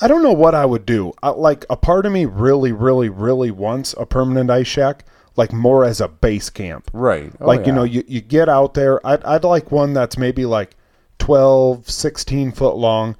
I 0.00 0.08
don't 0.08 0.22
know 0.22 0.32
what 0.32 0.54
I 0.54 0.64
would 0.64 0.86
do. 0.86 1.12
I, 1.22 1.30
like 1.30 1.64
a 1.68 1.76
part 1.76 2.06
of 2.06 2.12
me 2.12 2.24
really, 2.24 2.70
really, 2.70 3.08
really 3.08 3.50
wants 3.50 3.94
a 3.98 4.06
permanent 4.06 4.50
ice 4.50 4.66
shack, 4.66 5.04
like 5.34 5.52
more 5.52 5.84
as 5.84 6.00
a 6.00 6.08
base 6.08 6.50
camp. 6.50 6.90
Right. 6.92 7.32
Oh, 7.40 7.46
like 7.46 7.66
you 7.66 7.72
know, 7.72 7.82
you, 7.82 8.04
you 8.06 8.20
get 8.20 8.48
out 8.48 8.74
there. 8.74 9.04
I'd, 9.06 9.22
I'd 9.24 9.44
like 9.44 9.72
one 9.72 9.92
that's 9.92 10.16
maybe 10.16 10.46
like 10.46 10.76
12, 11.26 11.90
16 11.90 12.52
foot 12.52 12.76
long. 12.76 13.16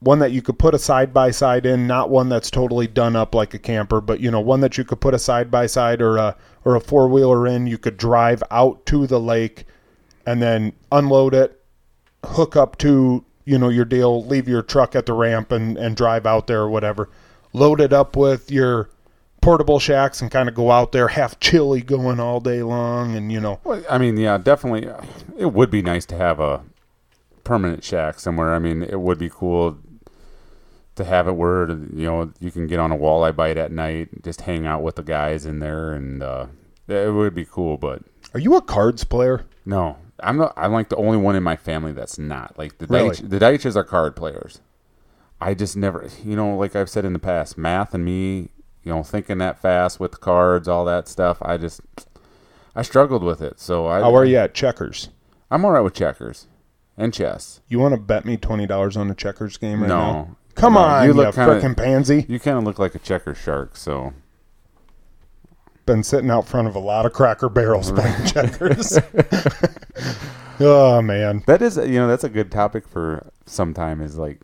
One 0.00 0.20
that 0.20 0.32
you 0.32 0.40
could 0.40 0.58
put 0.58 0.74
a 0.74 0.78
side 0.78 1.12
by 1.12 1.32
side 1.32 1.66
in, 1.66 1.86
not 1.86 2.08
one 2.08 2.30
that's 2.30 2.50
totally 2.50 2.86
done 2.86 3.14
up 3.14 3.34
like 3.34 3.52
a 3.52 3.58
camper, 3.58 4.00
but 4.00 4.20
you 4.20 4.30
know, 4.30 4.40
one 4.40 4.60
that 4.60 4.78
you 4.78 4.84
could 4.84 5.02
put 5.02 5.12
a 5.12 5.18
side 5.18 5.50
by 5.50 5.66
side 5.66 6.00
or 6.00 6.16
a 6.16 6.34
or 6.64 6.76
a 6.76 6.80
four 6.80 7.06
wheeler 7.08 7.46
in. 7.46 7.66
You 7.66 7.76
could 7.76 7.98
drive 7.98 8.42
out 8.50 8.86
to 8.86 9.06
the 9.06 9.20
lake, 9.20 9.66
and 10.24 10.40
then 10.40 10.72
unload 10.90 11.34
it, 11.34 11.62
hook 12.24 12.56
up 12.56 12.78
to 12.78 13.22
you 13.44 13.58
know 13.58 13.68
your 13.68 13.84
deal, 13.84 14.24
leave 14.24 14.48
your 14.48 14.62
truck 14.62 14.96
at 14.96 15.04
the 15.04 15.12
ramp 15.12 15.52
and 15.52 15.76
and 15.76 15.96
drive 15.96 16.24
out 16.24 16.46
there 16.46 16.60
or 16.62 16.70
whatever. 16.70 17.10
Load 17.52 17.82
it 17.82 17.92
up 17.92 18.16
with 18.16 18.50
your 18.50 18.88
portable 19.42 19.78
shacks 19.78 20.22
and 20.22 20.30
kind 20.30 20.48
of 20.48 20.54
go 20.54 20.70
out 20.70 20.92
there, 20.92 21.08
have 21.08 21.38
chili 21.38 21.82
going 21.82 22.18
all 22.18 22.40
day 22.40 22.62
long, 22.62 23.14
and 23.14 23.30
you 23.30 23.40
know, 23.40 23.60
Well, 23.62 23.82
I 23.90 23.98
mean, 23.98 24.16
yeah, 24.16 24.38
definitely. 24.38 24.88
uh, 24.88 25.02
It 25.36 25.52
would 25.52 25.70
be 25.70 25.82
nice 25.82 26.06
to 26.06 26.16
have 26.16 26.40
a 26.40 26.62
permanent 27.44 27.84
shack 27.84 28.18
somewhere. 28.18 28.54
I 28.54 28.58
mean, 28.58 28.82
it 28.82 29.00
would 29.00 29.18
be 29.18 29.30
cool 29.30 29.78
to 30.96 31.04
have 31.04 31.26
it 31.28 31.32
where 31.32 31.68
you 31.68 32.06
know 32.06 32.32
you 32.40 32.50
can 32.50 32.66
get 32.66 32.78
on 32.78 32.92
a 32.92 32.96
walleye 32.96 33.34
bite 33.34 33.58
at 33.58 33.72
night, 33.72 34.22
just 34.22 34.42
hang 34.42 34.66
out 34.66 34.82
with 34.82 34.96
the 34.96 35.02
guys 35.02 35.46
in 35.46 35.58
there, 35.60 35.92
and 35.92 36.22
uh, 36.22 36.46
it 36.88 37.12
would 37.12 37.34
be 37.34 37.44
cool. 37.44 37.76
But 37.76 38.02
are 38.32 38.40
you 38.40 38.56
a 38.56 38.62
cards 38.62 39.04
player? 39.04 39.44
no, 39.64 39.96
I'm 40.20 40.36
not. 40.36 40.54
I'm 40.56 40.72
like 40.72 40.88
the 40.88 40.96
only 40.96 41.18
one 41.18 41.36
in 41.36 41.42
my 41.42 41.56
family 41.56 41.92
that's 41.92 42.18
not. 42.18 42.58
Like 42.58 42.78
the 42.78 42.86
Really? 42.86 43.10
Deitch, 43.10 43.28
the 43.30 43.38
Deitches 43.38 43.76
are 43.76 43.84
card 43.84 44.16
players. 44.16 44.60
I 45.40 45.52
just 45.52 45.76
never, 45.76 46.08
you 46.24 46.36
know, 46.36 46.56
like 46.56 46.74
I've 46.74 46.88
said 46.88 47.04
in 47.04 47.12
the 47.12 47.18
past, 47.18 47.58
math 47.58 47.92
and 47.92 48.04
me 48.04 48.48
you 48.84 48.92
know, 48.92 49.02
thinking 49.02 49.38
that 49.38 49.58
fast 49.58 49.98
with 49.98 50.12
the 50.12 50.18
cards, 50.18 50.68
all 50.68 50.84
that 50.84 51.08
stuff. 51.08 51.38
I 51.40 51.56
just, 51.56 51.80
I 52.76 52.82
struggled 52.82 53.22
with 53.22 53.40
it. 53.40 53.58
So 53.58 53.86
I, 53.86 54.00
How 54.00 54.14
are 54.14 54.24
you 54.24 54.36
at 54.36 54.54
checkers? 54.54 55.08
I'm 55.50 55.64
all 55.64 55.72
right 55.72 55.80
with 55.80 55.94
checkers 55.94 56.46
and 56.96 57.12
chess. 57.12 57.60
You 57.68 57.78
want 57.78 57.94
to 57.94 58.00
bet 58.00 58.24
me 58.24 58.36
twenty 58.36 58.66
dollars 58.66 58.96
on 58.96 59.10
a 59.10 59.14
checkers 59.14 59.56
game 59.56 59.80
right 59.80 59.88
No. 59.88 59.98
now? 60.12 60.36
Come 60.54 60.74
No, 60.74 60.80
on, 60.80 61.02
you 61.02 61.08
you, 61.08 61.14
look 61.14 61.34
kinda- 61.34 61.60
frickin' 61.60 61.76
pansy. 61.76 62.24
You 62.28 62.38
kind 62.38 62.56
of 62.58 62.64
look 62.64 62.78
like 62.78 62.94
a 62.94 62.98
checker 63.00 63.34
shark. 63.34 63.76
So 63.76 64.12
Been 65.86 66.02
sitting 66.02 66.30
out 66.30 66.46
front 66.46 66.68
of 66.68 66.74
a 66.74 66.78
lot 66.78 67.04
of 67.06 67.12
Cracker 67.12 67.48
Barrels 67.48 67.90
playing 67.94 68.26
checkers. 68.26 68.96
oh 70.60 71.02
man, 71.02 71.42
that 71.46 71.60
is, 71.60 71.76
you 71.76 71.94
know, 71.98 72.06
that's 72.08 72.24
a 72.24 72.28
good 72.28 72.50
topic 72.50 72.86
for 72.88 73.30
some 73.46 73.74
time. 73.74 74.00
Is 74.00 74.16
like 74.16 74.40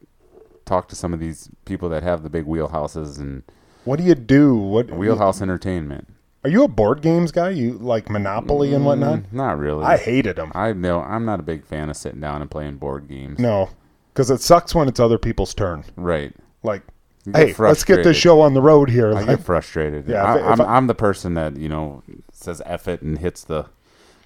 talk 0.64 0.88
to 0.88 0.96
some 0.96 1.14
of 1.14 1.20
these 1.20 1.48
people 1.64 1.88
that 1.88 2.02
have 2.02 2.22
the 2.22 2.30
big 2.30 2.46
wheelhouses 2.46 3.18
and 3.18 3.42
what 3.84 3.96
do 3.96 4.02
you 4.04 4.14
do? 4.14 4.54
What 4.56 4.90
wheelhouse 4.90 5.40
entertainment. 5.40 6.08
Are 6.42 6.48
you 6.50 6.64
a 6.64 6.68
board 6.68 7.02
games 7.02 7.32
guy? 7.32 7.50
You 7.50 7.72
like 7.74 8.08
Monopoly 8.08 8.72
and 8.72 8.84
whatnot? 8.84 9.18
Mm, 9.20 9.32
not 9.32 9.58
really. 9.58 9.84
I 9.84 9.96
hated 9.98 10.36
them. 10.36 10.50
I 10.54 10.72
know 10.72 11.00
I'm 11.00 11.24
not 11.26 11.38
a 11.38 11.42
big 11.42 11.64
fan 11.66 11.90
of 11.90 11.96
sitting 11.96 12.20
down 12.20 12.40
and 12.40 12.50
playing 12.50 12.76
board 12.76 13.08
games. 13.08 13.38
No, 13.38 13.68
because 14.12 14.30
it 14.30 14.40
sucks 14.40 14.74
when 14.74 14.88
it's 14.88 14.98
other 15.00 15.18
people's 15.18 15.52
turn. 15.52 15.84
Right. 15.96 16.32
Like, 16.62 16.82
hey, 17.26 17.30
let's 17.32 17.48
get 17.48 17.56
frustrated. 17.56 18.04
this 18.06 18.16
show 18.16 18.40
on 18.40 18.54
the 18.54 18.62
road 18.62 18.88
here. 18.88 19.14
I 19.14 19.24
get 19.24 19.40
frustrated. 19.44 20.08
Yeah, 20.08 20.22
I, 20.24 20.52
if 20.54 20.60
I'm, 20.60 20.66
I'm 20.66 20.86
the 20.86 20.94
person 20.94 21.34
that 21.34 21.56
you 21.58 21.68
know 21.68 22.02
says 22.32 22.62
"eff 22.64 22.88
it" 22.88 23.02
and 23.02 23.18
hits 23.18 23.44
the 23.44 23.66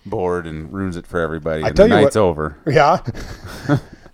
board 0.07 0.47
and 0.47 0.73
ruins 0.73 0.97
it 0.97 1.07
for 1.09 1.19
everybody. 1.19 1.65
I 1.65 1.69
and 1.69 1.77
tell 1.77 1.89
the 1.89 1.97
you 1.97 2.01
night's 2.03 2.15
what- 2.17 2.23
over. 2.23 2.57
yeah, 2.67 3.01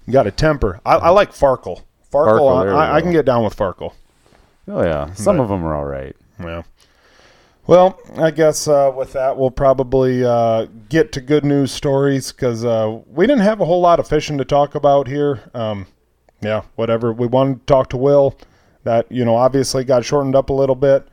you 0.07 0.13
got 0.13 0.27
a 0.27 0.31
temper. 0.31 0.81
I, 0.87 0.97
I 0.97 1.09
like 1.11 1.33
Farkle. 1.33 1.83
Farkle, 2.11 2.41
Farkle, 2.41 2.75
I, 2.75 2.97
I 2.97 3.01
can 3.03 3.13
get 3.13 3.25
down 3.27 3.45
with 3.45 3.55
Farkle. 3.57 3.93
Oh 4.69 4.83
yeah, 4.83 5.13
some 5.15 5.37
But- 5.37 5.43
of 5.43 5.49
them 5.51 5.65
are 5.65 5.75
all 5.75 5.85
right. 5.85 6.17
Yeah. 6.39 6.63
Well, 7.71 8.01
I 8.17 8.33
guess 8.33 8.67
uh, 8.67 8.93
with 8.97 9.13
that, 9.13 9.37
we'll 9.37 9.53
probably 9.53 10.25
uh, 10.25 10.67
get 10.89 11.13
to 11.13 11.21
good 11.21 11.45
news 11.45 11.71
stories 11.71 12.33
because 12.33 12.65
uh, 12.65 12.99
we 13.07 13.29
didn't 13.29 13.45
have 13.45 13.61
a 13.61 13.65
whole 13.65 13.81
lot 13.81 14.01
of 14.01 14.09
fishing 14.09 14.39
to 14.39 14.45
talk 14.45 14.75
about 14.75 15.07
here. 15.07 15.49
Um, 15.55 15.87
yeah, 16.41 16.63
whatever. 16.75 17.13
We 17.13 17.29
wanted 17.29 17.61
to 17.61 17.67
talk 17.67 17.89
to 17.91 17.97
Will. 17.97 18.37
That, 18.83 19.07
you 19.13 19.25
know, 19.25 19.37
obviously 19.37 19.85
got 19.85 20.05
shortened 20.05 20.35
up 20.35 20.51
a 20.51 20.53
little 20.53 20.75
bit. 20.75 21.07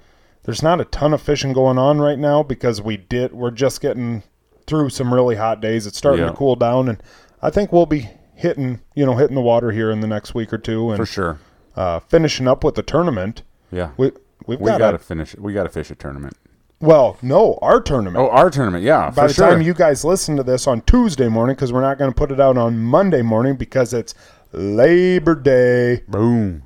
There's 0.45 0.63
not 0.63 0.81
a 0.81 0.85
ton 0.85 1.13
of 1.13 1.21
fishing 1.21 1.53
going 1.53 1.77
on 1.77 1.99
right 1.99 2.17
now 2.17 2.41
because 2.41 2.81
we 2.81 2.97
did, 2.97 3.33
we're 3.33 3.51
just 3.51 3.79
getting 3.79 4.23
through 4.65 4.89
some 4.89 5.13
really 5.13 5.35
hot 5.35 5.61
days. 5.61 5.85
It's 5.85 5.99
starting 5.99 6.25
Yeah. 6.25 6.31
to 6.31 6.35
cool 6.35 6.55
down, 6.55 6.89
and 6.89 7.03
I 7.39 7.51
think 7.51 7.71
we'll 7.71 7.85
be 7.85 8.09
hitting, 8.33 8.81
you 8.95 9.05
know, 9.05 9.15
hitting 9.15 9.35
the 9.35 9.41
water 9.41 9.69
here 9.69 9.91
in 9.91 9.99
the 10.01 10.07
next 10.07 10.33
week 10.33 10.51
or 10.51 10.57
two 10.57 10.89
and 10.89 10.97
For 10.97 11.05
sure. 11.05 11.39
uh, 11.75 11.99
finishing 11.99 12.47
up 12.47 12.63
with 12.63 12.73
the 12.73 12.81
tournament. 12.81 13.43
Yeah. 13.71 13.91
We, 13.95 14.11
we've 14.47 14.59
We 14.59 14.71
got 14.71 14.93
to 14.93 14.97
finish. 14.97 15.35
We 15.35 15.53
got 15.53 15.65
to 15.65 15.69
fish 15.69 15.91
a 15.91 15.95
tournament. 15.95 16.35
Well, 16.79 17.17
no, 17.21 17.57
our 17.61 17.81
tournament. 17.81 18.17
Oh, 18.23 18.29
our 18.29 18.49
tournament. 18.49 18.83
Yeah. 18.83 19.09
By 19.09 19.23
for 19.23 19.27
the 19.29 19.33
sure. 19.33 19.49
time 19.49 19.61
you 19.61 19.73
guys 19.73 20.03
listen 20.05 20.35
to 20.37 20.43
this 20.43 20.67
on 20.67 20.81
Tuesday 20.81 21.27
morning, 21.27 21.55
because 21.55 21.73
we're 21.73 21.81
not 21.81 21.97
going 21.97 22.11
to 22.11 22.15
put 22.15 22.31
it 22.31 22.39
out 22.39 22.57
on 22.57 22.77
Monday 22.79 23.21
morning 23.21 23.55
because 23.55 23.93
it's 23.93 24.13
Labor 24.51 25.35
Day. 25.35 26.03
boom. 26.07 26.63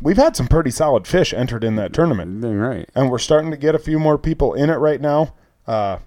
We've 0.00 0.18
had 0.18 0.36
some 0.36 0.46
pretty 0.46 0.70
solid 0.70 1.06
fish 1.06 1.32
entered 1.32 1.64
in 1.64 1.76
that 1.76 1.94
tournament, 1.94 2.44
right. 2.44 2.88
and 2.94 3.10
we're 3.10 3.18
starting 3.18 3.50
to 3.50 3.56
get 3.56 3.74
a 3.74 3.78
few 3.78 3.98
more 3.98 4.18
people 4.18 4.52
in 4.52 4.68
it 4.68 4.74
right 4.74 5.00
now. 5.00 5.32
Uh, 5.66 5.98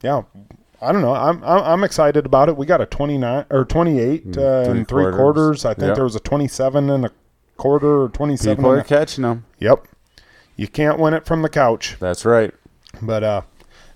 yeah, 0.00 0.22
I 0.80 0.92
don't 0.92 1.02
know. 1.02 1.14
I'm, 1.14 1.44
I'm 1.44 1.62
I'm 1.62 1.84
excited 1.84 2.24
about 2.24 2.48
it. 2.48 2.56
We 2.56 2.64
got 2.64 2.80
a 2.80 2.86
29 2.86 3.44
or 3.50 3.66
28 3.66 4.26
uh, 4.26 4.32
three 4.32 4.42
and 4.78 4.88
three 4.88 5.02
quarters. 5.04 5.16
quarters. 5.16 5.64
I 5.66 5.74
think 5.74 5.88
Yep. 5.88 5.94
there 5.94 6.04
was 6.04 6.16
a 6.16 6.20
27 6.20 6.88
and 6.88 7.04
a 7.04 7.10
quarter 7.58 8.02
or 8.02 8.08
27. 8.08 8.56
People 8.56 8.70
are 8.72 8.82
catching 8.82 9.22
them. 9.22 9.44
yep. 9.58 9.86
You 10.56 10.68
can't 10.68 10.98
win 10.98 11.14
it 11.14 11.26
from 11.26 11.42
the 11.42 11.48
couch. 11.48 11.96
That's 12.00 12.24
right. 12.24 12.52
But 13.02 13.24
uh, 13.24 13.40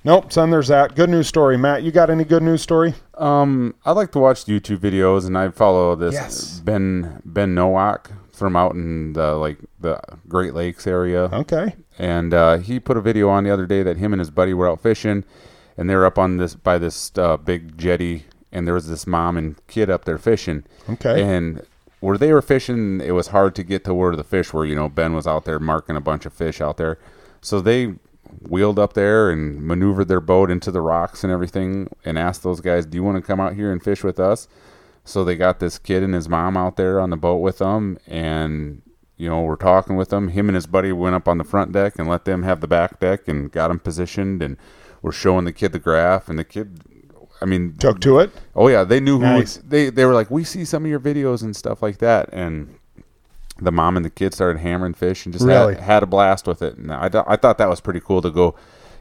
nope, 0.05 0.33
son. 0.33 0.51
There's 0.51 0.69
that 0.69 0.95
good 0.97 1.09
news 1.11 1.29
story. 1.29 1.57
Matt, 1.57 1.83
you 1.83 1.93
got 1.93 2.11
any 2.11 2.25
good 2.25 2.43
news 2.43 2.63
story? 2.63 2.95
Um, 3.15 3.75
I 3.85 3.93
like 3.93 4.13
to 4.13 4.19
watch 4.19 4.45
YouTube 4.47 4.79
videos, 4.79 5.27
and 5.27 5.37
I 5.39 5.49
follow 5.51 5.95
this 5.95 6.15
Yes. 6.15 6.61
Ben 6.61 7.23
Ben 7.25 7.55
Nowak 7.55 8.11
from 8.33 8.57
out 8.57 8.75
in 8.75 9.13
the 9.15 9.35
like 9.35 9.59
the 9.81 10.01
Great 10.29 10.55
Lakes 10.55 10.87
area. 10.87 11.25
Okay. 11.33 11.75
and 11.99 12.33
uh, 12.35 12.59
he 12.59 12.79
put 12.81 12.97
a 12.97 13.01
video 13.01 13.29
on 13.29 13.45
the 13.45 13.51
other 13.51 13.67
day 13.67 13.83
that 13.83 13.97
him 13.97 14.13
and 14.13 14.21
his 14.21 14.31
buddy 14.31 14.55
were 14.55 14.69
out 14.69 14.81
fishing, 14.81 15.25
and 15.77 15.89
they 15.89 15.95
were 15.95 16.07
up 16.07 16.19
on 16.19 16.37
this 16.39 16.55
by 16.57 16.79
this 16.79 17.13
uh, 17.17 17.37
big 17.37 17.77
jetty, 17.79 18.25
and 18.53 18.67
there 18.67 18.75
was 18.75 18.89
this 18.89 19.07
mom 19.07 19.37
and 19.37 19.65
kid 19.69 19.91
up 19.91 20.05
there 20.05 20.19
fishing. 20.19 20.65
Okay. 20.91 21.23
And 21.23 21.63
where 22.01 22.19
they 22.19 22.33
were 22.33 22.43
fishing, 22.43 23.01
it 23.01 23.13
was 23.13 23.29
hard 23.29 23.55
to 23.57 23.63
get 23.63 23.85
to 23.85 23.95
where 23.95 24.15
the 24.15 24.25
fish 24.25 24.53
were. 24.53 24.65
You 24.65 24.75
know, 24.75 24.89
Ben 24.89 25.15
was 25.15 25.27
out 25.27 25.45
there 25.45 25.59
marking 25.59 25.97
a 25.97 26.01
bunch 26.01 26.27
of 26.27 26.33
fish 26.33 26.61
out 26.61 26.77
there, 26.77 26.99
so 27.41 27.61
they 27.61 27.95
wheeled 28.41 28.79
up 28.79 28.93
there 28.93 29.31
and 29.31 29.63
maneuvered 29.63 30.09
their 30.09 30.21
boat 30.21 30.51
into 30.51 30.71
the 30.71 30.83
rocks 30.83 31.25
and 31.25 31.33
everything, 31.33 31.89
and 32.05 32.19
asked 32.19 32.43
those 32.43 32.61
guys, 32.61 32.87
"Do 32.87 32.97
you 32.97 33.03
want 33.03 33.17
to 33.17 33.23
come 33.23 33.41
out 33.41 33.55
here 33.55 33.73
and 33.73 33.83
fish 33.83 34.05
with 34.05 34.21
us?" 34.21 34.49
So 35.05 35.25
they 35.25 35.37
got 35.37 35.59
this 35.59 35.79
kid 35.79 36.03
and 36.03 36.15
his 36.15 36.29
mom 36.29 36.57
out 36.57 36.77
there 36.77 37.01
on 37.01 37.11
the 37.11 37.17
boat 37.17 37.39
with 37.39 37.59
them, 37.59 37.99
and 38.07 38.83
you 39.17 39.29
know 39.29 39.41
we're 39.43 39.57
talking 39.57 39.97
with 39.97 40.11
them. 40.11 40.29
Him 40.29 40.49
and 40.49 40.55
his 40.55 40.67
buddy 40.67 40.93
went 40.93 41.17
up 41.17 41.27
on 41.27 41.39
the 41.39 41.45
front 41.45 41.73
deck 41.73 41.99
and 41.99 42.07
let 42.07 42.27
them 42.27 42.43
have 42.43 42.61
the 42.61 42.69
back 42.69 43.01
deck 43.01 43.27
and 43.27 43.51
got 43.51 43.69
them 43.69 43.79
positioned, 43.79 44.43
and 44.43 44.57
we're 45.01 45.13
showing 45.13 45.45
the 45.45 45.53
kid 45.53 45.73
the 45.73 45.79
graph, 45.79 46.29
and 46.29 46.39
the 46.39 46.45
kid, 46.45 46.81
I 47.41 47.45
mean, 47.45 47.75
Took 47.79 48.01
to 48.01 48.19
it. 48.21 48.31
Oh 48.57 48.69
yeah, 48.69 48.85
they 48.85 49.01
knew 49.01 49.19
who 49.19 49.25
Nice. 49.25 49.57
they 49.59 49.91
they 49.91 50.05
were 50.05 50.15
like. 50.15 50.31
We 50.31 50.45
see 50.45 50.65
some 50.65 50.85
of 50.85 50.91
your 50.91 51.01
videos 51.01 51.43
and 51.43 51.55
stuff 51.55 51.83
like 51.83 51.99
that, 51.99 52.29
and 52.33 52.75
the 53.61 53.73
mom 53.73 53.97
and 53.97 54.05
the 54.05 54.11
kid 54.11 54.33
started 54.35 54.61
hammering 54.61 54.95
fish 54.95 55.27
and 55.27 55.33
just 55.33 55.45
Really? 55.45 55.75
had, 55.75 55.83
had 55.83 56.03
a 56.03 56.07
blast 56.07 56.47
with 56.47 56.63
it. 56.63 56.77
And 56.77 56.93
I, 56.93 57.09
th- 57.09 57.25
I 57.27 57.35
thought 57.37 57.59
that 57.59 57.69
was 57.69 57.81
pretty 57.81 57.99
cool 57.99 58.23
to 58.23 58.31
go, 58.31 58.55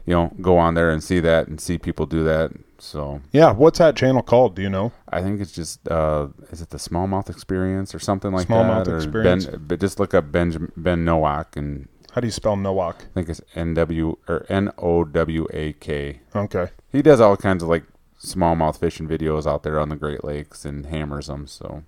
you 0.04 0.12
know, 0.14 0.32
go 0.40 0.58
on 0.58 0.74
there 0.74 0.90
and 0.90 1.02
see 1.02 1.20
that 1.20 1.46
and 1.46 1.60
see 1.60 1.78
people 1.78 2.06
do 2.06 2.24
that. 2.24 2.50
So 2.80 3.20
Yeah. 3.30 3.52
What's 3.52 3.78
that 3.78 3.94
channel 3.94 4.20
called? 4.20 4.56
Do 4.56 4.62
you 4.62 4.68
know? 4.68 4.90
I 5.10 5.22
think 5.22 5.40
it's 5.40 5.52
just 5.52 5.86
uh, 5.88 6.28
is 6.50 6.60
it 6.60 6.70
the 6.70 6.78
smallmouth 6.78 7.30
experience 7.30 7.94
or 7.94 8.00
something 8.00 8.32
like 8.32 8.48
Smallmouth 8.48 8.86
that? 8.86 8.90
or 8.92 8.96
Experience. 8.96 9.46
Ben, 9.46 9.64
but 9.68 9.78
just 9.80 10.00
look 10.00 10.12
up 10.12 10.32
Ben 10.32 10.72
Ben 10.76 11.04
Nowak 11.04 11.56
and 11.56 11.86
How 12.12 12.20
do 12.20 12.26
you 12.26 12.32
spell 12.32 12.56
Nowak? 12.56 12.96
I 13.02 13.14
think 13.14 13.28
it's 13.28 13.40
N 13.54 13.74
W 13.74 14.16
or 14.26 14.44
N 14.48 14.72
O 14.78 15.04
W 15.04 15.46
A 15.52 15.72
K. 15.74 16.18
Okay. 16.34 16.70
He 16.90 17.00
does 17.00 17.20
all 17.20 17.36
kinds 17.36 17.62
of 17.62 17.68
like 17.68 17.84
smallmouth 18.20 18.78
fishing 18.78 19.08
videos 19.08 19.46
out 19.46 19.62
there 19.62 19.78
on 19.78 19.88
the 19.88 19.96
Great 19.96 20.24
Lakes 20.24 20.64
and 20.64 20.86
hammers 20.86 21.26
them. 21.28 21.46
So 21.46 21.84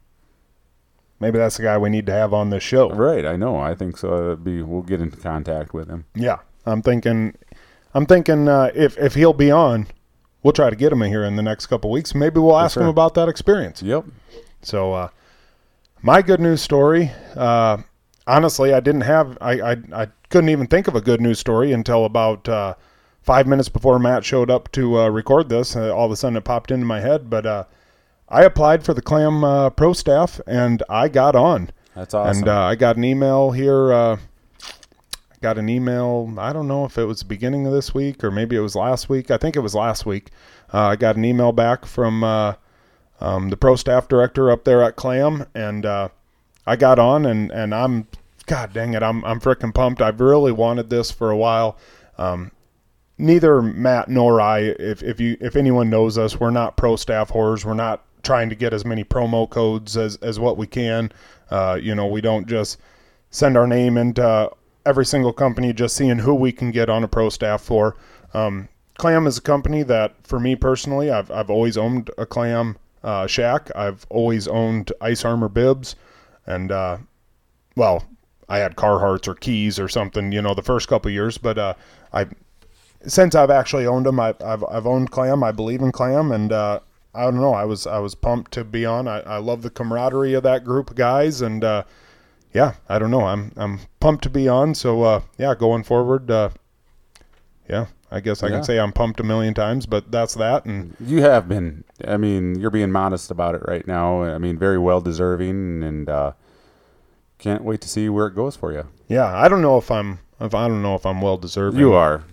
Maybe 1.20 1.36
that's 1.38 1.58
the 1.58 1.64
guy 1.64 1.76
we 1.76 1.90
need 1.90 2.06
to 2.06 2.12
have 2.12 2.32
on 2.32 2.48
this 2.48 2.62
show. 2.62 2.88
right, 2.90 3.26
I 3.26 3.36
know. 3.36 3.58
I 3.58 3.74
think 3.74 3.98
so. 3.98 4.26
It'd 4.32 4.44
be 4.44 4.62
we'll 4.62 4.82
get 4.82 5.02
into 5.02 5.18
contact 5.18 5.74
with 5.74 5.88
him. 5.88 6.06
Yeah. 6.14 6.38
I'm 6.66 6.82
thinking. 6.82 7.34
I'm 7.94 8.06
thinking 8.06 8.48
uh, 8.48 8.70
if 8.74 8.96
if 8.98 9.14
he'll 9.14 9.32
be 9.32 9.50
on, 9.50 9.86
we'll 10.42 10.52
try 10.52 10.70
to 10.70 10.76
get 10.76 10.92
him 10.92 11.02
in 11.02 11.10
here 11.10 11.24
in 11.24 11.36
the 11.36 11.42
next 11.42 11.66
couple 11.66 11.90
weeks. 11.90 12.14
Maybe 12.14 12.38
we'll 12.40 12.58
ask 12.58 12.76
him 12.76 12.86
about 12.86 13.14
that 13.14 13.28
experience. 13.28 13.82
Yep. 13.82 14.04
So, 14.62 14.92
uh, 14.92 15.08
my 16.02 16.22
good 16.22 16.40
news 16.40 16.62
story. 16.62 17.10
Uh, 17.34 17.78
honestly, 18.26 18.72
I 18.72 18.80
didn't 18.80 19.00
have. 19.02 19.36
I, 19.40 19.60
I 19.60 19.76
I 19.92 20.06
couldn't 20.28 20.50
even 20.50 20.66
think 20.66 20.86
of 20.86 20.94
a 20.94 21.00
good 21.00 21.20
news 21.20 21.38
story 21.38 21.72
until 21.72 22.04
about 22.04 22.48
uh, 22.48 22.74
five 23.22 23.46
minutes 23.46 23.68
before 23.68 23.98
Matt 23.98 24.24
showed 24.24 24.50
up 24.50 24.70
to 24.72 24.98
uh, 25.00 25.08
record 25.08 25.48
this. 25.48 25.76
Uh, 25.76 25.94
all 25.94 26.06
of 26.06 26.12
a 26.12 26.16
sudden, 26.16 26.36
it 26.36 26.44
popped 26.44 26.70
into 26.70 26.86
my 26.86 27.00
head. 27.00 27.30
But 27.30 27.46
uh, 27.46 27.64
I 28.28 28.44
applied 28.44 28.84
for 28.84 28.94
the 28.94 29.02
Clam 29.02 29.44
uh, 29.44 29.70
Pro 29.70 29.92
staff, 29.92 30.40
and 30.46 30.82
I 30.88 31.08
got 31.08 31.34
on. 31.34 31.70
That's 31.94 32.14
awesome. 32.14 32.38
And 32.38 32.48
uh, 32.48 32.62
I 32.62 32.74
got 32.76 32.96
an 32.96 33.04
email 33.04 33.50
here. 33.50 33.92
Uh, 33.92 34.16
got 35.40 35.58
an 35.58 35.68
email. 35.68 36.32
I 36.38 36.52
don't 36.52 36.68
know 36.68 36.84
if 36.84 36.98
it 36.98 37.04
was 37.04 37.20
the 37.20 37.24
beginning 37.24 37.66
of 37.66 37.72
this 37.72 37.94
week 37.94 38.22
or 38.22 38.30
maybe 38.30 38.56
it 38.56 38.60
was 38.60 38.76
last 38.76 39.08
week. 39.08 39.30
I 39.30 39.38
think 39.38 39.56
it 39.56 39.60
was 39.60 39.74
last 39.74 40.04
week. 40.04 40.30
Uh, 40.72 40.88
I 40.88 40.96
got 40.96 41.16
an 41.16 41.24
email 41.24 41.52
back 41.52 41.86
from 41.86 42.22
uh, 42.22 42.54
um, 43.20 43.48
the 43.48 43.56
pro 43.56 43.76
staff 43.76 44.06
director 44.08 44.50
up 44.50 44.64
there 44.64 44.82
at 44.82 44.96
Clam, 44.96 45.46
and 45.54 45.84
uh, 45.84 46.08
I 46.66 46.76
got 46.76 46.98
on, 46.98 47.26
and 47.26 47.50
and 47.50 47.74
I'm, 47.74 48.06
God 48.46 48.72
dang 48.72 48.94
it, 48.94 49.02
I'm 49.02 49.24
I'm 49.24 49.40
freaking 49.40 49.74
pumped. 49.74 50.00
I've 50.00 50.20
really 50.20 50.52
wanted 50.52 50.90
this 50.90 51.10
for 51.10 51.30
a 51.30 51.36
while. 51.36 51.76
Um, 52.18 52.52
neither 53.20 53.62
Matt 53.62 54.08
nor 54.08 54.40
I, 54.40 54.60
if 54.60 55.02
if 55.02 55.20
you 55.20 55.36
if 55.40 55.56
anyone 55.56 55.90
knows 55.90 56.18
us, 56.18 56.40
we're 56.40 56.50
not 56.50 56.76
pro 56.76 56.96
staff 56.96 57.30
horrors. 57.30 57.64
We're 57.64 57.74
not 57.74 58.04
trying 58.22 58.48
to 58.48 58.54
get 58.54 58.72
as 58.72 58.84
many 58.84 59.04
promo 59.04 59.48
codes 59.48 59.96
as 59.96 60.16
as 60.16 60.40
what 60.40 60.56
we 60.56 60.66
can. 60.66 61.12
Uh, 61.50 61.78
you 61.80 61.94
know, 61.94 62.06
we 62.06 62.20
don't 62.20 62.46
just 62.46 62.78
send 63.30 63.56
our 63.56 63.66
name 63.66 63.96
into 63.96 64.50
every 64.86 65.06
single 65.06 65.32
company 65.32 65.72
just 65.72 65.96
seeing 65.96 66.18
who 66.18 66.34
we 66.34 66.52
can 66.52 66.70
get 66.70 66.88
on 66.88 67.04
a 67.04 67.08
pro 67.08 67.28
staff 67.28 67.62
for. 67.62 67.96
Um, 68.34 68.68
Clam 68.98 69.26
is 69.26 69.38
a 69.38 69.42
company 69.42 69.82
that, 69.84 70.14
for 70.24 70.38
me 70.40 70.56
personally, 70.56 71.10
I've 71.10 71.30
I've 71.30 71.50
always 71.50 71.76
owned 71.76 72.10
a 72.18 72.26
Clam 72.26 72.76
uh, 73.02 73.26
shack. 73.26 73.70
I've 73.74 74.06
always 74.10 74.48
owned 74.48 74.92
Ice 75.00 75.24
Armor 75.24 75.48
bibs, 75.48 75.96
and 76.46 76.70
uh, 76.72 76.98
well, 77.76 78.04
I 78.48 78.58
had 78.58 78.76
Carhartts 78.76 79.28
or 79.28 79.34
Keys 79.34 79.78
or 79.78 79.88
something, 79.88 80.32
you 80.32 80.42
know, 80.42 80.54
the 80.54 80.62
first 80.62 80.88
couple 80.88 81.10
years. 81.10 81.38
But 81.38 81.56
uh, 81.56 81.74
I 82.12 82.26
since 83.06 83.34
I've 83.34 83.50
actually 83.50 83.86
owned 83.86 84.06
them, 84.06 84.20
I've, 84.20 84.40
I've, 84.42 84.64
I've 84.64 84.86
owned 84.86 85.10
Clam. 85.10 85.42
I 85.42 85.52
believe 85.52 85.80
in 85.80 85.92
Clam, 85.92 86.32
and 86.32 86.52
uh, 86.52 86.80
I 87.14 87.22
don't 87.24 87.36
know. 87.40 87.54
I 87.54 87.64
was 87.64 87.86
I 87.86 87.98
was 87.98 88.14
pumped 88.14 88.52
to 88.52 88.64
be 88.64 88.84
on. 88.84 89.08
I, 89.08 89.20
I 89.20 89.36
love 89.38 89.62
the 89.62 89.70
camaraderie 89.70 90.34
of 90.34 90.42
that 90.44 90.64
group 90.64 90.90
of 90.90 90.96
guys, 90.96 91.40
and 91.40 91.64
uh, 91.64 91.84
yeah, 92.52 92.74
I 92.88 92.98
don't 92.98 93.10
know. 93.10 93.22
I'm 93.26 93.52
I'm 93.56 93.80
pumped 94.00 94.22
to 94.24 94.30
be 94.30 94.48
on. 94.48 94.74
So 94.74 95.02
uh, 95.02 95.20
yeah, 95.38 95.54
going 95.54 95.82
forward, 95.82 96.30
uh, 96.30 96.50
yeah, 97.68 97.86
I 98.10 98.20
guess 98.20 98.42
I 98.42 98.48
Yeah. 98.48 98.54
can 98.56 98.64
say 98.64 98.78
I'm 98.78 98.92
pumped 98.92 99.20
a 99.20 99.24
million 99.24 99.54
times, 99.54 99.86
but 99.86 100.10
that's 100.12 100.34
that. 100.34 100.64
And 100.66 100.94
You 101.00 101.22
have 101.22 101.48
been. 101.48 101.84
I 102.06 102.16
mean, 102.16 102.58
you're 102.60 102.70
being 102.70 102.90
modest 102.92 103.30
about 103.30 103.54
it 103.54 103.62
right 103.66 103.86
now. 103.86 104.22
I 104.22 104.38
mean, 104.38 104.58
very 104.58 104.78
well 104.78 105.00
deserving, 105.00 105.82
and 105.82 106.08
uh, 106.08 106.32
can't 107.38 107.64
wait 107.64 107.80
to 107.80 107.88
see 107.88 108.08
where 108.08 108.26
it 108.26 108.34
goes 108.34 108.56
for 108.56 108.72
you. 108.72 108.86
yeah, 109.08 109.26
I 109.36 109.48
don't 109.48 109.62
know 109.62 109.78
if 109.78 109.90
I'm 109.90 110.18
if 110.40 110.54
I 110.54 110.68
don't 110.68 110.82
know 110.82 110.94
if 110.94 111.06
I'm 111.06 111.20
well 111.22 111.38
deserving. 111.38 111.80
You 111.80 111.92
are. 111.94 112.24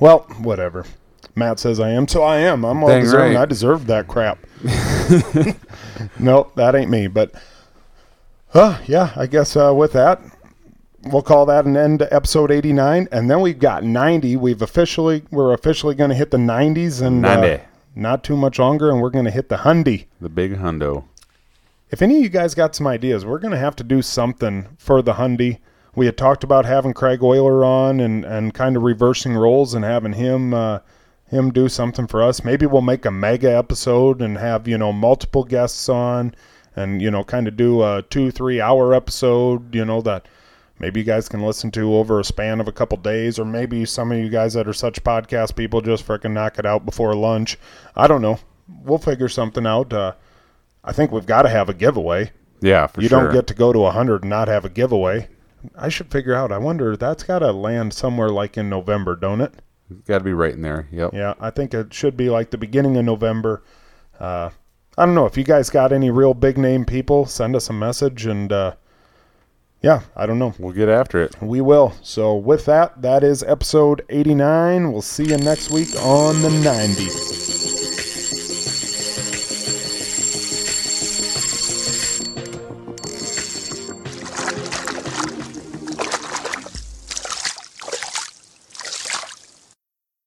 Well, 0.00 0.20
whatever. 0.38 0.84
Matt 1.34 1.58
says 1.60 1.78
I 1.78 1.90
am, 1.90 2.08
so 2.08 2.22
I 2.22 2.38
am. 2.38 2.64
I'm 2.64 2.80
well 2.80 2.94
Dang 2.94 3.04
deserving. 3.04 3.34
right. 3.34 3.42
I 3.42 3.46
deserved 3.46 3.86
that 3.86 4.08
crap. 4.08 4.38
no, 6.18 6.50
that 6.56 6.74
ain't 6.74 6.90
me. 6.90 7.06
But, 7.06 7.32
uh, 8.54 8.78
yeah, 8.86 9.12
I 9.16 9.26
guess 9.26 9.56
uh, 9.56 9.72
with 9.74 9.92
that, 9.92 10.20
we'll 11.04 11.22
call 11.22 11.46
that 11.46 11.64
an 11.64 11.76
end 11.76 12.00
to 12.00 12.12
episode 12.12 12.50
89, 12.50 13.08
and 13.12 13.30
then 13.30 13.40
we've 13.40 13.58
got 13.58 13.84
90. 13.84 14.36
We've 14.36 14.62
officially 14.62 15.24
we're 15.30 15.52
officially 15.52 15.94
going 15.94 16.10
to 16.10 16.16
hit 16.16 16.30
the 16.30 16.38
90s, 16.38 17.00
and 17.00 17.24
uh, 17.24 17.40
90. 17.40 17.62
not 17.94 18.24
too 18.24 18.36
much 18.36 18.58
longer, 18.58 18.90
and 18.90 19.00
we're 19.00 19.10
going 19.10 19.24
to 19.24 19.30
hit 19.30 19.48
the 19.48 19.58
hundy. 19.58 20.06
The 20.20 20.28
big 20.28 20.56
hundo. 20.56 21.04
If 21.90 22.02
any 22.02 22.16
of 22.16 22.22
you 22.22 22.28
guys 22.28 22.54
got 22.54 22.74
some 22.74 22.86
ideas, 22.86 23.24
we're 23.24 23.38
going 23.38 23.52
to 23.52 23.58
have 23.58 23.76
to 23.76 23.84
do 23.84 24.02
something 24.02 24.68
for 24.76 25.00
the 25.00 25.14
Hundy. 25.14 25.58
We 25.94 26.06
had 26.06 26.16
talked 26.16 26.44
about 26.44 26.64
having 26.64 26.94
Craig 26.94 27.22
Euler 27.22 27.64
on 27.64 28.00
and, 28.00 28.24
and 28.24 28.54
kind 28.54 28.76
of 28.76 28.82
reversing 28.82 29.34
roles 29.34 29.74
and 29.74 29.84
having 29.84 30.12
him 30.12 30.54
uh, 30.54 30.80
him 31.26 31.50
do 31.50 31.68
something 31.68 32.06
for 32.06 32.22
us. 32.22 32.44
Maybe 32.44 32.66
we'll 32.66 32.82
make 32.82 33.04
a 33.04 33.10
mega 33.10 33.56
episode 33.56 34.22
and 34.22 34.38
have 34.38 34.66
you 34.68 34.78
know 34.78 34.92
multiple 34.92 35.44
guests 35.44 35.88
on 35.88 36.34
and 36.76 37.02
you 37.02 37.10
know 37.10 37.24
kind 37.24 37.48
of 37.48 37.56
do 37.56 37.82
a 37.82 38.02
two 38.02 38.30
three 38.30 38.60
hour 38.60 38.94
episode. 38.94 39.74
You 39.74 39.84
know 39.84 40.00
that 40.02 40.26
maybe 40.78 41.00
you 41.00 41.06
guys 41.06 41.28
can 41.28 41.42
listen 41.42 41.70
to 41.72 41.94
over 41.96 42.20
a 42.20 42.24
span 42.24 42.60
of 42.60 42.68
a 42.68 42.72
couple 42.72 42.96
days, 42.98 43.38
or 43.38 43.44
maybe 43.44 43.84
some 43.84 44.12
of 44.12 44.18
you 44.18 44.28
guys 44.28 44.54
that 44.54 44.68
are 44.68 44.72
such 44.72 45.02
podcast 45.02 45.56
people 45.56 45.80
just 45.80 46.06
freaking 46.06 46.32
knock 46.32 46.58
it 46.58 46.66
out 46.66 46.86
before 46.86 47.14
lunch. 47.14 47.58
I 47.96 48.06
don't 48.06 48.22
know. 48.22 48.38
We'll 48.84 48.98
figure 48.98 49.28
something 49.28 49.66
out. 49.66 49.92
Uh, 49.92 50.12
I 50.84 50.92
think 50.92 51.12
we've 51.12 51.26
got 51.26 51.42
to 51.42 51.48
have 51.48 51.68
a 51.68 51.74
giveaway. 51.74 52.30
Yeah, 52.60 52.86
for 52.86 53.02
you 53.02 53.08
sure. 53.08 53.24
don't 53.24 53.32
get 53.32 53.46
to 53.48 53.54
go 53.54 53.72
to 53.72 53.78
100 53.80 54.22
and 54.22 54.30
not 54.30 54.48
have 54.48 54.64
a 54.64 54.68
giveaway. 54.68 55.28
I 55.76 55.88
should 55.88 56.10
figure 56.10 56.34
out. 56.34 56.52
I 56.52 56.58
wonder 56.58 56.96
that's 56.96 57.22
got 57.22 57.40
to 57.40 57.52
land 57.52 57.92
somewhere 57.92 58.28
like 58.28 58.56
in 58.56 58.68
November, 58.68 59.16
don't 59.16 59.40
it? 59.40 59.54
Got 60.06 60.18
to 60.18 60.24
be 60.24 60.32
right 60.32 60.52
in 60.52 60.62
there. 60.62 60.88
Yep. 60.92 61.14
Yeah, 61.14 61.34
I 61.40 61.50
think 61.50 61.72
it 61.72 61.92
should 61.94 62.16
be 62.16 62.28
like 62.28 62.50
the 62.50 62.58
beginning 62.58 62.96
of 62.96 63.04
November. 63.04 63.62
Uh, 64.20 64.50
I 64.96 65.06
don't 65.06 65.14
know 65.14 65.26
if 65.26 65.36
you 65.36 65.44
guys 65.44 65.70
got 65.70 65.92
any 65.92 66.10
real 66.10 66.34
big 66.34 66.58
name 66.58 66.84
people. 66.84 67.24
Send 67.24 67.56
us 67.56 67.70
a 67.70 67.72
message 67.72 68.26
and 68.26 68.52
uh, 68.52 68.74
yeah, 69.80 70.02
I 70.16 70.26
don't 70.26 70.38
know. 70.38 70.54
We'll 70.58 70.72
get 70.72 70.88
after 70.88 71.22
it. 71.22 71.40
We 71.40 71.60
will. 71.60 71.94
So 72.02 72.34
with 72.34 72.64
that, 72.66 73.00
that 73.02 73.22
is 73.22 73.42
episode 73.44 74.04
89. 74.08 74.92
We'll 74.92 75.02
see 75.02 75.26
you 75.26 75.38
next 75.38 75.70
week 75.70 75.94
on 76.02 76.42
the 76.42 76.50
90. 76.50 77.47